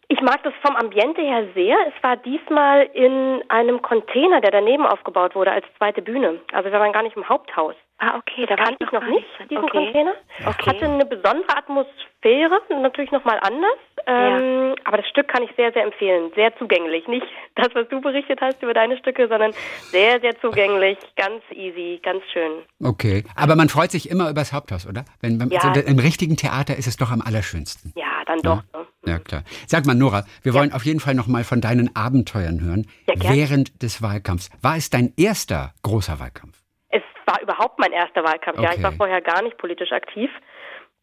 Ich 0.10 0.22
mag 0.22 0.44
das 0.44 0.54
vom 0.62 0.76
Ambiente 0.76 1.22
her 1.22 1.48
sehr. 1.56 1.78
Es 1.88 2.04
war 2.04 2.18
diesmal 2.18 2.84
in 2.94 3.42
einem 3.50 3.82
Container, 3.82 4.42
der 4.42 4.52
daneben 4.52 4.86
aufgebaut 4.86 5.34
wurde 5.34 5.52
als 5.52 5.66
zweite 5.78 6.02
Bühne. 6.02 6.42
Also 6.52 6.72
wir 6.72 6.80
waren 6.80 6.92
gar 6.92 7.02
nicht 7.04 7.16
im 7.16 7.28
Haupthaus. 7.28 7.74
Ah, 7.98 8.18
okay, 8.18 8.46
da 8.46 8.58
war 8.58 8.66
Kannte 8.66 8.84
ich 8.84 8.92
noch 8.92 9.04
nicht, 9.06 9.26
diesen 9.50 9.64
okay. 9.64 9.86
Container. 9.86 10.14
Okay. 10.46 10.70
Hatte 10.70 10.86
eine 10.86 11.06
besondere 11.06 11.56
Atmosphäre, 11.58 12.62
natürlich 12.70 13.12
nochmal 13.12 13.40
anders. 13.42 13.78
Ähm, 14.08 14.76
Aber 14.86 14.98
das 14.98 15.08
Stück 15.08 15.28
kann 15.28 15.44
ich 15.44 15.52
sehr, 15.56 15.72
sehr 15.74 15.84
empfehlen. 15.84 16.32
Sehr 16.36 16.56
zugänglich. 16.58 17.08
Nicht 17.08 17.26
das, 17.56 17.70
was 17.74 17.88
du 17.90 18.02
berichtet 18.02 18.40
hast 18.42 18.62
über 18.64 18.74
deine 18.74 18.98
Stücke, 18.98 19.28
sondern 19.28 19.54
sehr, 19.92 20.20
sehr 20.22 20.40
zugänglich. 20.42 20.98
Ganz 21.16 21.42
easy, 21.52 22.00
ganz 22.04 22.24
schön. 22.34 22.64
Okay, 22.84 23.24
aber 23.36 23.56
man 23.56 23.70
freut 23.70 23.92
sich 23.92 24.10
immer 24.10 24.30
übers 24.30 24.54
Haupthaus, 24.54 24.88
oder? 24.88 25.06
Wenn, 25.22 25.40
wenn, 25.40 25.50
Ja. 25.50 25.62
so, 25.62 25.70
Im 25.82 26.00
richtigen 26.00 26.38
Theater 26.38 26.76
ist 26.78 26.88
es 26.88 26.98
doch 26.98 27.12
am 27.12 27.22
allerschönsten. 27.22 27.94
Ja, 27.96 28.24
dann 28.26 28.40
doch. 28.40 28.64
Ne? 28.74 28.88
Ja, 29.06 29.20
klar. 29.20 29.44
Sag 29.68 29.86
mal, 29.86 29.96
Nora, 29.96 30.24
wir 30.44 30.54
wollen 30.54 30.74
auf 30.74 30.84
jeden 30.86 31.00
Fall 31.00 31.16
noch 31.16 31.28
mal 31.28 31.44
von 31.44 31.60
deinen 31.62 31.96
Abenteuern 31.96 32.62
hören 32.62 32.88
Ja, 33.08 33.16
während 33.34 33.82
des 33.84 34.02
Wahlkampfs. 34.02 34.50
War 34.62 34.78
es 34.78 34.90
dein 34.90 35.14
erster 35.18 35.74
großer 35.84 36.20
Wahlkampf? 36.20 36.58
Es 36.90 37.02
war 37.26 37.42
überhaupt 37.42 37.80
mein 37.80 37.92
erster 37.94 38.24
Wahlkampf. 38.24 38.58
Ja, 38.60 38.70
ich 38.70 38.74
Okay. 38.76 38.84
war 38.84 38.92
vorher 38.94 39.22
gar 39.22 39.42
nicht 39.44 39.58
politisch 39.58 39.92
aktiv. 39.92 40.30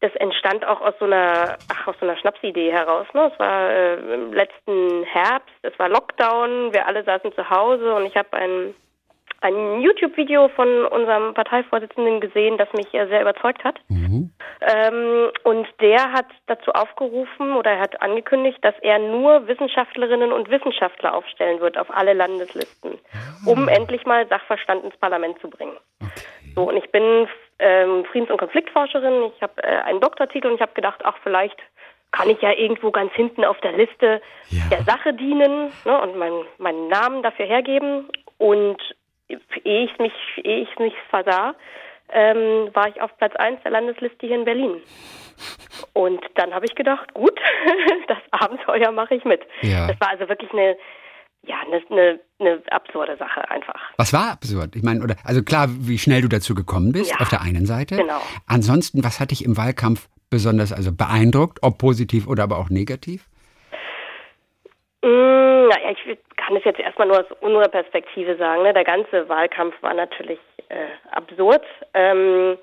Das 0.01 0.15
entstand 0.15 0.65
auch 0.65 0.81
aus 0.81 0.93
so 0.99 1.05
einer, 1.05 1.57
ach, 1.67 1.87
aus 1.87 1.95
so 1.99 2.05
einer 2.05 2.17
Schnapsidee 2.17 2.71
heraus. 2.71 3.07
Ne? 3.13 3.29
Es 3.33 3.39
war 3.39 3.69
äh, 3.69 4.13
im 4.13 4.33
letzten 4.33 5.03
Herbst, 5.03 5.55
es 5.61 5.77
war 5.77 5.89
Lockdown, 5.89 6.71
wir 6.71 6.87
alle 6.87 7.03
saßen 7.03 7.33
zu 7.33 7.49
Hause 7.49 7.93
und 7.95 8.05
ich 8.05 8.15
habe 8.15 8.33
ein 8.33 8.73
ein 9.41 9.81
YouTube-Video 9.81 10.49
von 10.49 10.85
unserem 10.85 11.33
Parteivorsitzenden 11.33 12.19
gesehen, 12.19 12.57
das 12.57 12.71
mich 12.73 12.89
sehr 12.91 13.21
überzeugt 13.21 13.63
hat. 13.63 13.79
Mhm. 13.87 14.31
Ähm, 14.61 15.29
und 15.43 15.67
der 15.79 16.11
hat 16.11 16.25
dazu 16.47 16.71
aufgerufen 16.71 17.55
oder 17.55 17.71
er 17.71 17.79
hat 17.79 18.01
angekündigt, 18.01 18.59
dass 18.61 18.75
er 18.81 18.99
nur 18.99 19.47
Wissenschaftlerinnen 19.47 20.31
und 20.33 20.49
Wissenschaftler 20.49 21.13
aufstellen 21.13 21.61
wird 21.61 21.77
auf 21.77 21.87
alle 21.89 22.13
Landeslisten, 22.13 22.99
ah. 23.13 23.49
um 23.49 23.67
endlich 23.69 24.05
mal 24.05 24.27
Sachverstand 24.27 24.83
ins 24.83 24.97
Parlament 24.97 25.39
zu 25.39 25.49
bringen. 25.49 25.77
Okay. 26.01 26.53
So, 26.55 26.63
und 26.67 26.75
ich 26.75 26.91
bin 26.91 27.27
ähm, 27.59 28.05
Friedens- 28.05 28.31
und 28.31 28.37
Konfliktforscherin, 28.37 29.31
ich 29.35 29.41
habe 29.41 29.61
äh, 29.63 29.81
einen 29.83 29.99
Doktortitel 29.99 30.47
und 30.47 30.55
ich 30.55 30.61
habe 30.61 30.73
gedacht, 30.73 31.01
ach, 31.03 31.17
vielleicht 31.23 31.57
kann 32.11 32.29
ich 32.29 32.41
ja 32.41 32.51
irgendwo 32.51 32.91
ganz 32.91 33.13
hinten 33.13 33.45
auf 33.45 33.59
der 33.61 33.73
Liste 33.73 34.21
ja. 34.49 34.63
der 34.71 34.83
Sache 34.83 35.13
dienen 35.13 35.71
ne, 35.85 36.01
und 36.01 36.17
mein, 36.17 36.33
meinen 36.57 36.87
Namen 36.87 37.21
dafür 37.21 37.45
hergeben. 37.45 38.09
Und 38.37 38.77
ehe 39.27 39.85
ich 39.85 39.97
mich, 39.99 40.13
ehe 40.37 40.61
ich 40.61 40.79
mich 40.79 40.93
versah, 41.09 41.53
ähm, 42.11 42.69
war 42.73 42.87
ich 42.87 43.01
auf 43.01 43.15
Platz 43.17 43.35
1 43.35 43.61
der 43.63 43.71
Landesliste 43.71 44.25
hier 44.25 44.37
in 44.37 44.45
Berlin. 44.45 44.81
Und 45.93 46.21
dann 46.35 46.53
habe 46.53 46.65
ich 46.65 46.75
gedacht, 46.75 47.13
gut, 47.13 47.39
das 48.07 48.17
Abenteuer 48.31 48.91
mache 48.91 49.15
ich 49.15 49.25
mit. 49.25 49.41
Ja. 49.61 49.87
Das 49.87 49.99
war 49.99 50.09
also 50.09 50.27
wirklich 50.27 50.51
eine, 50.51 50.77
ja, 51.43 51.57
eine, 51.65 51.81
eine, 51.89 52.19
eine, 52.39 52.61
absurde 52.71 53.17
Sache 53.17 53.49
einfach. 53.49 53.79
Was 53.97 54.13
war 54.13 54.31
absurd? 54.31 54.75
Ich 54.75 54.83
meine, 54.83 55.03
oder 55.03 55.15
also 55.23 55.43
klar, 55.43 55.67
wie 55.69 55.97
schnell 55.97 56.21
du 56.21 56.27
dazu 56.27 56.55
gekommen 56.55 56.91
bist, 56.91 57.11
ja, 57.11 57.17
auf 57.19 57.29
der 57.29 57.41
einen 57.41 57.65
Seite. 57.65 57.97
Genau. 57.97 58.21
Ansonsten, 58.47 59.03
was 59.03 59.19
hat 59.19 59.31
dich 59.31 59.43
im 59.43 59.57
Wahlkampf 59.57 60.07
besonders 60.29 60.71
also 60.71 60.91
beeindruckt, 60.91 61.59
ob 61.61 61.77
positiv 61.77 62.27
oder 62.27 62.43
aber 62.43 62.57
auch 62.57 62.69
negativ? 62.69 63.25
Mm, 65.01 65.67
naja, 65.69 65.91
ich 65.91 66.17
kann 66.37 66.55
es 66.55 66.63
jetzt 66.63 66.79
erstmal 66.79 67.07
nur 67.07 67.19
aus 67.19 67.31
unserer 67.41 67.69
Perspektive 67.69 68.37
sagen. 68.37 68.63
Ne? 68.63 68.73
Der 68.73 68.83
ganze 68.83 69.27
Wahlkampf 69.29 69.75
war 69.81 69.93
natürlich 69.93 70.39
äh, 70.69 70.87
absurd. 71.11 71.63
Ähm, 71.93 72.57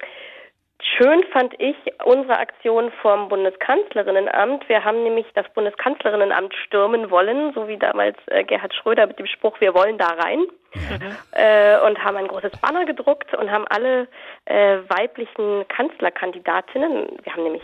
schön 0.96 1.22
fand 1.32 1.54
ich 1.58 1.76
unsere 2.04 2.38
Aktion 2.38 2.90
vom 3.02 3.28
Bundeskanzlerinnenamt. 3.28 4.68
Wir 4.68 4.84
haben 4.84 5.02
nämlich 5.02 5.26
das 5.34 5.46
Bundeskanzlerinnenamt 5.54 6.54
stürmen 6.66 7.10
wollen, 7.10 7.52
so 7.54 7.68
wie 7.68 7.76
damals 7.76 8.16
äh, 8.26 8.44
Gerhard 8.44 8.74
Schröder 8.74 9.06
mit 9.06 9.18
dem 9.18 9.26
Spruch, 9.26 9.60
wir 9.60 9.74
wollen 9.74 9.98
da 9.98 10.08
rein. 10.08 10.40
Mhm. 10.74 11.16
Äh, 11.32 11.78
und 11.86 12.02
haben 12.02 12.16
ein 12.16 12.28
großes 12.28 12.52
Banner 12.60 12.84
gedruckt 12.84 13.34
und 13.34 13.50
haben 13.50 13.66
alle 13.68 14.08
äh, 14.44 14.78
weiblichen 14.88 15.66
Kanzlerkandidatinnen, 15.68 17.18
wir 17.22 17.32
haben 17.32 17.44
nämlich 17.44 17.62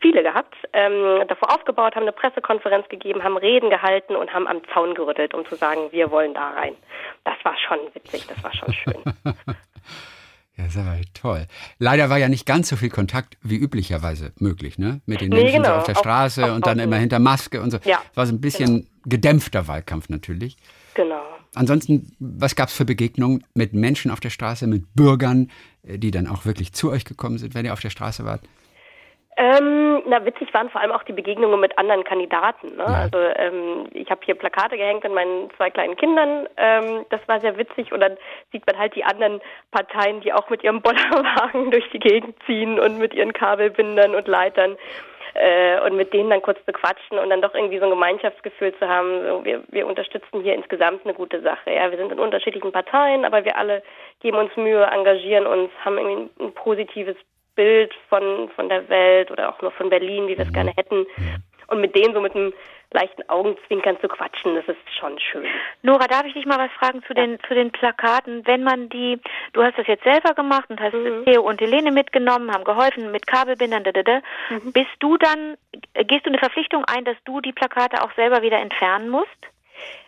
viele 0.00 0.22
gehabt, 0.22 0.54
ähm, 0.74 1.22
davor 1.28 1.54
aufgebaut, 1.54 1.94
haben 1.94 2.02
eine 2.02 2.12
Pressekonferenz 2.12 2.88
gegeben, 2.88 3.24
haben 3.24 3.36
Reden 3.36 3.70
gehalten 3.70 4.16
und 4.16 4.32
haben 4.32 4.46
am 4.46 4.60
Zaun 4.72 4.94
gerüttelt, 4.94 5.32
um 5.32 5.46
zu 5.46 5.54
sagen, 5.54 5.92
wir 5.92 6.10
wollen 6.10 6.34
da 6.34 6.50
rein. 6.50 6.76
Das 7.24 7.36
war 7.42 7.56
schon 7.56 7.78
witzig, 7.94 8.26
das 8.26 8.42
war 8.44 8.52
schon 8.52 8.72
schön. 8.72 9.02
Ja, 10.56 10.64
das 10.66 10.76
war 10.76 10.96
toll. 11.14 11.46
Leider 11.78 12.10
war 12.10 12.18
ja 12.18 12.28
nicht 12.28 12.46
ganz 12.46 12.68
so 12.68 12.76
viel 12.76 12.90
Kontakt 12.90 13.36
wie 13.42 13.56
üblicherweise 13.56 14.32
möglich, 14.38 14.78
ne? 14.78 15.00
Mit 15.04 15.20
den 15.20 15.30
Menschen 15.30 15.46
nee, 15.46 15.52
genau. 15.52 15.68
so 15.68 15.74
auf 15.74 15.84
der 15.84 15.96
Straße 15.96 16.44
auf, 16.44 16.52
und 16.52 16.66
dann 16.66 16.78
immer 16.78 16.96
hinter 16.96 17.18
Maske 17.18 17.60
und 17.60 17.72
so. 17.72 17.78
Ja, 17.84 18.00
war 18.14 18.26
so 18.26 18.32
ein 18.32 18.40
bisschen 18.40 18.66
genau. 18.76 18.86
gedämpfter 19.06 19.66
Wahlkampf 19.66 20.08
natürlich. 20.08 20.56
Genau. 20.94 21.22
Ansonsten, 21.54 22.12
was 22.20 22.54
gab 22.54 22.68
es 22.68 22.74
für 22.74 22.84
Begegnungen 22.84 23.44
mit 23.54 23.72
Menschen 23.72 24.12
auf 24.12 24.20
der 24.20 24.30
Straße, 24.30 24.68
mit 24.68 24.94
Bürgern, 24.94 25.50
äh, 25.82 25.98
die 25.98 26.12
dann 26.12 26.28
auch 26.28 26.44
wirklich 26.44 26.72
zu 26.72 26.90
euch 26.90 27.04
gekommen 27.04 27.38
sind, 27.38 27.54
wenn 27.54 27.64
ihr 27.64 27.72
auf 27.72 27.80
der 27.80 27.90
Straße 27.90 28.24
wart? 28.24 28.42
Ähm, 29.36 30.02
na, 30.06 30.24
witzig 30.24 30.54
waren 30.54 30.70
vor 30.70 30.80
allem 30.80 30.92
auch 30.92 31.02
die 31.02 31.12
Begegnungen 31.12 31.58
mit 31.58 31.76
anderen 31.76 32.04
Kandidaten. 32.04 32.76
Ne? 32.76 32.84
Ja. 32.86 32.94
Also 33.02 33.18
ähm, 33.18 33.86
ich 33.92 34.08
habe 34.10 34.20
hier 34.24 34.36
Plakate 34.36 34.76
gehängt 34.76 35.02
mit 35.02 35.12
meinen 35.12 35.50
zwei 35.56 35.70
kleinen 35.70 35.96
Kindern. 35.96 36.48
Ähm, 36.56 37.04
das 37.10 37.20
war 37.26 37.40
sehr 37.40 37.56
witzig. 37.58 37.92
Und 37.92 38.00
dann 38.00 38.16
sieht 38.52 38.64
man 38.66 38.78
halt 38.78 38.94
die 38.94 39.04
anderen 39.04 39.40
Parteien, 39.72 40.20
die 40.20 40.32
auch 40.32 40.50
mit 40.50 40.62
ihrem 40.62 40.82
Bollerwagen 40.82 41.70
durch 41.72 41.88
die 41.90 41.98
Gegend 41.98 42.36
ziehen 42.46 42.78
und 42.78 42.98
mit 42.98 43.12
ihren 43.12 43.32
Kabelbindern 43.32 44.14
und 44.14 44.28
Leitern 44.28 44.76
äh, 45.34 45.80
und 45.80 45.96
mit 45.96 46.12
denen 46.12 46.30
dann 46.30 46.42
kurz 46.42 46.60
bequatschen 46.62 47.18
und 47.18 47.30
dann 47.30 47.42
doch 47.42 47.54
irgendwie 47.54 47.78
so 47.78 47.84
ein 47.84 47.90
Gemeinschaftsgefühl 47.90 48.72
zu 48.78 48.88
haben. 48.88 49.26
So, 49.26 49.44
wir, 49.44 49.62
wir 49.68 49.86
unterstützen 49.86 50.42
hier 50.42 50.54
insgesamt 50.54 51.04
eine 51.04 51.14
gute 51.14 51.40
Sache. 51.42 51.72
Ja, 51.72 51.90
wir 51.90 51.98
sind 51.98 52.12
in 52.12 52.20
unterschiedlichen 52.20 52.70
Parteien, 52.70 53.24
aber 53.24 53.44
wir 53.44 53.58
alle 53.58 53.82
geben 54.20 54.38
uns 54.38 54.56
Mühe, 54.56 54.84
engagieren 54.84 55.46
uns, 55.46 55.70
haben 55.84 55.98
irgendwie 55.98 56.30
ein 56.40 56.52
positives 56.52 57.16
Bild 57.54 57.92
von, 58.08 58.48
von 58.54 58.68
der 58.68 58.88
Welt 58.88 59.30
oder 59.30 59.48
auch 59.48 59.60
nur 59.62 59.70
von 59.72 59.90
Berlin, 59.90 60.26
wie 60.26 60.36
wir 60.36 60.44
es 60.44 60.50
mhm. 60.50 60.54
gerne 60.54 60.72
hätten. 60.76 61.06
Und 61.68 61.80
mit 61.80 61.96
denen 61.96 62.12
so 62.12 62.20
mit 62.20 62.34
einem 62.34 62.52
leichten 62.92 63.28
Augenzwinkern 63.28 63.98
zu 64.00 64.08
quatschen, 64.08 64.54
das 64.54 64.68
ist 64.68 64.78
schon 64.98 65.18
schön. 65.18 65.46
Nora, 65.82 66.06
darf 66.06 66.24
ich 66.26 66.34
dich 66.34 66.46
mal 66.46 66.58
was 66.58 66.70
fragen 66.72 67.02
zu 67.02 67.14
ja. 67.14 67.26
den 67.26 67.38
zu 67.48 67.54
den 67.54 67.72
Plakaten? 67.72 68.46
Wenn 68.46 68.62
man 68.62 68.88
die, 68.88 69.18
du 69.52 69.62
hast 69.62 69.76
das 69.76 69.86
jetzt 69.86 70.04
selber 70.04 70.34
gemacht 70.34 70.70
und 70.70 70.80
hast 70.80 70.94
mhm. 70.94 71.24
Theo 71.24 71.42
und 71.42 71.60
Helene 71.60 71.90
mitgenommen, 71.90 72.52
haben 72.52 72.64
geholfen 72.64 73.10
mit 73.10 73.26
Kabelbindern, 73.26 73.84
da, 73.84 73.92
da, 73.92 74.02
da. 74.02 74.20
Mhm. 74.50 74.72
bist 74.72 74.90
du 75.00 75.16
dann, 75.16 75.56
gehst 75.94 76.24
du 76.24 76.30
eine 76.30 76.38
Verpflichtung 76.38 76.84
ein, 76.84 77.04
dass 77.04 77.16
du 77.24 77.40
die 77.40 77.52
Plakate 77.52 78.02
auch 78.02 78.12
selber 78.14 78.42
wieder 78.42 78.60
entfernen 78.60 79.08
musst? 79.08 79.28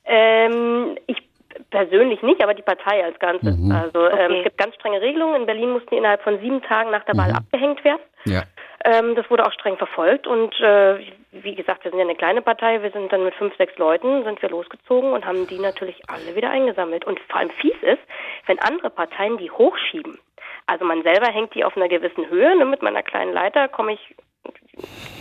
Ähm, 0.05 0.97
ich 1.07 1.23
persönlich 1.71 2.23
nicht, 2.23 2.43
aber 2.43 2.55
die 2.55 2.63
Partei 2.63 3.05
als 3.05 3.19
Ganzes. 3.19 3.57
Mhm. 3.57 3.73
Also 3.73 4.07
ähm, 4.07 4.13
okay. 4.13 4.39
es 4.39 4.45
gibt 4.45 4.59
ganz 4.59 4.75
strenge 4.75 5.01
Regelungen. 5.01 5.41
In 5.41 5.47
Berlin 5.47 5.71
mussten 5.71 5.91
die 5.91 5.97
innerhalb 5.97 6.23
von 6.23 6.39
sieben 6.41 6.63
Tagen 6.63 6.91
nach 6.91 7.05
der 7.05 7.17
Wahl 7.17 7.31
mhm. 7.31 7.37
abgehängt 7.37 7.85
werden. 7.85 8.03
Ja. 8.25 8.43
Ähm, 8.85 9.15
das 9.15 9.29
wurde 9.31 9.47
auch 9.47 9.53
streng 9.53 9.77
verfolgt 9.77 10.27
und 10.27 10.59
äh, 10.61 10.99
wie 11.33 11.55
gesagt, 11.55 11.85
wir 11.85 11.91
sind 11.91 11.99
ja 11.99 12.05
eine 12.05 12.15
kleine 12.15 12.43
Partei. 12.43 12.83
Wir 12.83 12.91
sind 12.91 13.13
dann 13.13 13.25
mit 13.25 13.35
fünf, 13.35 13.57
sechs 13.57 13.77
Leuten 13.79 14.25
sind 14.25 14.41
wir 14.41 14.49
losgezogen 14.49 15.13
und 15.13 15.27
haben 15.27 15.47
die 15.47 15.59
natürlich 15.59 16.01
alle 16.09 16.35
wieder 16.35 16.51
eingesammelt. 16.51 17.05
Und 17.05 17.21
vor 17.29 17.41
allem 17.41 17.51
fies 17.51 17.77
ist, 17.83 18.03
wenn 18.47 18.59
andere 18.61 18.91
Parteien 18.91 19.39
die 19.39 19.51
hochschieben. 19.51 20.19
Also 20.67 20.85
man 20.85 21.03
selber 21.03 21.27
hängt 21.27 21.55
die 21.55 21.65
auf 21.65 21.77
einer 21.77 21.89
gewissen 21.89 22.29
Höhe. 22.29 22.57
Ne? 22.57 22.65
Mit 22.65 22.83
meiner 22.83 23.03
kleinen 23.03 23.33
Leiter 23.33 23.69
komme 23.69 23.93
ich 23.95 24.17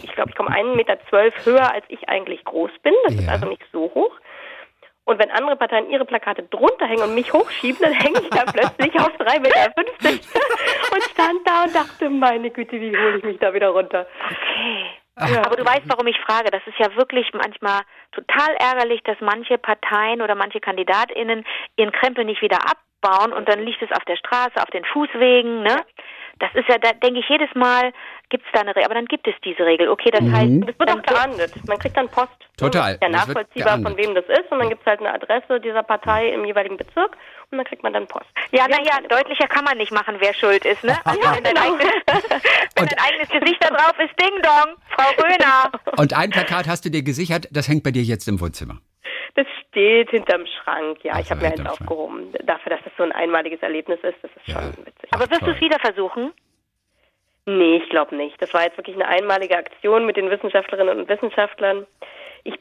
ich 0.04 0.12
glaube, 0.12 0.30
ich 0.30 0.36
komme 0.36 0.52
einen 0.52 0.76
Meter 0.76 0.98
zwölf 1.10 1.34
höher, 1.46 1.74
als 1.74 1.86
ich 1.88 2.08
eigentlich 2.10 2.44
groß 2.46 2.72
bin. 2.84 2.94
Das 3.06 3.16
ja. 3.16 3.22
ist 3.22 3.30
also 3.30 3.48
nicht 3.48 3.64
so 3.72 3.92
hoch. 3.94 4.12
Und 5.06 5.20
wenn 5.20 5.30
andere 5.32 5.56
Parteien 5.56 5.90
ihre 5.90 6.04
Plakate 6.04 6.44
drunter 6.44 6.88
hängen 6.88 7.04
und 7.04 7.16
mich 7.16 7.32
hochschieben, 7.32 7.80
dann 7.82 7.94
hänge 7.94 8.20
ich 8.22 8.30
da 8.30 8.44
plötzlich 8.52 9.00
auf 9.00 9.14
3,50 9.20 9.40
Meter 9.40 9.74
und 10.92 11.04
stand 11.04 11.40
da 11.46 11.64
und 11.64 11.76
dachte, 11.76 12.10
meine 12.10 12.50
Güte, 12.50 12.80
wie 12.82 12.96
hole 12.98 13.18
ich 13.20 13.24
mich 13.24 13.40
da 13.40 13.54
wieder 13.54 13.70
runter? 13.70 14.08
Okay. 15.18 15.34
Ja. 15.34 15.46
Aber 15.46 15.56
du 15.56 15.64
weißt, 15.64 15.84
warum 15.86 16.08
ich 16.08 16.20
frage. 16.20 16.52
Das 16.52 16.66
ist 16.66 16.78
ja 16.78 16.94
wirklich 16.96 17.32
manchmal 17.34 17.82
total 18.12 18.54
ärgerlich, 18.56 19.02
dass 19.04 19.16
manche 19.22 19.58
Parteien 19.58 20.22
oder 20.22 20.36
manche 20.36 20.60
KandidatInnen 20.60 21.46
ihren 21.78 21.92
Krempel 21.92 22.26
nicht 22.26 22.42
wieder 22.42 22.60
abbauen 22.66 23.32
und 23.32 23.48
dann 23.48 23.64
liegt 23.64 23.82
es 23.82 23.92
auf 23.92 24.04
der 24.06 24.18
Straße, 24.18 24.58
auf 24.58 24.70
den 24.72 24.84
Fußwegen, 24.86 25.64
ne? 25.64 25.86
Das 26.40 26.54
ist 26.54 26.68
ja, 26.68 26.78
da 26.78 26.92
denke 26.92 27.22
ich 27.22 27.30
jedes 27.30 27.54
Mal, 27.56 27.94
gibt 28.30 28.46
es 28.46 28.52
da 28.54 28.62
eine 28.62 28.76
Regel, 28.76 28.86
aber 28.86 28.96
dann 28.96 29.06
gibt 29.06 29.28
es 29.28 29.36
diese 29.44 29.66
Regel. 29.66 29.90
Okay, 29.90 30.12
das 30.12 30.22
mhm. 30.22 30.36
heißt, 30.36 30.70
es 30.70 30.80
wird 30.80 30.92
auch 30.92 31.02
geahndet. 31.02 31.52
Man 31.68 31.78
kriegt 31.78 31.96
dann 31.98 32.10
Post. 32.10 32.30
Total. 32.58 32.98
Ja, 33.02 33.10
nachvollziehbar, 33.10 33.82
von 33.82 33.98
wem 33.98 34.16
das 34.16 34.26
ist. 34.26 34.52
Und 34.52 34.60
dann 34.60 34.70
gibt 34.70 34.82
es 34.82 34.88
halt 34.88 35.00
eine 35.00 35.14
Adresse 35.14 35.60
dieser 35.60 35.84
Partei 35.84 36.30
im 36.30 36.46
jeweiligen 36.46 36.78
Bezirk 36.78 37.18
und 37.52 37.58
dann 37.58 37.66
kriegt 37.66 37.84
man 37.84 37.94
dann 37.94 38.08
Post. 38.08 38.28
Ja, 38.52 38.68
naja, 38.68 39.00
deutlicher 39.10 39.48
kann 39.48 39.66
man 39.66 39.78
nicht 39.78 39.92
machen, 39.92 40.16
wer 40.20 40.34
schuld 40.34 40.66
ist, 40.66 40.84
ne? 40.84 40.98
Also, 41.06 41.22
ja, 41.22 41.36
wenn, 41.36 41.44
genau. 41.44 41.62
eigenes, 41.62 41.94
wenn 42.76 42.88
ein 42.88 42.98
eigenes 42.98 43.30
Gesicht 43.30 43.64
da 43.64 43.70
drauf 43.70 43.94
ist, 44.00 44.20
Ding 44.20 44.42
Dong, 44.42 44.76
Frau 44.90 45.24
Röhner. 45.24 45.72
Und 45.98 46.14
ein 46.18 46.30
Plakat 46.30 46.68
hast 46.68 46.86
du 46.86 46.90
dir 46.90 47.04
gesichert, 47.04 47.48
das 47.52 47.68
hängt 47.68 47.84
bei 47.84 47.92
dir 47.92 48.04
jetzt 48.04 48.28
im 48.28 48.40
Wohnzimmer. 48.40 48.80
Das 49.36 49.46
steht 49.68 50.12
hinterm 50.12 50.46
Schrank, 50.46 51.00
ja. 51.04 51.14
Also 51.14 51.26
ich 51.26 51.32
habe 51.32 51.42
mir 51.42 51.52
eins 51.52 51.66
aufgehoben. 51.66 52.32
Dafür, 52.46 52.70
dass 52.70 52.80
das 52.86 52.94
so 52.98 53.04
ein 53.04 53.12
einmaliges 53.12 53.62
Erlebnis 53.62 54.00
ist, 54.02 54.16
das 54.22 54.32
ist 54.32 54.48
ja. 54.48 54.62
schon 54.62 54.86
witzig. 54.86 55.10
Aber 55.12 55.30
wirst 55.30 55.42
du 55.42 55.52
es 55.52 55.60
wieder 55.60 55.78
versuchen? 55.80 56.32
Nee, 57.46 57.78
ich 57.78 57.90
glaube 57.90 58.16
nicht. 58.16 58.42
Das 58.42 58.54
war 58.54 58.64
jetzt 58.64 58.78
wirklich 58.78 58.96
eine 58.96 59.08
einmalige 59.08 59.58
Aktion 59.58 60.06
mit 60.06 60.18
den 60.18 60.30
Wissenschaftlerinnen 60.30 61.00
und 61.00 61.10
Wissenschaftlern. 61.10 61.86
Ich 62.44 62.56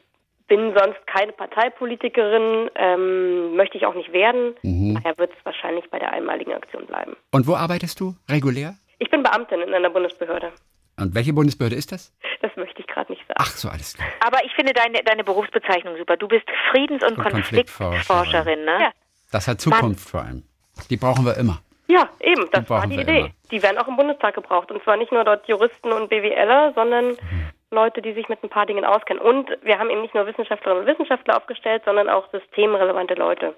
bin 0.47 0.73
sonst 0.77 1.05
keine 1.07 1.31
Parteipolitikerin, 1.31 2.69
ähm, 2.75 3.55
möchte 3.55 3.77
ich 3.77 3.85
auch 3.85 3.95
nicht 3.95 4.13
werden. 4.13 4.55
Mhm. 4.61 4.95
Daher 4.95 5.17
wird 5.17 5.31
es 5.31 5.43
wahrscheinlich 5.45 5.89
bei 5.89 5.97
der 5.97 6.11
einmaligen 6.13 6.53
Aktion 6.53 6.85
bleiben. 6.85 7.15
Und 7.31 7.47
wo 7.47 7.55
arbeitest 7.55 7.99
du 7.99 8.15
regulär? 8.29 8.75
Ich 8.99 9.09
bin 9.09 9.23
Beamtin 9.23 9.61
in 9.61 9.73
einer 9.73 9.89
Bundesbehörde. 9.89 10.51
Und 10.97 11.13
welche 11.15 11.33
Bundesbehörde 11.33 11.75
ist 11.75 11.91
das? 11.91 12.13
Das 12.41 12.55
möchte 12.55 12.79
ich 12.79 12.87
gerade 12.87 13.11
nicht 13.11 13.21
sagen. 13.27 13.39
Ach 13.39 13.47
so, 13.47 13.67
alles 13.69 13.95
klar. 13.95 14.07
Aber 14.25 14.45
ich 14.45 14.53
finde 14.53 14.71
deine, 14.73 15.03
deine 15.03 15.23
Berufsbezeichnung 15.23 15.97
super. 15.97 16.15
Du 16.15 16.27
bist 16.27 16.45
Friedens- 16.71 17.03
und, 17.03 17.17
und 17.17 17.23
Konfliktforscherin, 17.23 18.63
ne? 18.63 18.77
Ja. 18.79 18.91
Das 19.31 19.47
hat 19.47 19.59
Zukunft 19.59 19.83
Mann. 19.83 19.95
vor 19.95 20.21
allem. 20.21 20.43
Die 20.89 20.97
brauchen 20.97 21.25
wir 21.25 21.35
immer. 21.37 21.59
Ja, 21.87 22.09
eben, 22.19 22.49
das 22.51 22.69
war 22.69 22.87
die 22.87 22.99
Idee. 22.99 23.19
Immer. 23.19 23.29
Die 23.51 23.61
werden 23.61 23.77
auch 23.77 23.87
im 23.87 23.95
Bundestag 23.95 24.35
gebraucht. 24.35 24.71
Und 24.71 24.83
zwar 24.83 24.97
nicht 24.97 25.11
nur 25.11 25.23
dort 25.23 25.47
Juristen 25.47 25.91
und 25.91 26.09
BWLer, 26.09 26.73
sondern 26.73 27.09
mhm. 27.09 27.49
Leute, 27.71 28.01
die 28.01 28.13
sich 28.13 28.27
mit 28.29 28.43
ein 28.43 28.49
paar 28.49 28.65
Dingen 28.65 28.85
auskennen. 28.85 29.21
Und 29.21 29.49
wir 29.61 29.77
haben 29.77 29.89
eben 29.89 30.01
nicht 30.01 30.15
nur 30.15 30.25
Wissenschaftlerinnen 30.25 30.83
und 30.83 30.91
Wissenschaftler 30.91 31.37
aufgestellt, 31.37 31.83
sondern 31.85 32.09
auch 32.09 32.29
systemrelevante 32.31 33.13
Leute. 33.13 33.53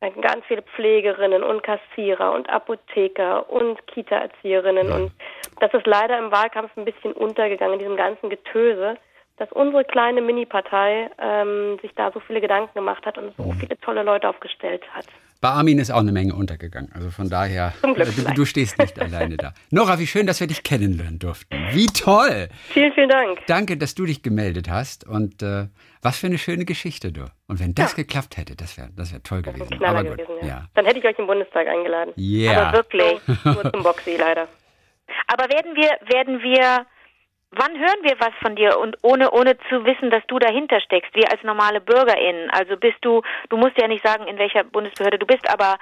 Wir 0.00 0.10
hatten 0.10 0.20
ganz 0.20 0.44
viele 0.46 0.62
Pflegerinnen 0.62 1.42
und 1.42 1.62
Kassierer 1.62 2.32
und 2.32 2.48
Apotheker 2.48 3.50
und 3.50 3.84
Kita-Erzieherinnen. 3.88 4.88
Ja. 4.88 4.94
Und 4.94 5.12
das 5.60 5.74
ist 5.74 5.86
leider 5.86 6.18
im 6.18 6.30
Wahlkampf 6.30 6.70
ein 6.76 6.84
bisschen 6.84 7.12
untergegangen, 7.12 7.74
in 7.74 7.78
diesem 7.80 7.96
ganzen 7.96 8.30
Getöse, 8.30 8.96
dass 9.38 9.50
unsere 9.52 9.84
kleine 9.84 10.20
Mini-Partei 10.20 11.10
ähm, 11.18 11.78
sich 11.80 11.94
da 11.94 12.12
so 12.12 12.20
viele 12.20 12.40
Gedanken 12.40 12.74
gemacht 12.74 13.06
hat 13.06 13.18
und 13.18 13.34
so 13.36 13.44
mhm. 13.44 13.52
viele 13.54 13.78
tolle 13.80 14.02
Leute 14.02 14.28
aufgestellt 14.28 14.84
hat. 14.94 15.06
Bei 15.40 15.50
Armin 15.50 15.78
ist 15.78 15.92
auch 15.92 16.00
eine 16.00 16.10
Menge 16.10 16.34
untergegangen. 16.34 16.90
Also 16.92 17.10
von 17.10 17.28
daher, 17.30 17.72
äh, 17.82 18.04
du, 18.04 18.34
du 18.34 18.44
stehst 18.44 18.76
nicht 18.78 18.98
alleine 19.00 19.36
da. 19.36 19.54
Nora, 19.70 19.98
wie 20.00 20.06
schön, 20.08 20.26
dass 20.26 20.40
wir 20.40 20.48
dich 20.48 20.64
kennenlernen 20.64 21.20
durften. 21.20 21.54
Wie 21.70 21.86
toll! 21.86 22.48
Vielen, 22.70 22.92
vielen 22.92 23.08
Dank. 23.08 23.38
Danke, 23.46 23.76
dass 23.76 23.94
du 23.94 24.04
dich 24.04 24.22
gemeldet 24.22 24.68
hast. 24.68 25.06
Und 25.06 25.40
äh, 25.42 25.66
was 26.02 26.18
für 26.18 26.26
eine 26.26 26.38
schöne 26.38 26.64
Geschichte, 26.64 27.12
du. 27.12 27.24
Und 27.46 27.60
wenn 27.60 27.72
das 27.74 27.92
Ja. 27.92 27.96
geklappt 27.98 28.36
hätte, 28.36 28.56
das 28.56 28.76
wäre 28.76 28.90
das 28.96 29.12
wär 29.12 29.22
toll 29.22 29.38
Ein 29.46 29.52
gewesen. 29.54 29.84
Aber 29.84 30.02
gut, 30.02 30.18
gewesen, 30.18 30.34
ja. 30.42 30.46
ja. 30.48 30.64
Dann 30.74 30.86
hätte 30.86 30.98
ich 30.98 31.04
euch 31.04 31.18
im 31.18 31.26
Bundestag 31.28 31.68
eingeladen. 31.68 32.12
Yeah. 32.16 32.68
Aber 32.68 32.78
wirklich. 32.78 33.20
Nur 33.44 33.70
zum 33.72 33.82
Boxy 33.84 34.16
leider. 34.18 34.48
Aber 35.28 35.44
werden 35.48 35.74
wir, 35.76 35.90
werden 36.14 36.42
wir, 36.42 36.84
wann 37.50 37.78
hören 37.78 38.02
wir 38.02 38.18
was 38.18 38.34
von 38.40 38.56
dir 38.56 38.78
und 38.78 38.96
ohne, 39.02 39.30
ohne 39.30 39.56
zu 39.68 39.84
wissen, 39.84 40.10
dass 40.10 40.22
du 40.26 40.38
dahinter 40.38 40.80
steckst, 40.80 41.14
wir 41.14 41.30
als 41.30 41.42
normale 41.42 41.80
BürgerInnen? 41.80 42.50
Also 42.50 42.76
bist 42.76 42.98
du, 43.02 43.22
du 43.48 43.56
musst 43.56 43.78
ja 43.78 43.88
nicht 43.88 44.04
sagen, 44.04 44.26
in 44.26 44.38
welcher 44.38 44.64
Bundesbehörde 44.64 45.18
du 45.18 45.26
bist, 45.26 45.48
aber 45.50 45.76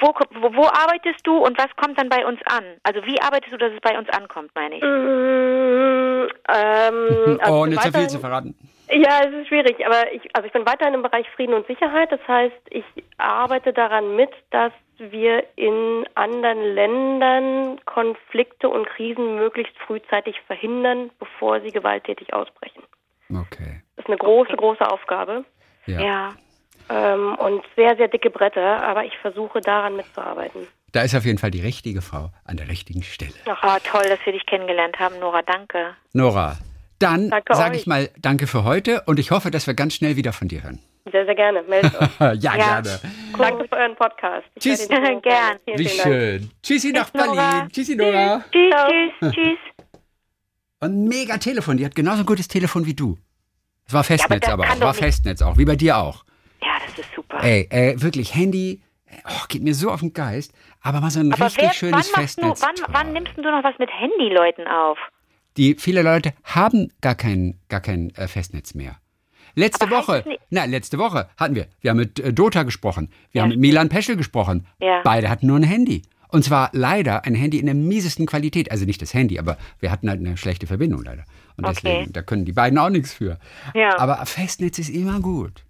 wo, 0.00 0.12
wo, 0.40 0.54
wo 0.54 0.64
arbeitest 0.64 1.24
du 1.24 1.36
und 1.36 1.56
was 1.58 1.68
kommt 1.76 1.98
dann 1.98 2.08
bei 2.08 2.26
uns 2.26 2.40
an? 2.46 2.64
Also 2.82 3.04
wie 3.04 3.20
arbeitest 3.20 3.52
du, 3.52 3.56
dass 3.56 3.72
es 3.72 3.80
bei 3.80 3.96
uns 3.96 4.08
ankommt, 4.08 4.50
meine 4.54 4.76
ich? 4.76 4.82
Mm, 4.82 6.28
ähm, 6.48 7.38
also 7.40 7.54
oh, 7.54 7.66
nicht 7.66 7.82
so 7.82 7.92
viel 7.92 8.08
zu 8.08 8.18
verraten. 8.18 8.54
Ja, 8.90 9.20
es 9.24 9.32
ist 9.32 9.48
schwierig, 9.48 9.84
aber 9.86 10.12
ich, 10.12 10.22
also 10.34 10.46
ich 10.46 10.52
bin 10.52 10.66
weiterhin 10.66 10.94
im 10.94 11.02
Bereich 11.02 11.26
Frieden 11.36 11.54
und 11.54 11.66
Sicherheit. 11.66 12.12
Das 12.12 12.20
heißt, 12.26 12.56
ich 12.70 12.84
arbeite 13.16 13.72
daran 13.72 14.16
mit, 14.16 14.30
dass 14.50 14.72
wir 14.98 15.44
in 15.56 16.04
anderen 16.14 16.62
Ländern 16.74 17.80
Konflikte 17.84 18.68
und 18.68 18.86
Krisen 18.86 19.36
möglichst 19.36 19.76
frühzeitig 19.86 20.36
verhindern, 20.46 21.10
bevor 21.18 21.60
sie 21.60 21.70
gewalttätig 21.70 22.32
ausbrechen. 22.32 22.82
Okay. 23.30 23.82
Das 23.96 24.04
ist 24.04 24.08
eine 24.08 24.18
große, 24.18 24.56
große 24.56 24.88
Aufgabe 24.88 25.44
Ja. 25.86 26.00
Ja. 26.00 26.34
ähm, 26.90 27.34
und 27.36 27.62
sehr, 27.76 27.96
sehr 27.96 28.08
dicke 28.08 28.30
Bretter, 28.30 28.82
aber 28.82 29.04
ich 29.04 29.16
versuche 29.18 29.60
daran 29.60 29.96
mitzuarbeiten. 29.96 30.66
Da 30.92 31.02
ist 31.02 31.14
auf 31.16 31.24
jeden 31.24 31.38
Fall 31.38 31.50
die 31.50 31.60
richtige 31.60 32.02
Frau 32.02 32.30
an 32.44 32.56
der 32.56 32.68
richtigen 32.68 33.02
Stelle. 33.02 33.32
Oh, 33.46 33.76
toll, 33.82 34.04
dass 34.08 34.20
wir 34.24 34.32
dich 34.32 34.46
kennengelernt 34.46 34.98
haben, 35.00 35.18
Nora. 35.18 35.42
Danke. 35.42 35.96
Nora, 36.12 36.56
dann 37.00 37.30
sage 37.50 37.76
ich 37.76 37.86
mal 37.86 38.10
Danke 38.18 38.46
für 38.46 38.62
heute 38.64 39.02
und 39.06 39.18
ich 39.18 39.32
hoffe, 39.32 39.50
dass 39.50 39.66
wir 39.66 39.74
ganz 39.74 39.94
schnell 39.94 40.14
wieder 40.16 40.32
von 40.32 40.46
dir 40.46 40.62
hören. 40.62 40.78
Sehr, 41.10 41.24
sehr 41.26 41.34
gerne. 41.34 41.62
Meldet 41.62 41.94
euch. 42.00 42.08
ja, 42.20 42.32
Ja. 42.32 42.56
gerne. 42.56 43.00
Danke 43.36 43.68
für 43.68 43.76
euren 43.76 43.94
Podcast. 43.96 44.46
Ich 44.54 44.62
Tschüss. 44.62 44.88
werde 44.88 45.08
ihn 45.12 45.14
so- 45.16 45.20
Gern. 45.20 45.58
Vielen, 45.64 45.78
Wie 45.78 45.84
Dank. 45.84 46.00
schön. 46.02 46.50
Tschüssi 46.62 46.92
nach. 46.92 47.10
Berlin. 47.10 47.68
Tschüssi, 47.70 47.96
Nora. 47.96 48.44
Tschüss, 48.50 49.12
tschüss, 49.20 49.34
tschüss. 49.34 49.58
Und 50.80 51.04
mega 51.08 51.36
Telefon. 51.38 51.76
Die 51.76 51.84
hat 51.84 51.94
genauso 51.94 52.20
ein 52.20 52.26
gutes 52.26 52.48
Telefon 52.48 52.86
wie 52.86 52.94
du. 52.94 53.18
Es 53.86 53.92
war 53.92 54.02
Festnetz 54.04 54.40
das 54.40 54.50
aber, 54.50 54.64
kann 54.64 54.78
auch. 54.78 54.86
War 54.86 54.94
Festnetz 54.94 55.42
auch, 55.42 55.58
wie 55.58 55.64
bei 55.66 55.76
dir 55.76 55.98
auch. 55.98 56.24
Ja, 56.62 56.78
das 56.86 56.98
ist 56.98 57.14
super. 57.14 57.42
Ey, 57.42 57.68
äh, 57.70 58.00
wirklich, 58.00 58.34
Handy, 58.34 58.82
oh, 59.26 59.44
geht 59.48 59.62
mir 59.62 59.74
so 59.74 59.90
auf 59.90 60.00
den 60.00 60.14
Geist. 60.14 60.52
Aber 60.80 61.00
mal 61.02 61.10
so 61.10 61.20
ein 61.20 61.32
Aber 61.32 61.44
richtig 61.46 61.62
wer, 61.62 61.68
wann, 61.68 61.74
schönes 61.74 62.12
du, 62.12 62.20
Festnetz. 62.20 62.62
wann, 62.62 62.74
toll. 62.76 62.86
wann 62.92 63.12
nimmst 63.12 63.32
du 63.36 63.42
noch 63.42 63.62
was 63.62 63.78
mit 63.78 63.90
Handyleuten 63.90 64.66
auf? 64.66 64.98
Die 65.58 65.74
viele 65.74 66.02
Leute 66.02 66.32
haben 66.44 66.90
gar 67.02 67.14
kein, 67.14 67.60
gar 67.68 67.80
kein 67.80 68.10
äh, 68.16 68.26
Festnetz 68.26 68.74
mehr. 68.74 68.96
Letzte 69.54 69.86
Aber 69.86 69.98
Woche, 69.98 70.24
na, 70.50 70.64
letzte 70.64 70.98
Woche 70.98 71.28
hatten 71.36 71.54
wir, 71.54 71.66
wir 71.80 71.90
haben 71.90 71.98
mit 71.98 72.18
äh, 72.20 72.32
Dota 72.32 72.62
gesprochen, 72.64 73.08
wir 73.32 73.38
Ja. 73.38 73.42
haben 73.42 73.50
mit 73.50 73.60
Milan 73.60 73.88
Peschel 73.88 74.16
gesprochen. 74.16 74.66
Ja. 74.80 75.00
Beide 75.04 75.28
hatten 75.30 75.46
nur 75.46 75.56
ein 75.58 75.62
Handy. 75.62 76.02
Und 76.28 76.44
zwar 76.44 76.70
leider 76.72 77.24
ein 77.24 77.36
Handy 77.36 77.58
in 77.60 77.66
der 77.66 77.76
miesesten 77.76 78.26
Qualität. 78.26 78.72
Also 78.72 78.84
nicht 78.84 79.00
das 79.00 79.14
Handy, 79.14 79.38
aber 79.38 79.56
wir 79.78 79.92
hatten 79.92 80.08
halt 80.10 80.18
eine 80.18 80.36
schlechte 80.36 80.66
Verbindung 80.66 81.04
leider. 81.04 81.24
Und 81.56 81.64
Okay. 81.64 81.78
deswegen, 81.84 82.12
da 82.12 82.22
können 82.22 82.44
die 82.44 82.52
beiden 82.52 82.76
auch 82.78 82.88
nichts 82.90 83.12
für. 83.12 83.38
Ja. 83.74 83.96
Aber 83.98 84.26
Festnetz 84.26 84.78
ist 84.80 84.88
immer 84.88 85.20
gut. 85.20 85.62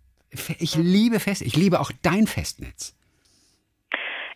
Ich 0.59 0.75
liebe 0.77 1.21
Fest, 1.21 1.43
ich 1.43 1.55
liebe 1.55 1.79
auch 1.81 1.93
dein 2.03 2.27
Festnetz. 2.27 2.95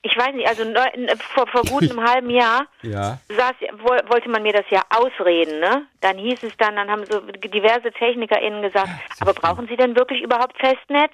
Ich 0.02 0.16
weiß 0.16 0.32
nicht, 0.34 0.46
also 0.46 0.64
neu- 0.64 0.90
n- 0.94 1.10
vor, 1.34 1.46
vor 1.48 1.62
gut 1.62 1.82
einem 1.82 2.02
halben 2.08 2.30
Jahr 2.30 2.66
Ja. 2.82 3.18
saß, 3.28 3.54
woll- 3.82 4.02
wollte 4.08 4.28
man 4.30 4.42
mir 4.42 4.52
das 4.52 4.64
ja 4.70 4.82
ausreden, 4.90 5.60
ne? 5.60 5.86
Dann 6.00 6.16
hieß 6.18 6.42
es 6.44 6.56
dann, 6.56 6.76
dann 6.76 6.90
haben 6.90 7.04
so 7.06 7.20
diverse 7.20 7.90
TechnikerInnen 7.92 8.62
gesagt, 8.62 8.88
aber 9.20 9.34
brauchen 9.34 9.66
Sie 9.68 9.76
denn 9.76 9.96
wirklich 9.96 10.22
überhaupt 10.22 10.56
Festnetz? 10.58 11.12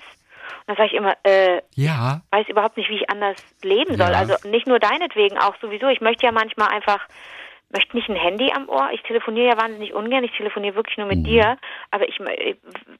Und 0.66 0.68
dann 0.68 0.76
sage 0.76 0.88
ich 0.88 0.94
immer, 0.94 1.14
äh, 1.24 1.62
Ja. 1.74 2.20
weiß 2.30 2.48
überhaupt 2.48 2.76
nicht, 2.76 2.90
wie 2.90 2.96
ich 2.96 3.08
anders 3.10 3.36
leben 3.62 3.96
soll. 3.96 4.10
Ja. 4.12 4.18
Also 4.18 4.34
nicht 4.48 4.66
nur 4.66 4.78
deinetwegen, 4.78 5.38
auch 5.38 5.54
sowieso. 5.60 5.88
Ich 5.88 6.00
möchte 6.02 6.26
ja 6.26 6.32
manchmal 6.32 6.68
einfach, 6.68 7.00
möchte 7.70 7.96
nicht 7.96 8.08
ein 8.08 8.16
Handy 8.16 8.52
am 8.54 8.68
Ohr. 8.68 8.90
Ich 8.92 9.02
telefoniere 9.02 9.48
ja 9.48 9.60
wahnsinnig 9.60 9.94
ungern. 9.94 10.24
Ich 10.24 10.32
telefoniere 10.32 10.74
wirklich 10.76 10.96
nur 10.96 11.06
mit 11.06 11.18
Mhm. 11.18 11.24
dir. 11.24 11.56
Aber 11.90 12.08
ich, 12.08 12.18
äh, 12.20 12.54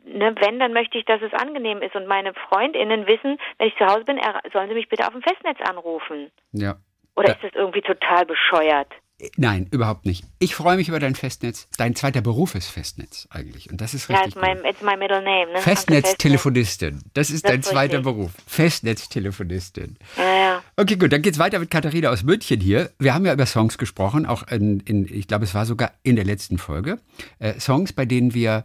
ne, 0.05 0.35
wenn, 0.41 0.59
dann 0.59 0.73
möchte 0.73 0.99
ich, 0.99 1.05
dass 1.05 1.23
es 1.23 1.33
angenehm 1.33 1.83
ist. 1.83 1.95
Und 1.95 2.07
meine 2.07 2.35
FreundInnen 2.35 3.07
wissen, 3.07 3.39
wenn 3.59 3.69
ich 3.69 3.77
zu 3.77 3.87
Hause 3.87 4.05
bin, 4.05 4.21
sollen 4.53 4.69
sie 4.69 4.75
mich 4.75 4.89
bitte 4.89 5.07
auf 5.07 5.13
dem 5.13 5.23
Festnetz 5.23 5.59
anrufen. 5.69 6.31
Ja. 6.53 6.77
Oder 7.17 7.31
ist 7.31 7.45
das 7.45 7.55
irgendwie 7.55 7.83
total 7.83 8.27
bescheuert? 8.27 8.89
Nein, 9.37 9.69
überhaupt 9.71 10.07
nicht. 10.07 10.25
Ich 10.41 10.55
freue 10.57 10.77
mich 10.77 10.89
über 10.89 10.99
dein 10.99 11.15
Festnetz. 11.15 11.69
Dein 11.79 11.95
zweiter 11.95 12.21
Beruf 12.21 12.55
ist 12.57 12.69
Festnetz 12.69 13.29
eigentlich. 13.31 13.71
Und 13.71 13.81
das 13.81 13.95
ist 13.95 14.09
Ja, 14.09 14.19
richtig 14.19 14.37
it's 14.37 14.43
my, 14.43 14.69
it's 14.69 14.83
my 14.83 14.97
middle 14.97 15.23
name. 15.23 15.53
Ne? 15.53 15.61
Festnetztelefonistin. 15.61 17.01
Das 17.15 17.31
ist 17.31 17.45
Das 17.45 17.53
dein 17.53 17.63
zweiter. 17.63 18.01
Beruf. 18.01 18.33
Festnetztelefonistin. 18.47 19.97
Ja, 20.17 20.25
ja. 20.37 20.63
Okay, 20.77 20.97
gut, 20.97 21.13
dann 21.13 21.23
geht's 21.23 21.39
weiter 21.39 21.59
mit 21.59 21.71
Katharina 21.71 22.11
aus 22.11 22.25
München 22.25 22.61
hier. 22.61 22.91
Wir 22.99 23.15
haben 23.15 23.25
ja 23.25 23.33
über 23.33 23.47
Songs 23.47 23.79
gesprochen, 23.79 24.27
auch 24.27 24.47
in, 24.49 24.81
in 24.81 25.07
ich 25.09 25.29
glaube, 25.29 25.45
es 25.45 25.55
war 25.55 25.65
sogar 25.65 25.93
in 26.03 26.17
der 26.17 26.25
letzten 26.25 26.59
Folge. 26.59 26.99
Äh, 27.39 27.59
Songs, 27.61 27.93
bei 27.93 28.07
denen 28.07 28.35
wir 28.35 28.65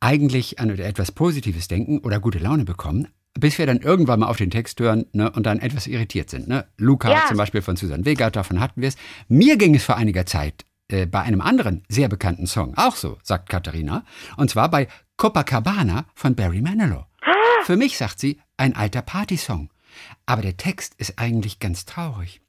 eigentlich 0.00 0.60
an 0.60 0.70
etwas 0.78 1.10
Positives 1.10 1.66
denken 1.66 1.98
oder 1.98 2.20
gute 2.20 2.38
Laune 2.38 2.64
bekommen, 2.64 3.08
bis 3.34 3.58
wir 3.58 3.66
dann 3.66 3.78
irgendwann 3.78 4.20
mal 4.20 4.26
auf 4.26 4.36
den 4.36 4.50
Text 4.50 4.80
hören 4.80 5.06
ne, 5.12 5.30
und 5.30 5.44
dann 5.46 5.58
etwas 5.60 5.86
irritiert 5.86 6.30
sind. 6.30 6.48
Ne? 6.48 6.66
Luca 6.76 7.10
Ja. 7.10 7.26
zum 7.28 7.36
Beispiel 7.36 7.62
von 7.62 7.76
Susan 7.76 8.04
Vega, 8.04 8.30
davon 8.30 8.60
hatten 8.60 8.80
wir 8.80 8.88
es. 8.88 8.96
Mir 9.28 9.56
ging 9.56 9.74
es 9.74 9.84
vor 9.84 9.96
einiger 9.96 10.26
Zeit 10.26 10.64
äh, 10.88 11.06
bei 11.06 11.20
einem 11.22 11.40
anderen 11.40 11.84
sehr 11.88 12.08
bekannten 12.08 12.46
Song 12.46 12.74
auch 12.76 12.96
so, 12.96 13.18
sagt 13.22 13.48
Katharina. 13.48 14.04
Und 14.36 14.50
zwar 14.50 14.70
bei 14.70 14.88
Copacabana 15.16 16.06
von 16.14 16.34
Barry 16.34 16.60
Manilow. 16.62 17.04
Für 17.64 17.76
mich, 17.76 17.98
sagt 17.98 18.20
sie, 18.20 18.40
ein 18.56 18.74
alter 18.76 19.02
Partysong. 19.02 19.70
Aber 20.26 20.42
der 20.42 20.56
Text 20.56 20.94
ist 20.96 21.18
eigentlich 21.18 21.58
ganz 21.58 21.84
traurig. 21.84 22.40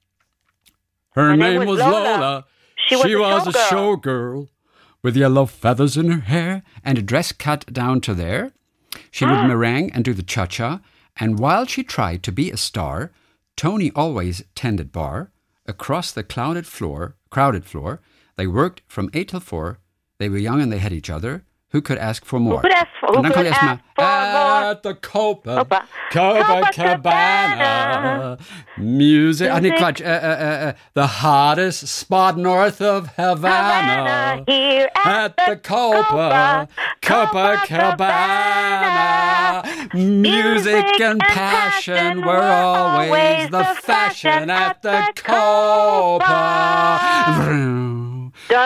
Her 1.15 1.36
My 1.36 1.38
name 1.38 1.65
was 1.65 1.80
Lola. 1.80 2.45
She, 2.88 2.95
She 2.95 3.15
was, 3.15 3.45
was 3.47 3.55
a 3.55 3.59
a 3.59 3.69
showgirl 3.69 4.47
with 5.03 5.15
yellow 5.15 5.45
feathers 5.45 5.97
in 5.97 6.09
her 6.11 6.21
hair 6.21 6.63
and 6.84 6.97
a 6.97 7.01
dress 7.01 7.36
cut 7.38 7.65
down 7.71 8.01
to 8.01 8.13
there. 8.15 8.51
She 9.11 9.25
would 9.25 9.37
hmm. 9.37 9.47
meringue 9.47 9.91
and 9.91 10.03
do 10.03 10.13
the 10.13 10.23
cha-cha. 10.23 10.81
And 11.17 11.39
while 11.39 11.65
she 11.65 11.83
tried 11.83 12.23
to 12.23 12.31
be 12.31 12.51
a 12.51 12.57
star, 12.57 13.11
Tony 13.57 13.91
always 13.95 14.43
tended 14.55 14.91
bar. 14.91 15.31
Across 15.65 16.13
the 16.13 16.23
clouded 16.23 16.65
floor, 16.65 17.15
crowded 17.29 17.65
floor, 17.65 18.01
they 18.37 18.47
worked 18.47 18.81
from 18.87 19.09
eight 19.13 19.29
till 19.29 19.39
four. 19.39 19.79
They 20.17 20.29
were 20.29 20.37
young 20.37 20.61
and 20.61 20.71
they 20.71 20.79
had 20.79 20.93
each 20.93 21.09
other. 21.09 21.43
Who 21.72 21.82
could 21.82 21.99
ask 21.99 22.26
for 22.26 22.39
more? 22.39 22.61
could 22.61 22.72
ask 22.72 22.88
for- 22.99 23.22
who 23.22 23.30
could 23.32 23.45
ask 23.45 23.59
for 23.59 23.78
more? 24.01 24.72
at 24.72 24.82
the 24.82 24.95
Copa, 24.95 25.55
Copa- 25.57 25.84
Copacabana. 26.09 28.39
Music. 28.78 29.51
Ach 29.51 29.61
nee, 29.61 29.70
Music. 29.70 29.80
Quatsch. 29.80 30.01
Äh, 30.01 30.05
uh, 30.05 30.09
äh, 30.09 30.17
uh, 30.17 30.65
äh, 30.65 30.70
uh, 30.70 30.74
the 30.95 31.07
hottest 31.22 31.88
spot 31.88 32.38
north 32.38 32.82
of 32.82 33.07
Havana. 33.17 34.41
Havana, 34.41 34.43
here 34.47 34.89
At 35.05 35.36
the 35.45 35.57
Copa, 35.57 36.67
Copacabana. 37.03 39.63
Music 39.93 40.99
and 41.01 41.20
passion 41.22 42.22
were 42.26 42.41
always 42.41 43.49
the 43.51 43.63
fashion 43.84 44.49
at 44.49 44.82
the 44.82 45.03
Copa. 45.15 46.99
Vroom. 47.38 48.09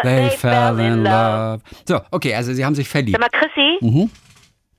They 0.03 0.29
fell 0.31 0.79
in 0.79 1.03
love. 1.03 1.61
So, 1.88 2.01
okay, 2.11 2.34
also 2.36 2.53
sie 2.53 2.63
haben 2.65 2.75
sich 2.75 2.88
verliebt. 2.89 3.17
Sag 3.19 3.31
mal, 3.31 3.39
Chrissy, 3.39 3.77
Mhm. 3.81 4.09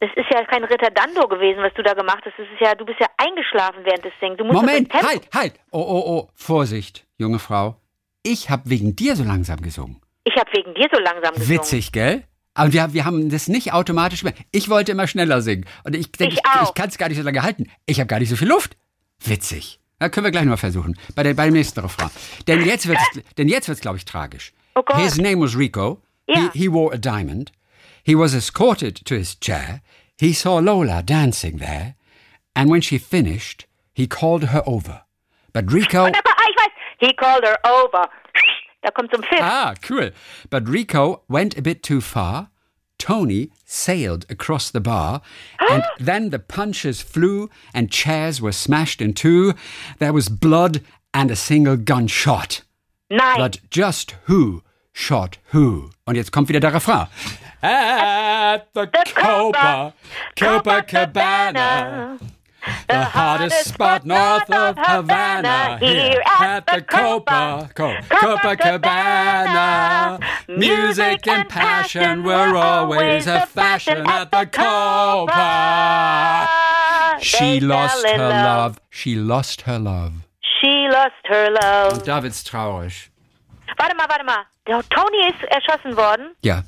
das 0.00 0.10
ist 0.16 0.26
ja 0.32 0.44
kein 0.44 0.64
Ritardando 0.64 1.28
gewesen, 1.28 1.62
was 1.62 1.72
du 1.74 1.82
da 1.82 1.94
gemacht 1.94 2.22
hast. 2.24 2.34
Das 2.38 2.46
ist 2.46 2.60
ja, 2.60 2.74
du 2.74 2.84
bist 2.84 2.98
ja 3.00 3.06
eingeschlafen 3.18 3.80
während 3.84 4.04
des 4.04 4.12
Singen. 4.20 4.36
Du 4.36 4.44
musst 4.44 4.54
Moment, 4.60 4.92
halt, 4.92 5.28
halt. 5.34 5.54
Oh, 5.70 5.78
oh, 5.80 6.02
oh, 6.06 6.28
Vorsicht, 6.34 7.06
junge 7.18 7.38
Frau. 7.38 7.76
Ich 8.22 8.48
habe 8.50 8.62
wegen 8.70 8.96
dir 8.96 9.16
so 9.16 9.24
langsam 9.24 9.60
gesungen. 9.60 10.00
Ich 10.24 10.34
habe 10.36 10.50
wegen 10.54 10.74
dir 10.74 10.88
so 10.92 10.98
langsam 11.00 11.34
gesungen. 11.34 11.48
Witzig, 11.60 11.92
gell? 11.92 12.22
Aber 12.54 12.72
wir, 12.72 12.92
wir 12.94 13.04
haben 13.04 13.28
das 13.30 13.48
nicht 13.48 13.72
automatisch 13.72 14.22
mehr. 14.22 14.32
Ich 14.52 14.70
wollte 14.70 14.92
immer 14.92 15.06
schneller 15.06 15.42
singen. 15.42 15.66
Und 15.84 15.94
ich 15.96 16.10
denke, 16.12 16.34
Ich 16.34 16.40
ich, 16.62 16.68
ich 16.68 16.74
kann 16.74 16.88
es 16.88 16.96
gar 16.98 17.08
nicht 17.08 17.18
so 17.18 17.24
lange 17.24 17.42
halten. 17.42 17.68
Ich 17.84 17.98
habe 18.00 18.06
gar 18.06 18.20
nicht 18.20 18.28
so 18.30 18.36
viel 18.36 18.48
Luft. 18.48 18.76
Witzig. 19.24 19.80
Da 19.98 20.08
können 20.08 20.24
wir 20.24 20.30
gleich 20.30 20.44
mal 20.44 20.56
versuchen. 20.56 20.96
Bei, 21.14 21.22
der, 21.22 21.34
bei 21.34 21.46
dem 21.46 21.54
nächsten 21.54 21.80
Refrain. 21.80 22.10
Denn 22.46 22.62
jetzt 22.62 22.86
wird 22.88 22.98
es, 23.68 23.80
glaube 23.80 23.96
ich, 23.96 24.04
tragisch. 24.04 24.52
Oh 24.76 24.82
Gott. 24.82 25.00
His 25.00 25.18
name 25.18 25.38
was 25.38 25.56
Rico. 25.56 26.00
Ja. 26.26 26.50
He, 26.50 26.60
he 26.60 26.68
wore 26.68 26.92
a 26.92 26.98
diamond. 26.98 27.52
He 28.02 28.14
was 28.14 28.34
escorted 28.34 28.96
to 29.04 29.14
his 29.16 29.34
chair. 29.34 29.82
He 30.18 30.32
saw 30.32 30.58
Lola 30.58 31.02
dancing 31.02 31.58
there. 31.58 31.96
And 32.54 32.70
when 32.70 32.80
she 32.80 32.98
finished, 32.98 33.66
he 33.92 34.06
called 34.06 34.44
her 34.44 34.62
over. 34.66 35.02
But 35.52 35.72
Rico. 35.72 36.10
He 37.00 37.12
called 37.12 37.44
her 37.44 37.58
over. 37.66 38.08
Da 38.82 38.90
kommt 38.90 39.10
zum 39.10 39.22
Pfiff. 39.22 39.40
Ah, 39.40 39.74
cool. 39.82 40.10
But 40.48 40.68
Rico 40.68 41.22
went 41.28 41.58
a 41.58 41.62
bit 41.62 41.82
too 41.82 42.00
far. 42.00 42.48
Tony 42.98 43.50
sailed 43.64 44.24
across 44.30 44.70
the 44.70 44.80
bar, 44.80 45.20
and 45.70 45.82
then 45.98 46.30
the 46.30 46.38
punches 46.38 47.02
flew 47.02 47.50
and 47.74 47.90
chairs 47.90 48.40
were 48.40 48.52
smashed 48.52 49.02
in 49.02 49.12
two. 49.12 49.52
There 49.98 50.12
was 50.12 50.28
blood 50.28 50.80
and 51.12 51.30
a 51.30 51.36
single 51.36 51.76
gunshot. 51.76 52.62
Nein. 53.10 53.36
But 53.38 53.58
just 53.70 54.16
who 54.26 54.62
shot 54.92 55.38
who? 55.52 55.90
Und 56.06 56.16
jetzt 56.16 56.32
kommt 56.32 56.48
wieder 56.48 56.60
der 56.60 56.72
Refrain. 56.74 57.06
At 57.60 58.66
the 58.74 58.86
Copa, 59.14 59.92
Copacabana. 60.38 62.18
The 62.88 63.04
hottest 63.04 63.68
spot 63.68 64.06
north 64.06 64.48
of 64.50 64.76
Havana, 64.78 65.76
here 65.78 66.22
at 66.40 66.66
the 66.66 66.80
Copa, 66.80 67.68
Co- 67.74 67.94
Copacabana. 68.08 70.18
Music 70.48 71.26
and 71.28 71.46
passion 71.48 72.22
were 72.24 72.56
always 72.56 73.26
a 73.26 73.44
fashion 73.46 74.06
at 74.08 74.30
the 74.30 74.46
Copa. 74.46 76.48
She 77.20 77.60
lost 77.60 78.06
her 78.06 78.28
love. 78.28 78.80
She 78.90 79.14
lost 79.14 79.62
her 79.62 79.78
love. 79.78 80.12
Lost 80.94 81.28
her 81.28 81.50
love. 81.50 81.94
Und 81.98 82.06
da 82.08 82.22
wird's 82.22 82.44
traurig. 82.44 83.10
Warte 83.76 83.96
mal, 83.96 84.06
warte 84.08 84.24
mal. 84.24 84.44
Der 84.66 84.80
Tony 84.88 85.28
ist 85.28 85.42
erschossen 85.50 85.96
worden 85.96 86.30
Ja, 86.42 86.62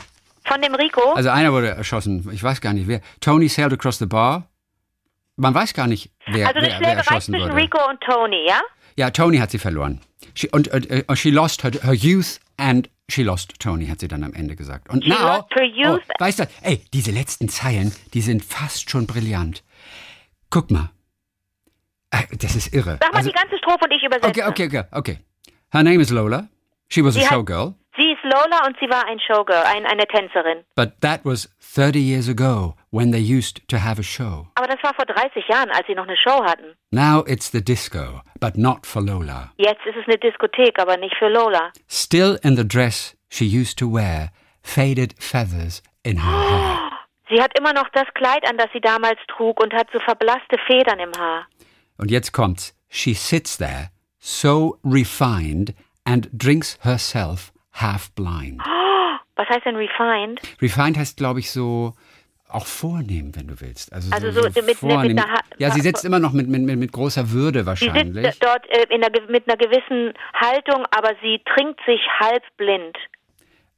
von 0.45 0.61
dem 0.61 0.75
Rico. 0.75 1.13
also 1.13 1.31
einer 1.31 1.53
wurde 1.53 1.69
erschossen. 1.69 2.29
Ich 2.33 2.43
weiß 2.43 2.61
gar 2.61 2.73
nicht 2.73 2.89
wer. 2.89 3.01
Tony 3.21 3.49
sailed 3.49 3.73
across 3.73 3.99
the 3.99 4.07
bar. 4.07 4.49
Man 5.37 5.55
weiß 5.55 5.73
gar 5.75 5.87
nicht, 5.87 6.11
wer, 6.27 6.49
Also 6.49 6.61
wer, 6.61 6.81
wer 6.81 6.97
erschossen 6.97 7.33
zwischen 7.35 7.51
wurde. 7.51 7.57
Rico 7.63 7.79
und 7.89 8.01
Tony, 8.01 8.47
ja? 8.49 8.61
Ja, 8.97 9.11
Tony 9.11 9.39
hat 9.39 9.51
sie 9.51 9.59
verloren. 9.59 10.01
She, 10.35 10.49
und 10.49 10.69
äh, 10.69 11.05
she 11.15 11.31
lost 11.31 11.63
her, 11.63 11.71
her 11.83 11.93
youth 11.93 12.41
and 12.57 12.89
she 13.11 13.23
lost 13.23 13.53
Tony, 13.61 13.87
hat 13.87 14.01
sie 14.01 14.09
dann 14.09 14.25
am 14.25 14.33
Ende 14.33 14.57
gesagt. 14.57 14.89
Und 14.89 15.05
She 15.05 15.11
now, 15.11 15.19
lost 15.37 15.55
her 15.55 15.65
youth- 15.65 16.03
Oh, 16.09 16.15
weißt 16.25 16.39
du, 16.41 16.49
ey, 16.63 16.83
diese 16.95 17.11
letzten 17.13 17.49
Zeilen, 17.51 17.95
die 18.15 18.23
sind 18.23 18.43
fast 18.45 18.91
schon 18.91 19.07
brillant. 19.07 19.63
Guck 20.51 20.71
mal. 20.71 20.91
Äh, 22.11 22.37
Das 22.39 22.55
ist 22.57 22.73
irre. 22.75 22.99
Sag 23.01 23.13
mal 23.13 23.19
Also- 23.19 23.31
die 23.31 23.35
ganze 23.37 23.57
Strophe 23.59 23.85
und 23.85 23.93
ich 23.93 24.03
übersetze. 24.03 24.29
okay, 24.29 24.43
okay, 24.49 24.67
okay, 24.67 24.85
okay. 24.93 25.19
Her 25.73 25.83
name 25.83 26.01
is 26.01 26.11
Lola. 26.11 26.49
She 26.89 27.03
was 27.05 27.17
a 27.17 27.21
Sie 27.21 27.27
hat- 27.27 27.35
showgirl. 27.35 27.75
Sie 27.99 28.13
ist 28.13 28.23
Lola 28.25 28.67
und 28.67 28.77
sie 28.79 28.89
war 28.91 29.07
ein 29.07 29.19
Showgirl, 29.19 29.63
ein, 29.65 29.87
eine 29.87 30.07
Tänzerin. 30.07 30.65
But 30.75 31.01
that 31.01 31.21
was 31.25 31.49
30 31.75 31.99
years 31.99 32.29
ago 32.29 32.77
when 32.91 33.11
they 33.11 33.21
used 33.23 33.67
to 33.69 33.79
have 33.79 33.99
a 33.99 34.03
show. 34.05 34.47
Aber 34.55 34.67
das 34.69 34.77
war 34.83 34.93
vor 34.95 35.07
30 35.07 35.49
Jahren, 35.49 35.71
als 35.71 35.87
sie 35.87 35.95
noch 35.95 36.07
eine 36.07 36.17
Show 36.19 36.45
hatten. 36.45 36.77
Now 36.91 37.25
it's 37.27 37.51
the 37.51 37.63
disco, 37.65 38.21
but 38.39 38.59
not 38.59 38.87
for 38.87 39.01
Lola. 39.03 39.51
Jetzt 39.57 39.81
ist 39.87 39.97
es 39.97 40.07
eine 40.07 40.19
Diskothek, 40.19 40.79
aber 40.79 40.99
nicht 40.99 41.17
für 41.19 41.29
Lola. 41.29 41.73
Still 41.89 42.39
in 42.43 42.55
the 42.57 42.69
dress 42.69 43.17
she 43.31 43.45
used 43.47 43.79
to 43.79 43.91
wear, 43.91 44.29
faded 44.63 45.15
feathers 45.19 45.83
in 46.05 46.23
her 46.23 46.51
hair. 46.51 46.79
Sie 47.31 47.43
hat 47.43 47.59
immer 47.59 47.73
noch 47.73 47.89
das 47.95 48.07
Kleid 48.15 48.47
an, 48.49 48.57
das 48.59 48.69
sie 48.75 48.81
damals 48.81 49.19
trug 49.27 49.61
und 49.61 49.73
hat 49.75 49.89
so 49.93 49.99
verblasste 50.01 50.59
Federn 50.67 51.01
im 51.01 51.11
Haar. 51.19 51.47
Und 51.99 52.11
jetzt 52.11 52.33
kommt's. 52.33 52.75
She 52.89 53.15
sits 53.15 53.57
there, 53.59 53.91
so 54.19 54.79
refined, 54.85 55.75
and 56.05 56.29
drinks 56.33 56.79
herself 56.83 57.53
half 57.73 58.11
blind. 58.15 58.61
Was 59.37 59.49
heißt 59.49 59.67
denn 59.67 59.77
refined? 59.77 60.41
Refined 60.63 60.97
heißt, 60.97 61.17
glaube 61.17 61.41
ich, 61.41 61.51
so 61.51 61.95
auch 62.49 62.65
vornehm, 62.67 63.35
wenn 63.35 63.49
du 63.49 63.61
willst. 63.61 63.93
Also, 63.93 64.11
Also 64.13 64.31
so 64.31 64.41
mit- 64.43 64.65
mit 64.65 64.77
vornehm. 64.77 65.19
einer 65.19 65.41
ja, 65.59 65.71
sie 65.73 65.81
sitzt 65.81 66.05
immer 66.05 66.19
noch 66.21 66.33
mit, 66.33 66.49
mit, 66.49 66.63
mit, 66.63 66.79
mit 66.79 66.93
großer 66.93 67.31
Würde 67.33 67.61
Sie 67.61 67.67
wahrscheinlich. 67.67 68.25
sitzt 68.25 68.43
dort 68.45 68.65
äh, 68.71 68.87
in 68.95 69.03
einer, 69.05 69.11
mit 69.29 69.49
einer 69.49 69.57
gewissen 69.59 70.15
Haltung, 70.33 70.87
aber 70.97 71.11
sie 71.23 71.41
trinkt 71.55 71.81
sich 71.87 72.01
halb 72.21 72.43
blind. 72.57 72.97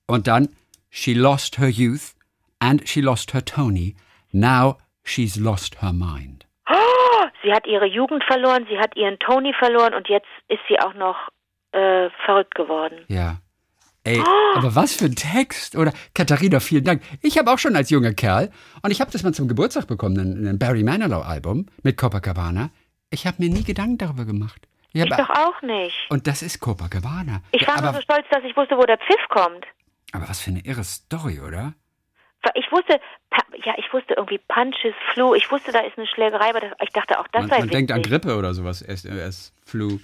Und 0.07 0.27
dann, 0.27 0.49
she 0.91 1.15
lost 1.15 1.59
her 1.59 1.69
youth 1.69 2.15
and 2.61 2.87
she 2.89 3.01
lost 3.01 3.33
her 3.33 3.45
Tony. 3.45 3.97
Now 4.33 4.77
she's 5.03 5.37
lost 5.37 5.81
her 5.83 5.93
mind. 5.93 6.47
Sie 7.49 7.55
hat 7.55 7.67
ihre 7.67 7.87
Jugend 7.87 8.23
verloren, 8.25 8.67
sie 8.69 8.79
hat 8.79 8.95
ihren 8.95 9.19
Tony 9.21 9.55
verloren 9.59 9.95
und 9.95 10.07
jetzt 10.11 10.29
ist 10.49 10.61
sie 10.69 10.79
auch 10.81 10.93
noch 10.93 11.17
äh, 11.73 12.11
verrückt 12.27 12.55
geworden. 12.55 13.07
Ja. 13.09 13.39
Ey, 14.05 14.21
aber 14.55 14.75
was 14.75 14.95
für 14.95 15.07
ein 15.07 15.15
Text, 15.15 15.75
oder? 15.75 15.95
Katharina, 16.15 16.61
vielen 16.61 16.85
Dank. 16.85 17.03
Ich 17.23 17.39
habe 17.39 17.51
auch 17.51 17.59
schon 17.59 17.75
als 17.75 17.89
junger 17.89 18.13
Kerl, 18.13 18.51
und 18.83 18.91
ich 18.91 19.01
habe 19.01 19.11
das 19.11 19.23
mal 19.23 19.33
zum 19.33 19.49
Geburtstag 19.49 19.87
bekommen, 19.87 20.47
ein, 20.47 20.59
Barry 20.59 20.83
Manilow-Album 20.83 21.67
mit 21.83 21.97
Copacabana. 21.97 22.69
Ich 23.09 23.27
habe 23.27 23.37
mir 23.39 23.49
nie 23.49 23.65
Gedanken 23.65 23.97
darüber 23.97 24.27
gemacht. 24.27 24.69
Ich 24.93 25.03
Ich 25.03 25.09
doch 25.09 25.31
auch 25.31 25.63
nicht. 25.63 25.97
und 26.11 26.27
das 26.27 26.43
ist 26.43 26.61
Copacabana. 26.61 27.41
Ich 27.53 27.63
ja, 27.63 27.69
war 27.69 27.77
nur 27.77 27.89
aber, 27.89 27.97
so 27.97 28.03
stolz, 28.03 28.27
dass 28.31 28.45
ich 28.45 28.55
wusste, 28.59 28.77
wo 28.77 28.83
der 28.83 28.99
Pfiff 28.99 29.27
kommt. 29.31 29.65
aber 30.13 30.29
was 30.29 30.41
für 30.41 30.51
eine 30.51 30.61
irre 30.67 30.85
Story, 30.85 31.41
oder? 31.41 31.73
Ich 32.55 32.71
wusste, 32.73 33.01
ja, 33.65 33.75
ich 33.77 33.93
wusste 33.93 34.15
irgendwie 34.15 34.39
Punches, 34.49 34.95
Flu. 35.13 35.35
Ich 35.35 35.51
wusste, 35.51 35.73
da 35.73 35.81
ist 35.81 35.99
eine 35.99 36.07
Schlägerei, 36.07 36.51
aber 36.51 36.63
ich 36.83 36.91
dachte 36.91 37.19
auch, 37.19 37.27
das 37.33 37.43
Man, 37.43 37.51
sei 37.51 37.59
man 37.61 37.69
denkt 37.69 37.93
an. 37.93 38.03
Grippe 38.03 38.37
oder 38.37 38.55
sowas, 38.55 38.81
erst, 38.83 39.07
erst 39.07 39.55
Flu. 39.67 39.99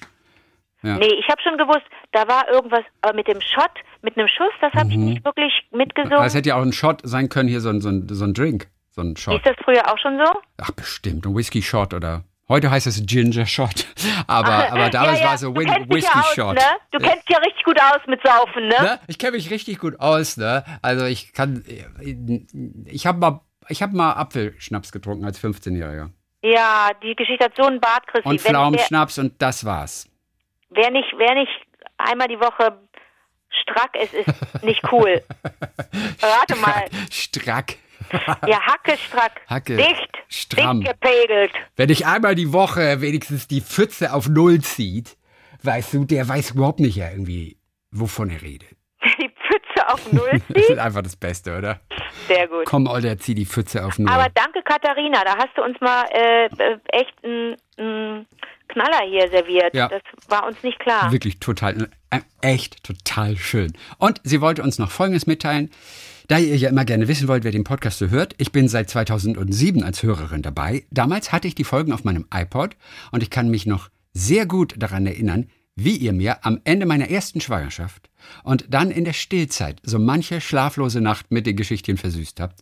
Ja. 0.82 0.98
Nee, 0.98 1.14
ich 1.18 1.26
habe 1.28 1.40
schon 1.42 1.56
gewusst, 1.56 1.86
da 2.12 2.28
war 2.28 2.46
irgendwas, 2.50 2.82
aber 3.00 3.14
mit 3.14 3.26
dem 3.26 3.40
Shot, 3.40 3.70
mit 4.02 4.18
einem 4.18 4.28
Schuss, 4.28 4.52
das 4.60 4.72
habe 4.74 4.90
ich 4.90 4.96
Mhm. 4.96 5.04
nicht 5.06 5.24
wirklich 5.24 5.52
mitgesungen. 5.70 6.12
Aber 6.18 6.26
Es 6.26 6.34
hätte 6.34 6.50
ja 6.50 6.56
auch 6.56 6.62
ein 6.62 6.72
Shot 6.74 7.00
sein 7.04 7.28
können, 7.30 7.48
hier 7.48 7.60
so 7.60 7.70
ein, 7.70 7.80
so 7.80 7.88
ein, 7.88 8.06
so 8.10 8.24
ein 8.24 8.34
Drink, 8.34 8.68
so 8.90 9.00
ein 9.00 9.16
Shot. 9.16 9.36
Ist 9.36 9.46
das 9.46 9.56
früher 9.64 9.88
auch 9.90 9.96
schon 9.98 10.18
so? 10.18 10.30
Ach, 10.60 10.70
bestimmt, 10.72 11.24
ein 11.24 11.34
Whisky-Shot 11.34 11.94
oder. 11.94 12.24
Heute 12.48 12.70
heißt 12.70 12.86
es 12.86 13.04
Ginger-Shot. 13.06 13.86
Aber, 14.26 14.70
aber 14.70 14.90
damals 14.90 15.18
ja, 15.18 15.24
ja. 15.24 15.26
war 15.28 15.34
es 15.34 15.40
so 15.40 15.54
Win- 15.56 15.66
ja 15.68 15.76
aus, 15.78 15.88
Whisky-Shot. 15.88 16.54
ne? 16.54 16.60
Du 16.92 16.98
kennst 16.98 17.28
dich 17.28 17.34
ja 17.36 17.38
richtig 17.38 17.64
gut 17.64 17.80
aus 17.80 18.00
mit 18.06 18.20
Saufen, 18.24 18.68
ne? 18.68 18.74
Ne? 18.80 19.00
Ich 19.06 19.18
kenne 19.18 19.32
mich 19.32 19.50
richtig 19.50 19.78
gut 19.78 19.98
aus, 20.00 20.36
ne? 20.36 20.64
Also 20.82 21.04
ich 21.06 21.32
kann, 21.32 21.64
ich 22.86 23.06
habe 23.06 23.18
mal, 23.18 23.40
ich 23.68 23.82
habe 23.82 23.96
mal 23.96 24.12
Apfelschnaps 24.12 24.92
getrunken 24.92 25.24
als 25.24 25.42
15-Jähriger 25.42 26.10
Ja, 26.42 26.90
die 27.02 27.14
Geschichte 27.14 27.44
hat 27.46 27.52
so 27.56 27.64
einen 27.64 27.80
Bart, 27.80 28.06
Christi. 28.06 28.28
und 28.28 28.40
Pflaumenschnaps 28.40 29.18
und 29.18 29.40
das 29.42 29.64
war's. 29.64 30.08
wer, 30.70 30.90
nicht, 30.90 31.12
wer 31.16 31.34
nicht 31.34 31.52
einmal 31.98 32.28
die 32.28 32.38
Woche 32.40 32.78
strack 33.62 33.96
ist, 33.96 34.12
ist 34.14 34.64
nicht 34.64 34.82
cool. 34.92 35.22
Rate 36.22 36.56
mal. 36.56 36.84
Strack. 37.10 37.76
Ja, 38.46 38.60
Hacke 38.60 38.96
strack. 38.98 39.40
Hacke 39.48 39.76
Dicht. 39.76 40.10
stramm. 40.28 40.80
Dicht 40.80 40.92
gepegelt. 40.92 41.52
Wenn 41.76 41.90
ich 41.90 42.06
einmal 42.06 42.34
die 42.34 42.52
Woche 42.52 43.00
wenigstens 43.00 43.46
die 43.48 43.60
Pfütze 43.60 44.12
auf 44.12 44.28
Null 44.28 44.60
zieht, 44.60 45.16
weißt 45.62 45.94
du, 45.94 46.04
der 46.04 46.28
weiß 46.28 46.52
überhaupt 46.52 46.80
nicht 46.80 46.96
ja 46.96 47.10
irgendwie, 47.10 47.56
wovon 47.90 48.30
er 48.30 48.42
redet. 48.42 48.68
Die 49.18 49.28
Pfütze 49.28 49.88
auf 49.88 50.12
Null 50.12 50.30
Das 50.48 50.56
ist 50.62 50.66
zieht. 50.68 50.78
einfach 50.78 51.02
das 51.02 51.16
Beste, 51.16 51.56
oder? 51.58 51.80
Sehr 52.26 52.48
gut. 52.48 52.64
Komm, 52.64 52.88
Alter, 52.88 53.18
zieh 53.18 53.34
die 53.34 53.44
Pfütze 53.44 53.84
auf 53.84 53.98
Null. 53.98 54.08
Aber 54.10 54.28
danke, 54.34 54.62
Katharina. 54.62 55.22
Da 55.24 55.36
hast 55.36 55.50
du 55.56 55.62
uns 55.62 55.78
mal 55.80 56.04
äh, 56.10 56.46
äh, 56.46 56.78
echt 56.92 57.12
einen 57.22 58.26
Knaller 58.68 59.02
hier 59.06 59.28
serviert. 59.30 59.74
Ja. 59.74 59.88
Das 59.88 60.02
war 60.28 60.46
uns 60.46 60.62
nicht 60.62 60.78
klar. 60.80 61.12
Wirklich 61.12 61.38
total, 61.38 61.88
echt 62.40 62.82
total 62.84 63.36
schön. 63.36 63.72
Und 63.98 64.20
sie 64.24 64.40
wollte 64.40 64.62
uns 64.62 64.78
noch 64.78 64.90
Folgendes 64.90 65.26
mitteilen. 65.26 65.70
Da 66.28 66.38
ihr 66.38 66.56
ja 66.56 66.70
immer 66.70 66.84
gerne 66.84 67.06
wissen 67.08 67.28
wollt, 67.28 67.44
wer 67.44 67.52
den 67.52 67.64
Podcast 67.64 67.98
so 67.98 68.08
hört, 68.08 68.34
ich 68.38 68.50
bin 68.50 68.68
seit 68.68 68.88
2007 68.88 69.82
als 69.82 70.02
Hörerin 70.02 70.42
dabei. 70.42 70.84
Damals 70.90 71.32
hatte 71.32 71.48
ich 71.48 71.54
die 71.54 71.64
Folgen 71.64 71.92
auf 71.92 72.04
meinem 72.04 72.26
iPod 72.32 72.76
und 73.12 73.22
ich 73.22 73.30
kann 73.30 73.50
mich 73.50 73.66
noch 73.66 73.90
sehr 74.14 74.46
gut 74.46 74.74
daran 74.78 75.06
erinnern, 75.06 75.48
wie 75.76 75.96
ihr 75.96 76.12
mir 76.12 76.44
am 76.46 76.60
Ende 76.64 76.86
meiner 76.86 77.10
ersten 77.10 77.40
Schwangerschaft 77.40 78.10
und 78.42 78.66
dann 78.68 78.90
in 78.90 79.04
der 79.04 79.12
Stillzeit 79.12 79.80
so 79.82 79.98
manche 79.98 80.40
schlaflose 80.40 81.00
Nacht 81.00 81.30
mit 81.30 81.46
den 81.46 81.56
Geschichten 81.56 81.96
versüßt 81.96 82.40
habt. 82.40 82.60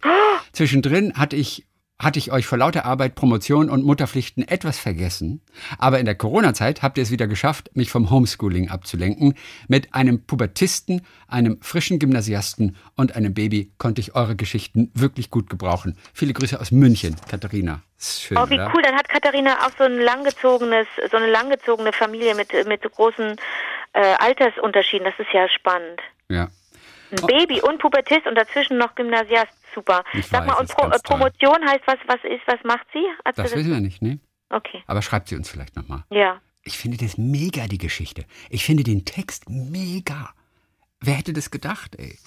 Zwischendrin 0.53 1.15
hatte 1.15 1.37
ich 1.37 1.67
hatte 2.03 2.19
ich 2.19 2.33
euch 2.33 2.47
vor 2.47 2.59
lauter 2.59 2.85
Arbeit, 2.85 3.15
Promotion 3.15 3.71
und 3.71 3.85
Mutterpflichten 3.85 4.47
etwas 4.47 4.79
vergessen. 4.79 5.41
Aber 5.79 5.99
in 6.01 6.05
der 6.05 6.17
Corona-Zeit 6.17 6.83
habt 6.83 6.99
ihr 6.99 7.03
es 7.03 7.11
wieder 7.11 7.27
geschafft, 7.29 7.71
mich 7.75 7.91
vom 7.91 8.11
Homeschooling 8.11 8.69
abzulenken. 8.71 9.35
Mit 9.69 9.95
einem 9.95 10.27
Pubertisten, 10.27 11.03
einem 11.29 11.59
frischen 11.63 11.99
Gymnasiasten 11.99 12.77
und 12.97 13.15
einem 13.17 13.35
Baby 13.35 13.73
konnte 13.79 14.01
ich 14.01 14.15
eure 14.15 14.37
Geschichten 14.37 14.91
wirklich 14.95 15.31
gut 15.31 15.49
gebrauchen. 15.49 15.97
Viele 16.13 16.33
Grüße 16.33 16.61
aus 16.61 16.73
München, 16.73 17.17
Katharina. 17.31 17.83
Schön, 17.99 18.37
Oh, 18.37 18.51
wie 18.51 18.55
oder? 18.55 18.73
cool. 18.75 18.83
Dann 18.83 18.97
hat 18.97 19.09
Katharina 19.09 19.65
auch 19.65 19.71
so 19.79 19.85
ein 19.85 19.99
langgezogenes, 19.99 20.89
so 21.11 21.17
eine 21.17 21.31
langgezogene 21.31 21.93
Familie 21.93 22.35
mit, 22.35 22.49
mit 22.67 22.83
so 22.83 22.89
großen 22.91 23.37
äh, 23.93 24.15
Altersunterschieden. 24.19 25.05
Das 25.05 25.15
ist 25.25 25.33
ja 25.33 25.49
spannend. 25.49 26.01
Ja. 26.29 26.49
Ein 27.13 27.27
Baby 27.27 27.61
und 27.61 27.79
Pubertist 27.79 28.27
und 28.27 28.35
dazwischen 28.35 28.79
noch 28.79 28.95
Gymnasiast. 28.97 29.53
Super. 29.75 30.05
Ich 30.12 30.27
Sag 30.27 30.47
mal, 30.47 30.57
das 30.59 30.61
und 30.61 30.77
Pro 30.77 30.89
äh, 30.89 30.99
Promotion 31.03 31.68
heißt, 31.68 31.83
was, 31.87 31.99
was 32.07 32.20
ist, 32.25 32.43
was 32.47 32.62
macht 32.64 32.87
sie? 32.93 33.05
Hat 33.25 33.37
sie 33.37 33.43
Das 33.43 33.55
wissen 33.55 33.70
wir 33.70 33.81
nicht, 33.81 34.03
ne? 34.03 34.18
Okay. 34.51 34.83
Aber 34.87 35.03
schreibt 35.03 35.29
sie 35.29 35.37
uns 35.37 35.49
vielleicht 35.49 35.77
nochmal. 35.77 36.05
Ja. 36.11 36.41
Ich 36.64 36.79
finde 36.79 36.99
das 36.99 37.18
mega, 37.18 37.66
die 37.66 37.79
Geschichte. 37.79 38.25
Ich 38.51 38.64
finde 38.64 38.85
den 38.85 39.05
Text 39.05 39.49
mega. 39.49 40.31
Wer 41.01 41.14
hätte 41.14 41.33
das 41.33 41.51
gedacht, 41.51 41.97
ey? 41.97 42.18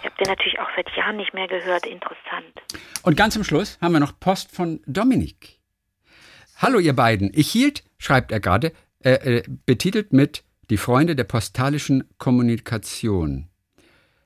Ich 0.00 0.06
habe 0.06 0.16
den 0.18 0.28
natürlich 0.28 0.58
auch 0.58 0.68
seit 0.76 0.88
Jahren 0.96 1.16
nicht 1.16 1.34
mehr 1.34 1.48
gehört. 1.48 1.86
Interessant. 1.86 2.62
Und 3.02 3.16
ganz 3.16 3.34
zum 3.34 3.44
Schluss 3.44 3.78
haben 3.80 3.92
wir 3.92 4.00
noch 4.00 4.18
Post 4.18 4.54
von 4.54 4.80
Dominik. 4.86 5.58
Hallo 6.56 6.78
ihr 6.78 6.94
beiden. 6.94 7.30
Ich 7.34 7.50
hielt, 7.50 7.84
schreibt 7.98 8.32
er 8.32 8.40
gerade, 8.40 8.72
äh, 9.04 9.38
äh, 9.38 9.42
betitelt 9.66 10.12
mit 10.12 10.44
Die 10.70 10.76
Freunde 10.76 11.16
der 11.16 11.24
postalischen 11.24 12.08
Kommunikation. 12.18 13.48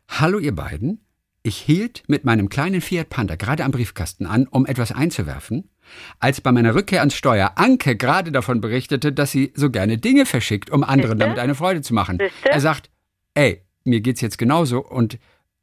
Hallo 0.09 0.39
ihr 0.39 0.55
beiden. 0.55 1.06
Ich 1.47 1.59
hielt 1.59 2.03
mit 2.09 2.25
meinem 2.25 2.49
kleinen 2.49 2.81
Fiat 2.81 3.09
Panda 3.09 3.37
gerade 3.37 3.63
am 3.63 3.71
Briefkasten 3.71 4.27
an, 4.27 4.49
um 4.49 4.67
etwas 4.67 4.91
einzuwerfen, 4.91 5.71
als 6.19 6.41
bei 6.41 6.51
meiner 6.51 6.75
Rückkehr 6.75 6.99
ans 6.99 7.15
Steuer 7.15 7.53
Anke 7.55 7.95
gerade 7.95 8.33
davon 8.33 8.61
berichtete, 8.61 9.13
dass 9.13 9.31
sie 9.31 9.53
so 9.55 9.71
gerne 9.71 9.97
Dinge 9.97 10.27
verschickt, 10.27 10.71
um 10.71 10.83
anderen 10.83 11.13
Siehste? 11.13 11.19
damit 11.19 11.39
eine 11.39 11.55
Freude 11.55 11.83
zu 11.83 11.95
machen. 11.95 12.19
Siehste? 12.19 12.51
Er 12.51 12.61
sagt, 12.61 12.91
ey, 13.35 13.63
mir 13.85 14.01
geht's 14.01 14.23
jetzt 14.23 14.39
genauso 14.39 14.81
und 14.85 15.21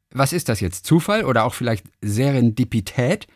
was 0.10 0.32
ist 0.32 0.48
das 0.48 0.62
jetzt? 0.62 0.86
Zufall 0.86 1.26
oder 1.26 1.44
auch 1.44 1.54
vielleicht 1.54 1.86
Serendipität? 2.00 3.28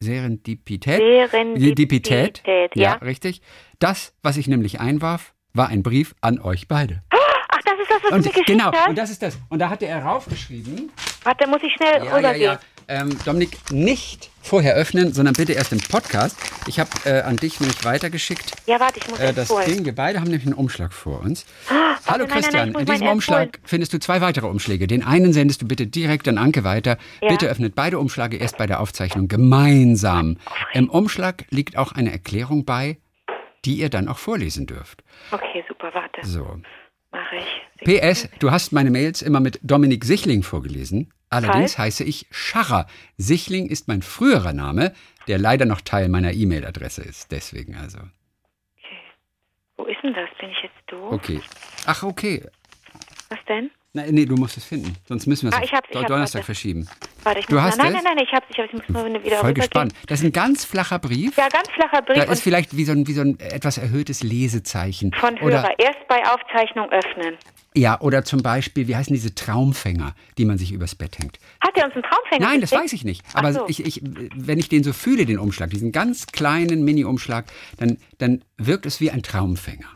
Serendipität? 0.00 1.02
Serendipität, 1.30 2.42
ja. 2.74 2.94
richtig. 2.94 3.42
Das, 3.80 4.14
was 4.22 4.38
ich 4.38 4.48
nämlich 4.48 4.80
einwarf, 4.80 5.34
war 5.52 5.68
ein 5.68 5.82
Brief 5.82 6.14
an 6.22 6.40
euch 6.40 6.68
beide. 6.68 7.02
Ach, 7.10 7.60
das 7.66 7.74
ist 7.78 7.90
das, 7.90 8.02
was 8.02 8.12
Und 8.12 8.24
du 8.24 8.28
mir 8.28 8.32
geschickt 8.32 8.46
genau, 8.46 8.72
hast? 8.72 8.88
und 8.88 8.96
das 8.96 9.10
ist 9.10 9.20
das. 9.20 9.38
Und 9.50 9.58
da 9.58 9.68
hatte 9.68 9.86
er 9.86 10.02
raufgeschrieben, 10.04 10.90
Warte, 11.24 11.48
muss 11.48 11.60
ich 11.62 11.72
schnell 11.74 11.98
ja, 11.98 12.04
ja, 12.04 12.16
rübergehen. 12.16 12.42
ja. 12.42 12.58
Ähm, 12.86 13.16
Dominik, 13.24 13.56
nicht 13.72 14.28
vorher 14.42 14.74
öffnen, 14.74 15.14
sondern 15.14 15.32
bitte 15.32 15.54
erst 15.54 15.72
im 15.72 15.78
Podcast. 15.80 16.36
Ich 16.66 16.78
habe 16.78 16.90
äh, 17.06 17.22
an 17.22 17.36
dich 17.36 17.58
nämlich 17.58 17.82
weitergeschickt. 17.82 18.52
Ja, 18.66 18.78
warte, 18.78 18.98
ich 18.98 19.08
muss 19.08 19.18
Äh, 19.18 19.32
das 19.32 19.48
holen. 19.48 19.64
Ding, 19.64 19.84
wir 19.86 19.94
beide 19.94 20.18
haben 20.20 20.26
nämlich 20.28 20.44
einen 20.44 20.54
Umschlag 20.54 20.92
vor 20.92 21.20
uns. 21.22 21.46
warte, 21.66 22.06
Hallo 22.06 22.26
nein, 22.26 22.28
nein, 22.28 22.28
nein, 22.28 22.42
Christian, 22.42 22.68
ich 22.68 22.72
muss 22.74 22.80
in 22.82 22.86
diesem 22.86 23.08
Umschlag 23.08 23.58
findest 23.64 23.94
du 23.94 23.98
zwei 24.00 24.20
weitere 24.20 24.46
Umschläge. 24.48 24.86
Den 24.86 25.02
einen 25.02 25.32
sendest 25.32 25.62
du 25.62 25.66
bitte 25.66 25.86
direkt 25.86 26.28
an 26.28 26.36
Anke 26.36 26.62
weiter. 26.62 26.98
Ja. 27.22 27.28
Bitte 27.30 27.46
öffnet 27.48 27.74
beide 27.74 27.98
Umschläge 27.98 28.36
erst 28.36 28.58
bei 28.58 28.66
der 28.66 28.80
Aufzeichnung 28.80 29.28
gemeinsam. 29.28 30.36
Im 30.74 30.90
Umschlag 30.90 31.44
liegt 31.48 31.78
auch 31.78 31.92
eine 31.92 32.12
Erklärung 32.12 32.66
bei, 32.66 32.98
die 33.64 33.76
ihr 33.76 33.88
dann 33.88 34.08
auch 34.08 34.18
vorlesen 34.18 34.66
dürft. 34.66 35.02
Okay, 35.30 35.64
super, 35.68 35.90
warte. 35.94 36.20
So. 36.22 36.60
Mache 37.14 37.36
ich. 37.36 38.00
PS, 38.00 38.28
du 38.40 38.50
hast 38.50 38.72
meine 38.72 38.90
Mails 38.90 39.22
immer 39.22 39.38
mit 39.38 39.60
Dominik 39.62 40.04
Sichling 40.04 40.42
vorgelesen. 40.42 41.12
Allerdings 41.30 41.78
heiße 41.78 42.02
ich 42.02 42.26
Scharrer. 42.32 42.86
Sichling 43.16 43.68
ist 43.68 43.86
mein 43.86 44.02
früherer 44.02 44.52
Name, 44.52 44.92
der 45.28 45.38
leider 45.38 45.64
noch 45.64 45.80
Teil 45.80 46.08
meiner 46.08 46.32
E-Mail-Adresse 46.32 47.02
ist. 47.02 47.30
Deswegen 47.30 47.76
also. 47.76 47.98
Wo 49.76 49.84
ist 49.84 50.02
denn 50.02 50.14
das? 50.14 50.28
Bin 50.40 50.50
ich 50.50 50.62
jetzt 50.64 50.74
doof? 50.88 51.12
Okay. 51.12 51.40
Ach, 51.86 52.02
okay. 52.02 52.44
Was 53.28 53.38
denn? 53.46 53.70
Nein, 53.96 54.08
nee, 54.12 54.24
du 54.26 54.34
musst 54.34 54.56
es 54.56 54.64
finden. 54.64 54.96
Sonst 55.06 55.26
müssen 55.28 55.44
wir 55.48 55.50
es 55.50 55.54
Ah, 55.56 55.62
ich 55.64 55.72
hab's, 55.72 55.88
ich 55.88 55.96
hab's, 55.96 56.08
Donnerstag 56.08 56.38
warte. 56.40 56.46
verschieben. 56.46 56.88
Warte, 57.22 57.38
ich 57.38 57.46
Du 57.46 57.60
hast 57.62 57.78
nein, 57.78 57.86
es? 57.88 57.92
nein, 57.94 58.02
nein, 58.16 58.24
ich 58.26 58.32
hab's, 58.32 58.46
ich 58.50 58.58
hab's, 58.58 58.68
ich 58.72 58.88
muss 58.88 58.88
nur 59.12 59.22
wieder 59.24 59.36
Voll 59.36 59.54
gespannt. 59.54 59.92
Das 60.08 60.18
ist 60.18 60.26
ein 60.26 60.32
ganz 60.32 60.64
flacher 60.64 60.98
Brief. 60.98 61.36
Ja, 61.36 61.48
ganz 61.48 61.68
flacher 61.70 62.02
Brief 62.02 62.16
Da 62.16 62.24
ist 62.24 62.42
vielleicht 62.42 62.76
wie 62.76 62.84
so 62.84 62.90
ein, 62.90 63.06
wie 63.06 63.12
so 63.12 63.20
ein 63.20 63.38
etwas 63.38 63.78
erhöhtes 63.78 64.24
Lesezeichen. 64.24 65.12
von 65.12 65.38
Oder, 65.38 65.62
Hörer. 65.62 65.78
Erst 65.78 66.08
bei 66.08 66.20
Aufzeichnung 66.26 66.90
öffnen. 66.90 67.36
ja, 67.76 68.00
oder 68.00 68.24
zum 68.24 68.42
Beispiel, 68.42 68.88
wie 68.88 68.96
heißen 68.96 69.14
diese 69.14 69.32
Traumfänger, 69.32 70.16
die 70.38 70.44
man 70.44 70.58
sich 70.58 70.72
übers 70.72 70.96
Bett 70.96 71.16
hängt? 71.20 71.38
Hat 71.62 71.76
er 71.76 71.84
uns 71.84 71.94
einen 71.94 72.02
Traumfänger 72.02 72.46
Nein, 72.48 72.60
das 72.62 72.72
weiß 72.72 72.92
ich 72.94 73.04
nicht. 73.04 73.22
Aber 73.32 73.52
so. 73.52 73.64
ich, 73.68 73.86
ich, 73.86 74.00
wenn 74.34 74.58
ich 74.58 74.68
den 74.68 74.82
so 74.82 74.92
fühle, 74.92 75.24
den 75.24 75.38
Umschlag, 75.38 75.70
diesen 75.70 75.92
ganz 75.92 76.26
kleinen 76.26 76.84
Mini-Umschlag, 76.84 77.44
dann, 77.78 77.98
dann 78.18 78.42
wirkt 78.58 78.86
es 78.86 79.00
wie 79.00 79.12
ein 79.12 79.22
Traumfänger. 79.22 79.86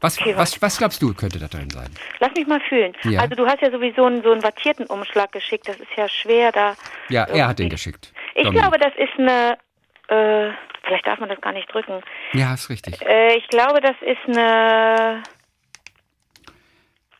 Was, 0.00 0.18
Okay, 0.20 0.36
was, 0.36 0.60
was 0.60 0.78
glaubst 0.78 1.00
du, 1.02 1.14
könnte 1.14 1.38
da 1.38 1.46
drin 1.48 1.70
sein? 1.70 1.88
Lass 2.20 2.30
mich 2.36 2.46
mal 2.46 2.60
fühlen. 2.68 2.94
Ja. 3.04 3.20
Also 3.20 3.34
du 3.34 3.46
hast 3.46 3.60
ja 3.62 3.70
sowieso 3.70 4.04
einen, 4.04 4.22
so 4.22 4.32
einen 4.32 4.42
wattierten 4.42 4.86
Umschlag 4.86 5.32
geschickt. 5.32 5.68
Das 5.68 5.76
ist 5.76 5.88
ja 5.96 6.08
schwer 6.08 6.52
da. 6.52 6.74
Ja, 7.08 7.24
er 7.24 7.48
hat 7.48 7.58
den 7.58 7.68
geschickt. 7.68 8.12
Ich 8.34 8.44
Dominik. 8.44 8.62
glaube, 8.62 8.78
das 8.78 8.92
ist 8.96 9.18
eine. 9.18 9.58
Äh, 10.08 10.52
vielleicht 10.84 11.06
darf 11.06 11.18
man 11.18 11.28
das 11.30 11.40
gar 11.40 11.52
nicht 11.52 11.72
drücken. 11.72 12.02
Ja, 12.32 12.54
ist 12.54 12.68
richtig. 12.68 13.00
Äh, 13.02 13.36
ich 13.36 13.48
glaube, 13.48 13.80
das 13.80 13.96
ist 14.02 14.36
eine. 14.38 15.22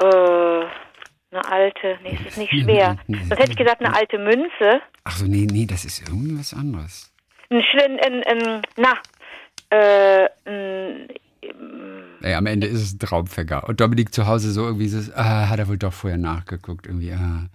Äh, 0.03 0.67
eine 1.31 1.45
alte. 1.51 1.99
Nee, 2.03 2.17
es 2.21 2.27
ist 2.29 2.39
nicht 2.39 2.53
schwer. 2.53 2.97
Sonst 3.09 3.31
hätte 3.39 3.51
ich 3.53 3.57
gesagt, 3.57 3.81
eine 3.81 3.95
alte 3.97 4.19
Münze. 4.19 4.81
Ach 5.05 5.17
so, 5.17 5.25
nee, 5.27 5.47
nee, 5.51 5.67
das 5.67 5.85
ist 5.85 6.09
irgendwie 6.09 6.39
was 6.39 6.55
anderes. 6.55 7.13
Ein, 7.51 7.63
ein, 8.25 8.63
na. 8.77 8.95
Äh, 9.71 10.29
ein, 10.47 11.09
Ey, 12.25 12.33
am 12.37 12.47
Ende 12.47 12.67
ist 12.67 12.81
es 12.81 12.95
ein 12.95 12.99
Traumfänger. 13.01 13.69
Und 13.69 13.83
Dominik 13.83 14.15
zu 14.15 14.27
Hause 14.27 14.51
so 14.51 14.65
irgendwie 14.65 14.89
so, 14.89 15.13
ah, 15.15 15.51
hat 15.51 15.59
er 15.59 15.69
wohl 15.69 15.77
doch 15.77 15.93
vorher 15.93 16.17
nachgeguckt. 16.19 16.87
Irgendwie, 16.87 17.13
ah. 17.13 17.17
ein 17.17 17.51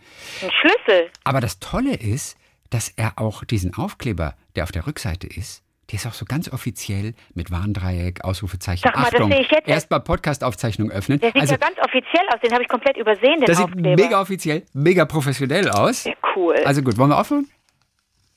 Schlüssel. 0.62 1.10
Aber 1.24 1.42
das 1.42 1.58
Tolle 1.58 1.96
ist, 1.96 2.38
dass 2.70 2.90
er 2.90 3.14
auch 3.16 3.44
diesen 3.44 3.74
Aufkleber, 3.74 4.36
der 4.56 4.66
auf 4.66 4.72
der 4.72 4.86
Rückseite 4.86 5.26
ist, 5.26 5.64
der 5.90 5.96
ist 5.96 6.06
auch 6.06 6.14
so 6.14 6.24
ganz 6.24 6.54
offiziell 6.54 7.16
mit 7.34 7.50
Warndreieck, 7.50 8.24
Ausrufezeichen. 8.24 8.84
Sag 8.84 8.96
mal, 8.96 9.06
das 9.06 9.14
Achtung, 9.16 9.32
sehe 9.32 9.42
ich 9.42 9.50
jetzt 9.50 9.68
erst 9.68 9.90
mal 9.90 10.02
Podcast-Aufzeichnung 10.02 10.92
öffnen. 10.92 11.20
Der 11.20 11.32
sieht 11.32 11.42
also, 11.42 11.54
ja 11.54 11.58
ganz 11.58 11.80
offiziell 11.80 12.28
aus. 12.32 12.40
Den 12.40 12.54
habe 12.54 12.62
ich 12.62 12.70
komplett 12.70 12.96
übersehen, 12.98 13.40
den 13.40 13.46
das 13.46 13.58
sieht 13.58 13.66
Aufkleber. 13.66 14.04
mega 14.04 14.22
offiziell, 14.22 14.66
mega 14.74 15.06
professionell 15.06 15.68
aus. 15.72 16.04
Ja, 16.04 16.14
cool. 16.36 16.58
Also 16.64 16.84
gut, 16.84 16.96
wollen 17.00 17.10
wir 17.10 17.18
aufhören? 17.18 17.50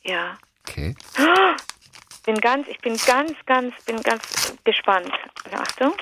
ja. 0.02 0.38
Okay. 0.66 0.94
Bin 2.24 2.36
ganz, 2.36 2.68
ich 2.68 2.78
bin 2.78 2.96
ganz, 3.06 3.32
ganz, 3.46 3.74
bin 3.84 4.00
ganz 4.02 4.56
gespannt. 4.64 5.10
Achtung. 5.52 5.92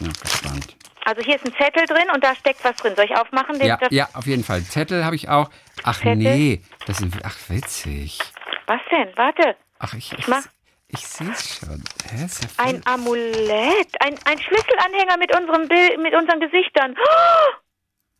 Ja, 0.00 0.08
gespannt. 0.20 0.76
Also 1.04 1.22
hier 1.22 1.36
ist 1.36 1.44
ein 1.44 1.54
Zettel 1.54 1.84
drin 1.86 2.08
und 2.14 2.22
da 2.22 2.34
steckt 2.34 2.62
was 2.64 2.76
drin. 2.76 2.94
Soll 2.94 3.06
ich 3.06 3.16
aufmachen? 3.16 3.58
Den, 3.58 3.66
Ja, 3.68 3.78
ja, 3.90 4.08
auf 4.14 4.26
jeden 4.26 4.44
Fall. 4.44 4.62
Zettel 4.62 5.04
habe 5.04 5.16
ich 5.16 5.28
auch. 5.28 5.50
Ach 5.84 5.96
Zettel? 5.96 6.16
nee, 6.16 6.62
das 6.86 6.98
sind, 6.98 7.14
ach 7.24 7.36
witzig. 7.48 8.18
Was 8.66 8.80
denn? 8.90 9.08
Warte. 9.16 9.56
Ach, 9.78 9.94
ich, 9.94 10.12
ich, 10.16 10.28
mach- 10.28 10.44
ich 10.88 11.04
sehe 11.06 11.30
es 11.32 11.58
schon. 11.58 11.82
Hä, 12.10 12.26
ja 12.26 12.64
Ein 12.64 12.82
Amulett. 12.86 13.88
Ein, 14.00 14.16
ein 14.26 14.38
Schlüsselanhänger 14.40 15.16
mit 15.16 15.34
unserem 15.34 15.66
Bild, 15.66 15.98
mit 16.00 16.14
unseren 16.14 16.38
Gesichtern. 16.38 16.94
Oh, 16.96 17.54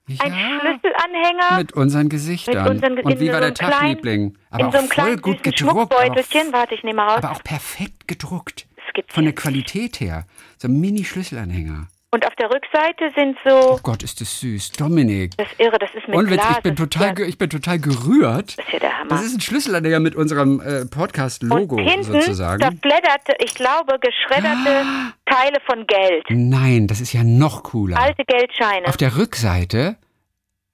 ein 0.09 0.32
ja, 0.32 0.61
Schlüsselanhänger 0.61 1.59
mit 1.59 1.72
unseren 1.74 2.09
Gesichtern. 2.09 2.62
mit 2.64 2.72
unseren 2.72 2.98
Und 2.98 3.20
wie 3.20 3.28
war 3.28 3.34
so 3.34 3.38
der 3.40 3.46
einem 3.46 3.55
Tag, 3.55 3.68
kleinen- 3.70 3.94
Liebling? 3.96 4.38
Aber 4.50 4.61
in 4.61 4.66
auch 4.66 4.72
so 4.72 4.78
einem 4.78 4.88
voll 4.88 4.94
kleinen 5.05 5.22
gut 5.22 5.42
gedruckt. 5.42 5.92
Aber 5.92 6.11
auch. 6.11 6.53
Warte, 6.53 6.74
ich 6.74 6.82
nehme 6.82 7.03
raus. 7.03 7.18
aber 7.18 7.30
auch 7.32 7.42
perfekt 7.44 8.09
gedruckt. 8.09 8.66
Von 9.09 9.24
der 9.24 9.34
Qualität 9.34 10.00
her. 10.00 10.26
So 10.59 10.68
ein 10.68 10.78
Mini-Schlüsselanhänger. 10.80 11.86
Und 12.15 12.27
auf 12.27 12.35
der 12.37 12.51
Rückseite 12.51 13.11
sind 13.17 13.39
so, 13.43 13.77
Oh 13.77 13.79
Gott, 13.83 14.03
ist 14.03 14.21
das 14.21 14.39
süß. 14.41 14.73
Dominik. 14.73 15.35
das 15.39 15.51
ist 15.51 15.59
irre, 15.59 15.79
das 15.79 15.89
ist 15.95 16.07
mit 16.07 16.15
Und 16.15 16.27
Glas. 16.27 16.57
ich 16.59 16.63
bin 16.63 16.77
total, 16.77 17.19
ja, 17.19 17.25
ich 17.25 17.39
bin 17.39 17.49
total 17.49 17.79
gerührt. 17.79 18.59
das 18.59 18.67
ist 18.67 18.73
ja 18.75 18.79
der 18.81 18.99
Hammer. 18.99 19.09
Das 19.09 19.23
ist 19.25 19.35
ein 19.35 19.41
Schlüsselanhänger 19.41 19.99
mit 19.99 20.15
unserem 20.15 20.61
äh, 20.61 20.85
Podcast-Logo 20.85 21.77
und 21.77 21.83
hinten 21.89 22.05
sozusagen. 22.13 22.61
zerblätterte, 22.61 23.35
ich 23.43 23.55
glaube, 23.55 23.99
geschredderte 23.99 24.85
Teile 25.25 25.57
von 25.65 25.87
Geld. 25.87 26.27
Nein, 26.29 26.87
das 26.87 27.01
ist 27.01 27.15
ja 27.15 27.25
noch 27.25 27.63
cooler. 27.63 27.99
Alte 27.99 28.25
Geldscheine. 28.27 28.89
Auf 28.89 28.99
der 28.99 29.17
Rückseite 29.17 29.97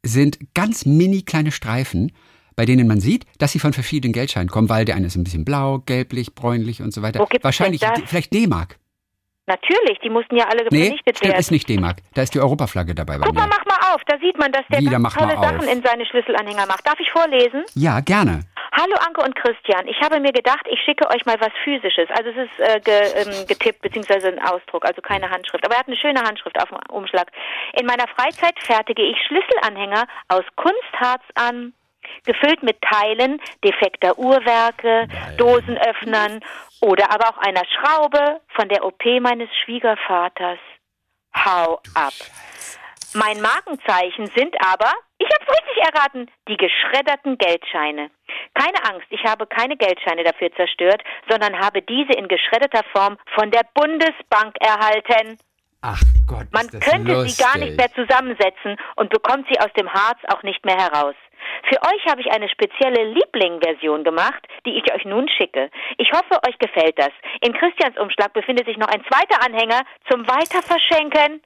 sind 0.05 0.39
ganz 0.55 0.87
mini 0.87 1.23
kleine 1.23 1.53
Streifen, 1.53 2.11
bei 2.57 2.65
denen 2.67 2.89
man 2.89 2.99
sieht, 2.99 3.27
dass 3.39 3.53
sie 3.53 3.61
von 3.61 3.73
verschiedenen 3.73 4.13
Geldscheinen 4.13 4.49
kommen, 4.49 4.69
weil 4.69 4.85
der 4.85 4.97
eine 4.97 5.07
ist 5.07 5.15
ein 5.15 5.23
bisschen 5.23 5.45
blau, 5.45 5.79
gelblich, 5.87 6.35
bräunlich 6.35 6.83
und 6.83 6.93
so 6.93 7.03
weiter. 7.03 7.25
Wahrscheinlich 7.43 7.83
vielleicht 8.07 8.33
D-Mark. 8.35 8.81
Natürlich, 9.49 9.99
die 10.05 10.11
mussten 10.11 10.37
ja 10.37 10.45
alle 10.45 10.65
Nee, 10.71 10.85
vernichtet 10.85 11.17
stimmt, 11.17 11.33
werden. 11.33 11.41
ist 11.41 11.51
nicht 11.51 11.69
D-Mark. 11.69 11.97
Da 12.15 12.23
ist 12.23 12.35
die 12.35 12.39
Europaflagge 12.41 12.95
dabei 12.95 13.17
bei 13.19 13.25
Guck 13.25 13.35
mal, 13.35 13.47
mir. 13.47 13.55
mach 13.59 13.65
mal 13.65 13.95
auf, 13.95 14.03
da 14.07 14.19
sieht 14.19 14.39
man, 14.39 14.53
dass 14.53 14.63
der 14.71 14.81
Wieder 14.81 15.01
ganz 15.01 15.15
tolle 15.15 15.35
Sachen 15.41 15.67
in 15.69 15.83
seine 15.83 16.05
Schlüsselanhänger 16.05 16.67
macht. 16.67 16.87
Darf 16.87 17.01
ich 17.01 17.11
vorlesen? 17.11 17.65
Ja, 17.75 18.01
gerne. 18.01 18.45
Hallo 18.73 18.95
Anke 19.07 19.23
und 19.23 19.35
Christian, 19.35 19.89
ich 19.89 19.99
habe 20.03 20.21
mir 20.21 20.31
gedacht, 20.31 20.65
ich 20.71 20.79
schicke 20.85 21.09
euch 21.11 21.25
mal 21.25 21.37
was 21.41 21.51
Physisches. 21.65 22.07
Also 22.11 22.31
es 22.31 22.37
ist 22.37 22.61
äh, 22.61 22.81
ge, 22.81 22.95
ähm, 23.17 23.47
getippt, 23.49 23.81
beziehungsweise 23.81 24.29
ein 24.29 24.39
Ausdruck, 24.41 24.85
also 24.85 25.01
keine 25.01 25.29
Handschrift. 25.31 25.65
Aber 25.65 25.75
er 25.75 25.81
hat 25.81 25.89
eine 25.89 25.97
schöne 25.97 26.21
Handschrift 26.21 26.61
auf 26.63 26.69
dem 26.69 26.79
Umschlag. 26.95 27.33
In 27.81 27.87
meiner 27.87 28.07
Freizeit 28.09 28.55
fertige 28.61 29.03
ich 29.03 29.17
Schlüsselanhänger 29.27 30.05
aus 30.29 30.45
Kunstharz 30.57 31.23
an, 31.35 31.73
gefüllt 32.25 32.63
mit 32.63 32.81
Teilen 32.83 33.41
defekter 33.65 34.19
Uhrwerke, 34.19 35.09
Dosenöffnern 35.37 36.41
oder 36.81 37.13
aber 37.13 37.29
auch 37.29 37.39
einer 37.39 37.63
Schraube 37.67 38.41
von 38.55 38.69
der 38.69 38.85
OP 38.85 39.05
meines 39.21 39.49
Schwiegervaters. 39.65 40.59
Hau 41.35 41.81
ab. 41.95 42.13
Mein 43.15 43.41
Markenzeichen 43.41 44.27
sind 44.37 44.55
aber, 44.65 44.93
ich 45.19 45.27
hab's 45.27 45.47
richtig 45.49 45.83
erraten, 45.83 46.31
die 46.47 46.57
geschredderten 46.57 47.39
Geldscheine. 47.39 48.11
Keine 48.55 48.85
Angst, 48.85 49.07
ich 49.11 49.25
habe 49.25 49.47
keine 49.47 49.77
Geldscheine 49.77 50.25
dafür 50.25 50.53
zerstört, 50.55 51.03
sondern 51.29 51.59
habe 51.59 51.81
diese 51.83 52.13
in 52.13 52.29
geschredderter 52.29 52.85
Form 52.93 53.17
von 53.35 53.51
der 53.51 53.63
Bundesbank 53.75 54.57
erhalten. 54.61 55.39
Ach 55.81 56.03
Gott, 56.27 56.47
Man 56.53 56.69
könnte 56.69 57.13
lustig. 57.13 57.37
sie 57.37 57.43
gar 57.43 57.57
nicht 57.57 57.77
mehr 57.77 57.93
zusammensetzen 57.95 58.77
und 58.97 59.11
bekommt 59.11 59.47
sie 59.49 59.59
aus 59.61 59.73
dem 59.79 59.91
Harz 59.91 60.19
auch 60.29 60.43
nicht 60.43 60.65
mehr 60.67 60.77
heraus. 60.77 61.15
Für 61.69 61.81
euch 61.83 62.07
habe 62.07 62.21
ich 62.21 62.31
eine 62.31 62.49
spezielle 62.49 63.05
Liebling-Version 63.13 64.05
gemacht, 64.05 64.47
die 64.67 64.77
ich 64.79 64.93
euch 64.93 65.05
nun 65.05 65.29
schicke. 65.29 65.71
Ich 65.97 66.13
hoffe, 66.13 66.41
euch 66.47 66.59
gefällt 66.59 66.99
das. 66.99 67.11
In 67.41 67.53
Christians 67.53 67.99
Umschlag 67.99 68.33
befindet 68.33 68.67
sich 68.67 68.77
noch 68.77 68.89
ein 68.89 69.05
zweiter 69.05 69.45
Anhänger 69.45 69.83
zum 70.11 70.27
Weiterverschenken. 70.27 71.43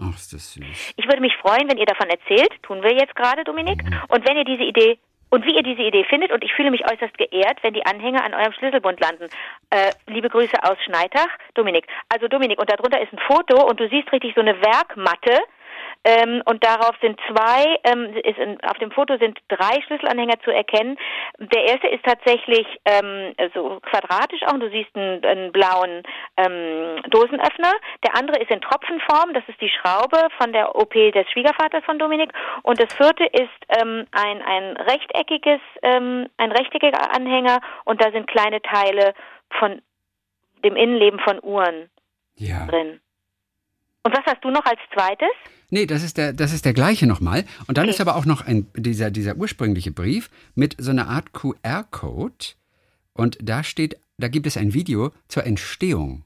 Ach, 0.00 0.14
ist 0.14 0.32
das 0.32 0.54
süß. 0.54 0.94
Ich 0.96 1.06
würde 1.06 1.20
mich 1.20 1.36
freuen, 1.36 1.68
wenn 1.68 1.76
ihr 1.76 1.86
davon 1.86 2.08
erzählt. 2.08 2.50
Tun 2.62 2.82
wir 2.82 2.92
jetzt 2.92 3.14
gerade, 3.14 3.44
Dominik. 3.44 3.82
Und 4.08 4.26
wenn 4.26 4.36
ihr 4.36 4.44
diese 4.44 4.62
Idee 4.62 4.98
und 5.28 5.46
wie 5.46 5.56
ihr 5.56 5.62
diese 5.62 5.82
Idee 5.82 6.04
findet, 6.04 6.30
und 6.30 6.44
ich 6.44 6.52
fühle 6.52 6.70
mich 6.70 6.82
äußerst 6.84 7.16
geehrt, 7.16 7.62
wenn 7.62 7.72
die 7.72 7.84
Anhänger 7.86 8.22
an 8.24 8.34
eurem 8.34 8.52
Schlüsselbund 8.52 9.00
landen. 9.00 9.28
Äh, 9.70 9.92
liebe 10.06 10.28
Grüße 10.28 10.62
aus 10.62 10.76
Schneitach, 10.84 11.28
Dominik. 11.54 11.86
Also 12.10 12.28
Dominik, 12.28 12.60
und 12.60 12.70
darunter 12.70 13.00
ist 13.00 13.12
ein 13.12 13.18
Foto 13.18 13.66
und 13.66 13.80
du 13.80 13.88
siehst 13.88 14.12
richtig 14.12 14.34
so 14.34 14.42
eine 14.42 14.60
Werkmatte 14.60 15.40
Ähm, 16.04 16.42
und 16.46 16.64
darauf 16.64 16.96
sind 17.00 17.18
zwei, 17.28 17.78
ähm, 17.84 18.14
ist 18.24 18.38
in, 18.38 18.60
auf 18.64 18.76
dem 18.78 18.90
Foto 18.90 19.16
sind 19.18 19.38
drei 19.48 19.80
Schlüsselanhänger 19.86 20.40
zu 20.44 20.50
erkennen. 20.50 20.98
Der 21.38 21.64
erste 21.64 21.86
ist 21.88 22.04
tatsächlich 22.04 22.66
ähm, 22.84 23.34
so 23.54 23.78
quadratisch 23.82 24.42
auch. 24.46 24.54
Und 24.54 24.60
du 24.60 24.70
siehst 24.70 24.94
einen, 24.96 25.24
einen 25.24 25.52
blauen 25.52 26.02
ähm, 26.36 27.00
Dosenöffner. 27.08 27.72
Der 28.04 28.16
andere 28.16 28.40
ist 28.42 28.50
in 28.50 28.60
Tropfenform. 28.60 29.32
Das 29.32 29.44
ist 29.46 29.60
die 29.60 29.70
Schraube 29.70 30.28
von 30.38 30.52
der 30.52 30.74
OP 30.74 30.92
des 30.92 31.30
Schwiegervaters 31.30 31.84
von 31.84 31.98
Dominik. 31.98 32.32
Und 32.62 32.82
das 32.82 32.92
vierte 32.94 33.24
ist 33.26 33.80
ähm, 33.80 34.06
ein, 34.10 34.42
ein 34.42 34.76
rechteckiges, 34.78 35.60
ähm, 35.82 36.28
ein 36.36 36.50
rechteckiger 36.50 37.14
Anhänger. 37.14 37.60
Und 37.84 38.02
da 38.02 38.10
sind 38.10 38.26
kleine 38.26 38.60
Teile 38.62 39.14
von 39.58 39.80
dem 40.64 40.74
Innenleben 40.74 41.20
von 41.20 41.38
Uhren 41.42 41.90
Ja. 42.34 42.66
drin. 42.66 43.00
Und 44.04 44.16
was 44.16 44.24
hast 44.26 44.44
du 44.44 44.50
noch 44.50 44.64
als 44.64 44.80
zweites? 44.92 45.30
Nee, 45.72 45.86
das 45.86 46.02
ist 46.02 46.18
der, 46.18 46.34
das 46.34 46.52
ist 46.52 46.66
der 46.66 46.74
gleiche 46.74 47.06
nochmal. 47.06 47.46
Und 47.66 47.78
dann 47.78 47.84
Okay. 47.84 47.94
ist 47.94 48.00
aber 48.02 48.16
auch 48.16 48.26
noch 48.26 48.42
ein, 48.42 48.66
dieser, 48.76 49.10
dieser 49.10 49.36
ursprüngliche 49.36 49.90
Brief 49.90 50.28
mit 50.54 50.76
so 50.78 50.90
einer 50.90 51.08
Art 51.08 51.32
QR-Code. 51.32 52.44
Und 53.14 53.38
da 53.42 53.64
steht, 53.64 53.96
da 54.18 54.28
gibt 54.28 54.46
es 54.46 54.58
ein 54.58 54.74
Video 54.74 55.12
zur 55.28 55.46
Entstehung 55.46 56.24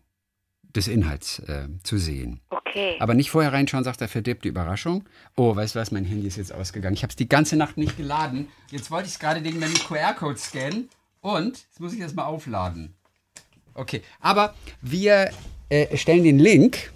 des 0.75 0.89
Inhalts 0.89 1.39
äh, 1.39 1.69
zu 1.85 1.97
sehen. 1.97 2.41
Okay. 2.51 2.97
Aber 2.99 3.15
nicht 3.15 3.31
vorher 3.31 3.53
reinschauen, 3.53 3.85
sagt 3.85 4.01
er, 4.01 4.09
verdirbte 4.09 4.49
Überraschung. 4.49 5.05
Oh, 5.37 5.55
weißt 5.55 5.77
du 5.77 5.79
was, 5.79 5.93
mein 5.93 6.05
Handy 6.05 6.27
ist 6.27 6.37
jetzt 6.39 6.53
ausgegangen. 6.53 6.95
Ich 6.95 7.05
habe 7.05 7.11
es 7.13 7.17
die 7.17 7.29
ganze 7.29 7.55
Nacht 7.55 7.77
nicht 7.77 7.97
geladen. 7.97 8.49
Jetzt 8.73 8.91
wollte 8.91 9.07
ich 9.07 9.15
es 9.15 9.21
gerade 9.21 9.45
wegen 9.45 9.61
dem 9.61 9.73
QR-Code 9.75 10.39
scannen. 10.39 10.89
Und 11.21 11.59
jetzt 11.59 11.79
muss 11.79 11.93
ich 11.95 12.01
das 12.01 12.15
mal 12.15 12.25
aufladen. 12.25 12.95
Okay, 13.75 14.03
aber 14.21 14.57
wir 14.83 15.31
äh, 15.69 15.97
stellen 15.97 16.25
den 16.25 16.41
Link 16.41 16.91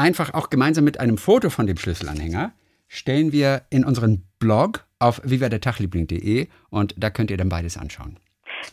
einfach 0.00 0.34
auch 0.34 0.50
gemeinsam 0.50 0.84
mit 0.84 0.98
einem 0.98 1.18
Foto 1.18 1.50
von 1.50 1.66
dem 1.66 1.76
Schlüsselanhänger, 1.76 2.52
stellen 2.88 3.32
wir 3.32 3.62
in 3.70 3.84
unseren 3.84 4.26
Blog 4.38 4.86
auf 4.98 5.20
vivadertagliebling.de 5.24 6.48
und 6.70 6.94
da 6.96 7.10
könnt 7.10 7.30
ihr 7.30 7.36
dann 7.36 7.48
beides 7.48 7.76
anschauen. 7.76 8.18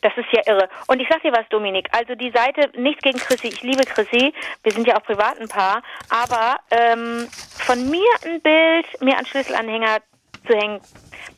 Das 0.01 0.11
ist 0.17 0.27
ja 0.31 0.41
irre. 0.45 0.67
Und 0.87 0.99
ich 0.99 1.07
sag 1.09 1.21
dir 1.21 1.31
was, 1.31 1.47
Dominik. 1.49 1.87
Also 1.91 2.15
die 2.15 2.31
Seite, 2.31 2.69
nichts 2.77 3.01
gegen 3.01 3.17
Chrissy. 3.17 3.47
Ich 3.47 3.61
liebe 3.61 3.83
Chrissy. 3.83 4.33
Wir 4.63 4.71
sind 4.71 4.85
ja 4.85 4.97
auch 4.97 5.03
privat 5.03 5.39
ein 5.39 5.47
Paar. 5.47 5.81
Aber 6.09 6.57
ähm, 6.71 7.27
von 7.29 7.89
mir 7.89 8.09
ein 8.25 8.41
Bild, 8.41 9.01
mir 9.01 9.17
an 9.17 9.25
Schlüsselanhänger 9.25 9.99
zu 10.45 10.53
hängen, 10.53 10.81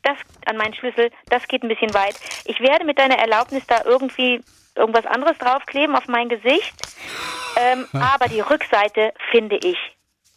das 0.04 0.18
an 0.46 0.58
meinen 0.58 0.74
Schlüssel, 0.74 1.12
das 1.30 1.48
geht 1.48 1.64
ein 1.64 1.70
bisschen 1.70 1.94
weit. 1.94 2.16
Ich 2.46 2.60
werde 2.60 2.86
mit 2.86 2.98
deiner 2.98 3.20
Erlaubnis 3.20 3.66
da 3.68 3.84
irgendwie 3.86 4.42
irgendwas 4.80 5.06
anderes 5.06 5.38
draufkleben 5.38 5.96
auf 5.96 6.08
mein 6.08 6.30
Gesicht. 6.30 6.74
Ähm, 7.58 7.88
aber 7.94 8.28
die 8.28 8.40
Rückseite 8.40 9.14
finde 9.32 9.58
ich 9.58 9.78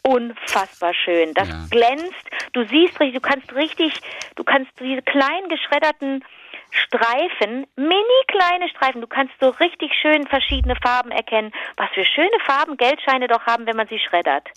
unfassbar 0.03 0.93
schön. 0.93 1.33
Das 1.33 1.47
Ja. 1.47 1.65
glänzt. 1.69 2.29
Du 2.51 2.63
siehst 2.67 2.99
richtig, 2.99 3.13
du 3.13 3.21
kannst 3.21 3.53
richtig, 3.55 3.93
du 4.35 4.43
kannst 4.43 4.71
diese 4.79 5.01
kleinen 5.01 5.49
geschredderten 5.49 6.23
Streifen, 6.71 7.67
mini 7.75 8.19
kleine 8.27 8.67
Streifen, 8.69 9.01
du 9.01 9.07
kannst 9.07 9.33
so 9.39 9.49
richtig 9.49 9.91
schön 10.01 10.27
verschiedene 10.27 10.75
Farben 10.75 11.11
erkennen. 11.11 11.51
Was 11.77 11.89
für 11.93 12.03
schöne 12.05 12.39
Farben 12.45 12.77
Geldscheine 12.77 13.27
doch 13.27 13.45
haben, 13.45 13.65
wenn 13.65 13.77
man 13.77 13.87
sie 13.87 13.99
schreddert. 13.99 14.49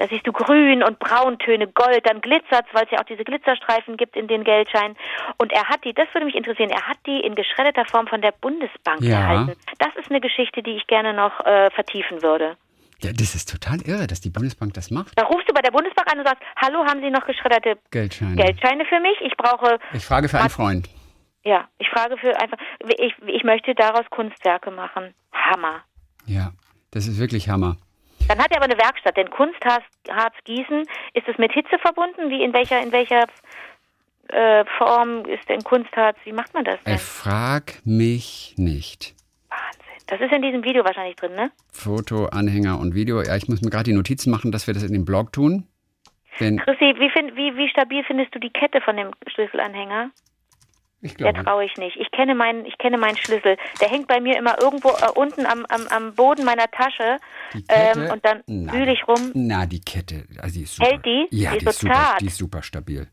Da 0.00 0.06
siehst 0.08 0.26
du 0.26 0.32
Grün 0.32 0.82
und 0.82 0.98
Brauntöne, 0.98 1.66
Gold, 1.68 2.06
dann 2.08 2.22
glitzert's, 2.22 2.68
weil 2.72 2.84
es 2.84 2.90
ja 2.90 3.00
auch 3.00 3.04
diese 3.04 3.22
Glitzerstreifen 3.22 3.98
gibt 3.98 4.16
in 4.16 4.28
den 4.28 4.44
Geldscheinen. 4.44 4.96
Und 5.36 5.52
er 5.52 5.68
hat 5.68 5.84
die, 5.84 5.92
das 5.92 6.08
würde 6.14 6.24
mich 6.24 6.34
interessieren, 6.34 6.70
er 6.70 6.86
hat 6.88 6.96
die 7.06 7.20
in 7.20 7.34
geschredderter 7.34 7.84
Form 7.84 8.06
von 8.06 8.22
der 8.22 8.32
Bundesbank 8.32 9.02
Ja. 9.02 9.20
erhalten. 9.20 9.52
Das 9.78 9.94
ist 9.96 10.08
eine 10.10 10.22
Geschichte, 10.22 10.62
die 10.62 10.70
ich 10.70 10.86
gerne 10.86 11.12
noch 11.12 11.38
äh, 11.44 11.70
vertiefen 11.72 12.22
würde. 12.22 12.56
Ja, 13.02 13.12
das 13.12 13.34
ist 13.34 13.50
total 13.50 13.80
irre, 13.82 14.06
dass 14.06 14.22
die 14.22 14.30
Bundesbank 14.30 14.72
das 14.72 14.90
macht. 14.90 15.12
Da 15.18 15.24
rufst 15.26 15.48
du 15.50 15.52
bei 15.52 15.60
der 15.60 15.70
Bundesbank 15.70 16.10
an 16.10 16.18
und 16.20 16.26
sagst, 16.26 16.42
hallo, 16.56 16.78
haben 16.86 17.00
Sie 17.02 17.10
noch 17.10 17.26
geschredderte 17.26 17.76
Geldscheine. 17.90 18.36
Geldscheine 18.36 18.86
für 18.86 19.00
mich? 19.00 19.20
Ich 19.20 19.36
brauche, 19.36 19.78
Ich 19.92 20.04
frage 20.06 20.30
für 20.30 20.38
einen 20.38 20.48
Freund. 20.48 20.88
ja, 21.44 21.68
ich 21.78 21.90
frage 21.90 22.16
für 22.16 22.38
einfach, 22.40 22.56
ich, 22.98 23.14
ich 23.26 23.44
möchte 23.44 23.74
daraus 23.74 24.04
Kunstwerke 24.08 24.70
machen. 24.70 25.12
Hammer. 25.32 25.82
Ja, 26.24 26.52
das 26.90 27.06
ist 27.06 27.18
wirklich 27.20 27.50
Hammer. 27.50 27.76
Dann 28.30 28.38
hat 28.38 28.52
er 28.52 28.58
aber 28.58 28.66
eine 28.66 28.78
Werkstatt, 28.78 29.16
denn 29.16 29.28
Kunstharz 29.28 29.82
Harz 30.08 30.36
gießen, 30.44 30.82
ist 31.14 31.26
es 31.26 31.36
mit 31.38 31.50
Hitze 31.50 31.80
verbunden? 31.80 32.30
Wie 32.30 32.44
in 32.44 32.52
welcher, 32.52 32.80
in 32.80 32.92
welcher 32.92 33.24
äh, 34.28 34.64
Form 34.78 35.24
ist 35.24 35.48
denn 35.48 35.64
Kunstharz? 35.64 36.16
Wie 36.22 36.32
macht 36.32 36.54
man 36.54 36.64
das 36.64 36.78
Ey, 36.84 36.92
denn? 36.92 36.98
frag 36.98 37.84
mich 37.84 38.54
nicht. 38.56 39.16
Wahnsinn. 39.48 40.04
Das 40.06 40.20
ist 40.20 40.32
in 40.32 40.42
diesem 40.42 40.62
Video 40.62 40.84
wahrscheinlich 40.84 41.16
drin, 41.16 41.34
ne? 41.34 41.50
Foto, 41.72 42.26
Anhänger 42.26 42.78
und 42.78 42.94
Video. 42.94 43.20
Ja, 43.20 43.34
ich 43.34 43.48
muss 43.48 43.62
mir 43.62 43.70
gerade 43.70 43.90
die 43.90 43.94
Notizen 43.94 44.30
machen, 44.30 44.52
dass 44.52 44.68
wir 44.68 44.74
das 44.74 44.84
in 44.84 44.92
den 44.92 45.04
Blog 45.04 45.32
tun. 45.32 45.66
Chrissy, 46.38 46.94
wie, 47.00 47.10
find, 47.10 47.34
wie, 47.34 47.56
wie 47.56 47.68
stabil 47.68 48.04
findest 48.04 48.32
du 48.32 48.38
die 48.38 48.50
Kette 48.50 48.80
von 48.80 48.96
dem 48.96 49.10
Schlüsselanhänger? 49.26 50.12
Ich 51.02 51.14
Der 51.16 51.32
glaube, 51.32 51.44
traue 51.44 51.64
ich 51.64 51.76
nicht. 51.76 51.96
Ich 51.96 52.10
kenne 52.10 52.34
meinen, 52.34 52.64
ich 52.66 52.76
kenne 52.78 52.98
meinen 52.98 53.16
Schlüssel. 53.16 53.56
Der 53.80 53.88
hängt 53.88 54.06
bei 54.06 54.20
mir 54.20 54.36
immer 54.38 54.60
irgendwo 54.60 54.90
äh, 54.90 55.10
unten 55.14 55.46
am, 55.46 55.64
am, 55.66 55.86
am 55.88 56.14
Boden 56.14 56.44
meiner 56.44 56.70
Tasche. 56.70 57.16
die 57.54 57.62
Kette, 57.64 58.00
Ähm, 58.00 58.10
und 58.12 58.24
dann 58.24 58.42
wühle 58.46 58.92
ich 58.92 59.06
rum. 59.08 59.30
Na, 59.34 59.66
die 59.66 59.80
Kette, 59.80 60.24
also 60.40 60.58
die 60.58 60.64
ist 60.64 60.76
super. 60.76 60.90
Hält 60.90 61.04
die? 61.06 61.26
Ja, 61.30 61.52
Die 61.52 61.58
die, 61.58 61.64
ist 61.64 61.70
ist 61.70 61.80
so 61.80 61.86
super, 61.86 61.94
zart. 61.94 62.20
die 62.20 62.26
ist 62.26 62.36
super 62.38 62.62
stabil. 62.62 63.06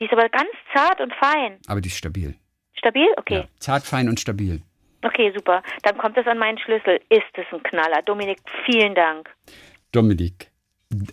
Die 0.00 0.04
ist 0.04 0.12
aber 0.12 0.28
ganz 0.28 0.48
zart 0.74 1.00
und 1.00 1.12
fein. 1.14 1.58
Aber 1.66 1.80
die 1.80 1.88
ist 1.88 1.96
stabil. 1.98 2.34
Stabil? 2.74 3.06
Okay. 3.16 3.34
Ja, 3.36 3.44
zart, 3.58 3.84
fein 3.84 4.08
und 4.08 4.18
stabil. 4.20 4.60
Okay, 5.02 5.32
super. 5.36 5.62
Dann 5.82 5.98
kommt 5.98 6.16
es 6.16 6.26
an 6.26 6.38
meinen 6.38 6.58
Schlüssel. 6.58 6.98
Ist 7.10 7.22
es 7.34 7.44
ein 7.52 7.62
Knaller? 7.62 8.00
Dominik, 8.02 8.38
vielen 8.64 8.94
Dank. 8.94 9.28
Dominik, 9.92 10.50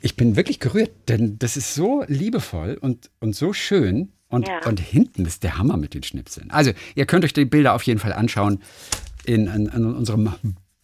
ich 0.02 0.16
bin 0.16 0.36
wirklich 0.36 0.60
gerührt, 0.60 0.92
denn 1.10 1.38
das 1.40 1.58
ist 1.58 1.76
so 1.76 2.04
liebevoll 2.08 2.78
und, 2.82 3.10
und 3.20 3.36
so 3.36 3.54
schön. 3.54 4.12
Und, 4.32 4.48
Ja. 4.48 4.66
und 4.68 4.80
hinten 4.80 5.26
ist 5.26 5.44
der 5.44 5.58
Hammer 5.58 5.78
mit 5.78 5.94
den 5.94 6.04
Schnipseln. 6.04 6.50
Also, 6.52 6.72
ihr 6.96 7.06
könnt 7.06 7.24
euch 7.26 7.34
die 7.34 7.46
Bilder 7.46 7.74
auf 7.74 7.84
jeden 7.84 8.00
Fall 8.00 8.14
anschauen 8.14 8.62
in, 9.26 9.46
in, 9.48 9.68
in 9.68 9.86
unserem 9.94 10.34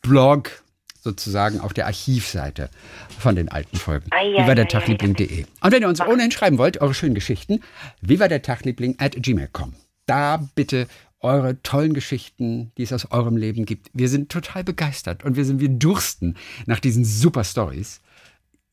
Blog, 0.02 0.64
sozusagen 1.02 1.60
auf 1.62 1.74
der 1.74 1.86
Archivseite 1.86 2.70
von 3.18 3.36
den 3.36 3.50
alten 3.50 3.78
Folgen. 3.78 4.08
Ei, 4.12 4.36
ei, 4.38 4.44
Viva 4.44 4.56
der 4.56 4.68
Tagliebling.de. 4.68 5.46
Und 5.62 5.72
wenn 5.72 5.82
ihr 5.82 5.88
uns 5.88 6.02
ohnehin 6.02 6.32
schreiben 6.32 6.58
wollt, 6.58 6.82
eure 6.82 6.94
schönen 6.94 7.16
Geschichten, 7.16 7.62
viva 8.02 8.28
der 8.28 8.42
Tagliebling 8.42 8.96
at 9.00 9.16
gmail.com. 9.18 9.74
Da 10.06 10.48
bitte 10.56 10.88
eure 11.20 11.62
tollen 11.64 11.94
Geschichten, 11.94 12.72
die 12.78 12.84
es 12.84 12.94
aus 12.94 13.10
eurem 13.12 13.38
Leben 13.38 13.66
gibt. 13.66 13.90
Wir 13.94 14.10
sind 14.10 14.30
total 14.30 14.64
begeistert 14.64 15.24
und 15.24 15.36
wir 15.36 15.46
sind, 15.46 15.60
wir 15.60 15.70
dursten 15.70 16.36
nach 16.66 16.80
diesen 16.80 17.06
super 17.06 17.44
Stories. 17.44 18.02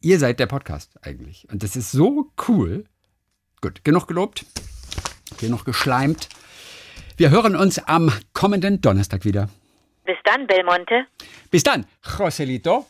Ihr 0.00 0.18
seid 0.18 0.38
der 0.40 0.46
Podcast 0.46 0.98
eigentlich. 1.02 1.46
Und 1.50 1.62
das 1.62 1.76
ist 1.76 1.90
so 1.92 2.30
cool. 2.48 2.84
Gut, 3.64 3.82
genug 3.82 4.06
gelobt, 4.06 4.44
genug 5.40 5.64
geschleimt. 5.64 6.28
Wir 7.16 7.30
hören 7.30 7.56
uns 7.56 7.78
am 7.78 8.12
kommenden 8.34 8.82
Donnerstag 8.82 9.24
wieder. 9.24 9.48
Bis 10.04 10.18
dann, 10.24 10.46
Belmonte. 10.46 11.06
Bis 11.50 11.62
dann, 11.62 11.86
Joselito. 12.18 12.82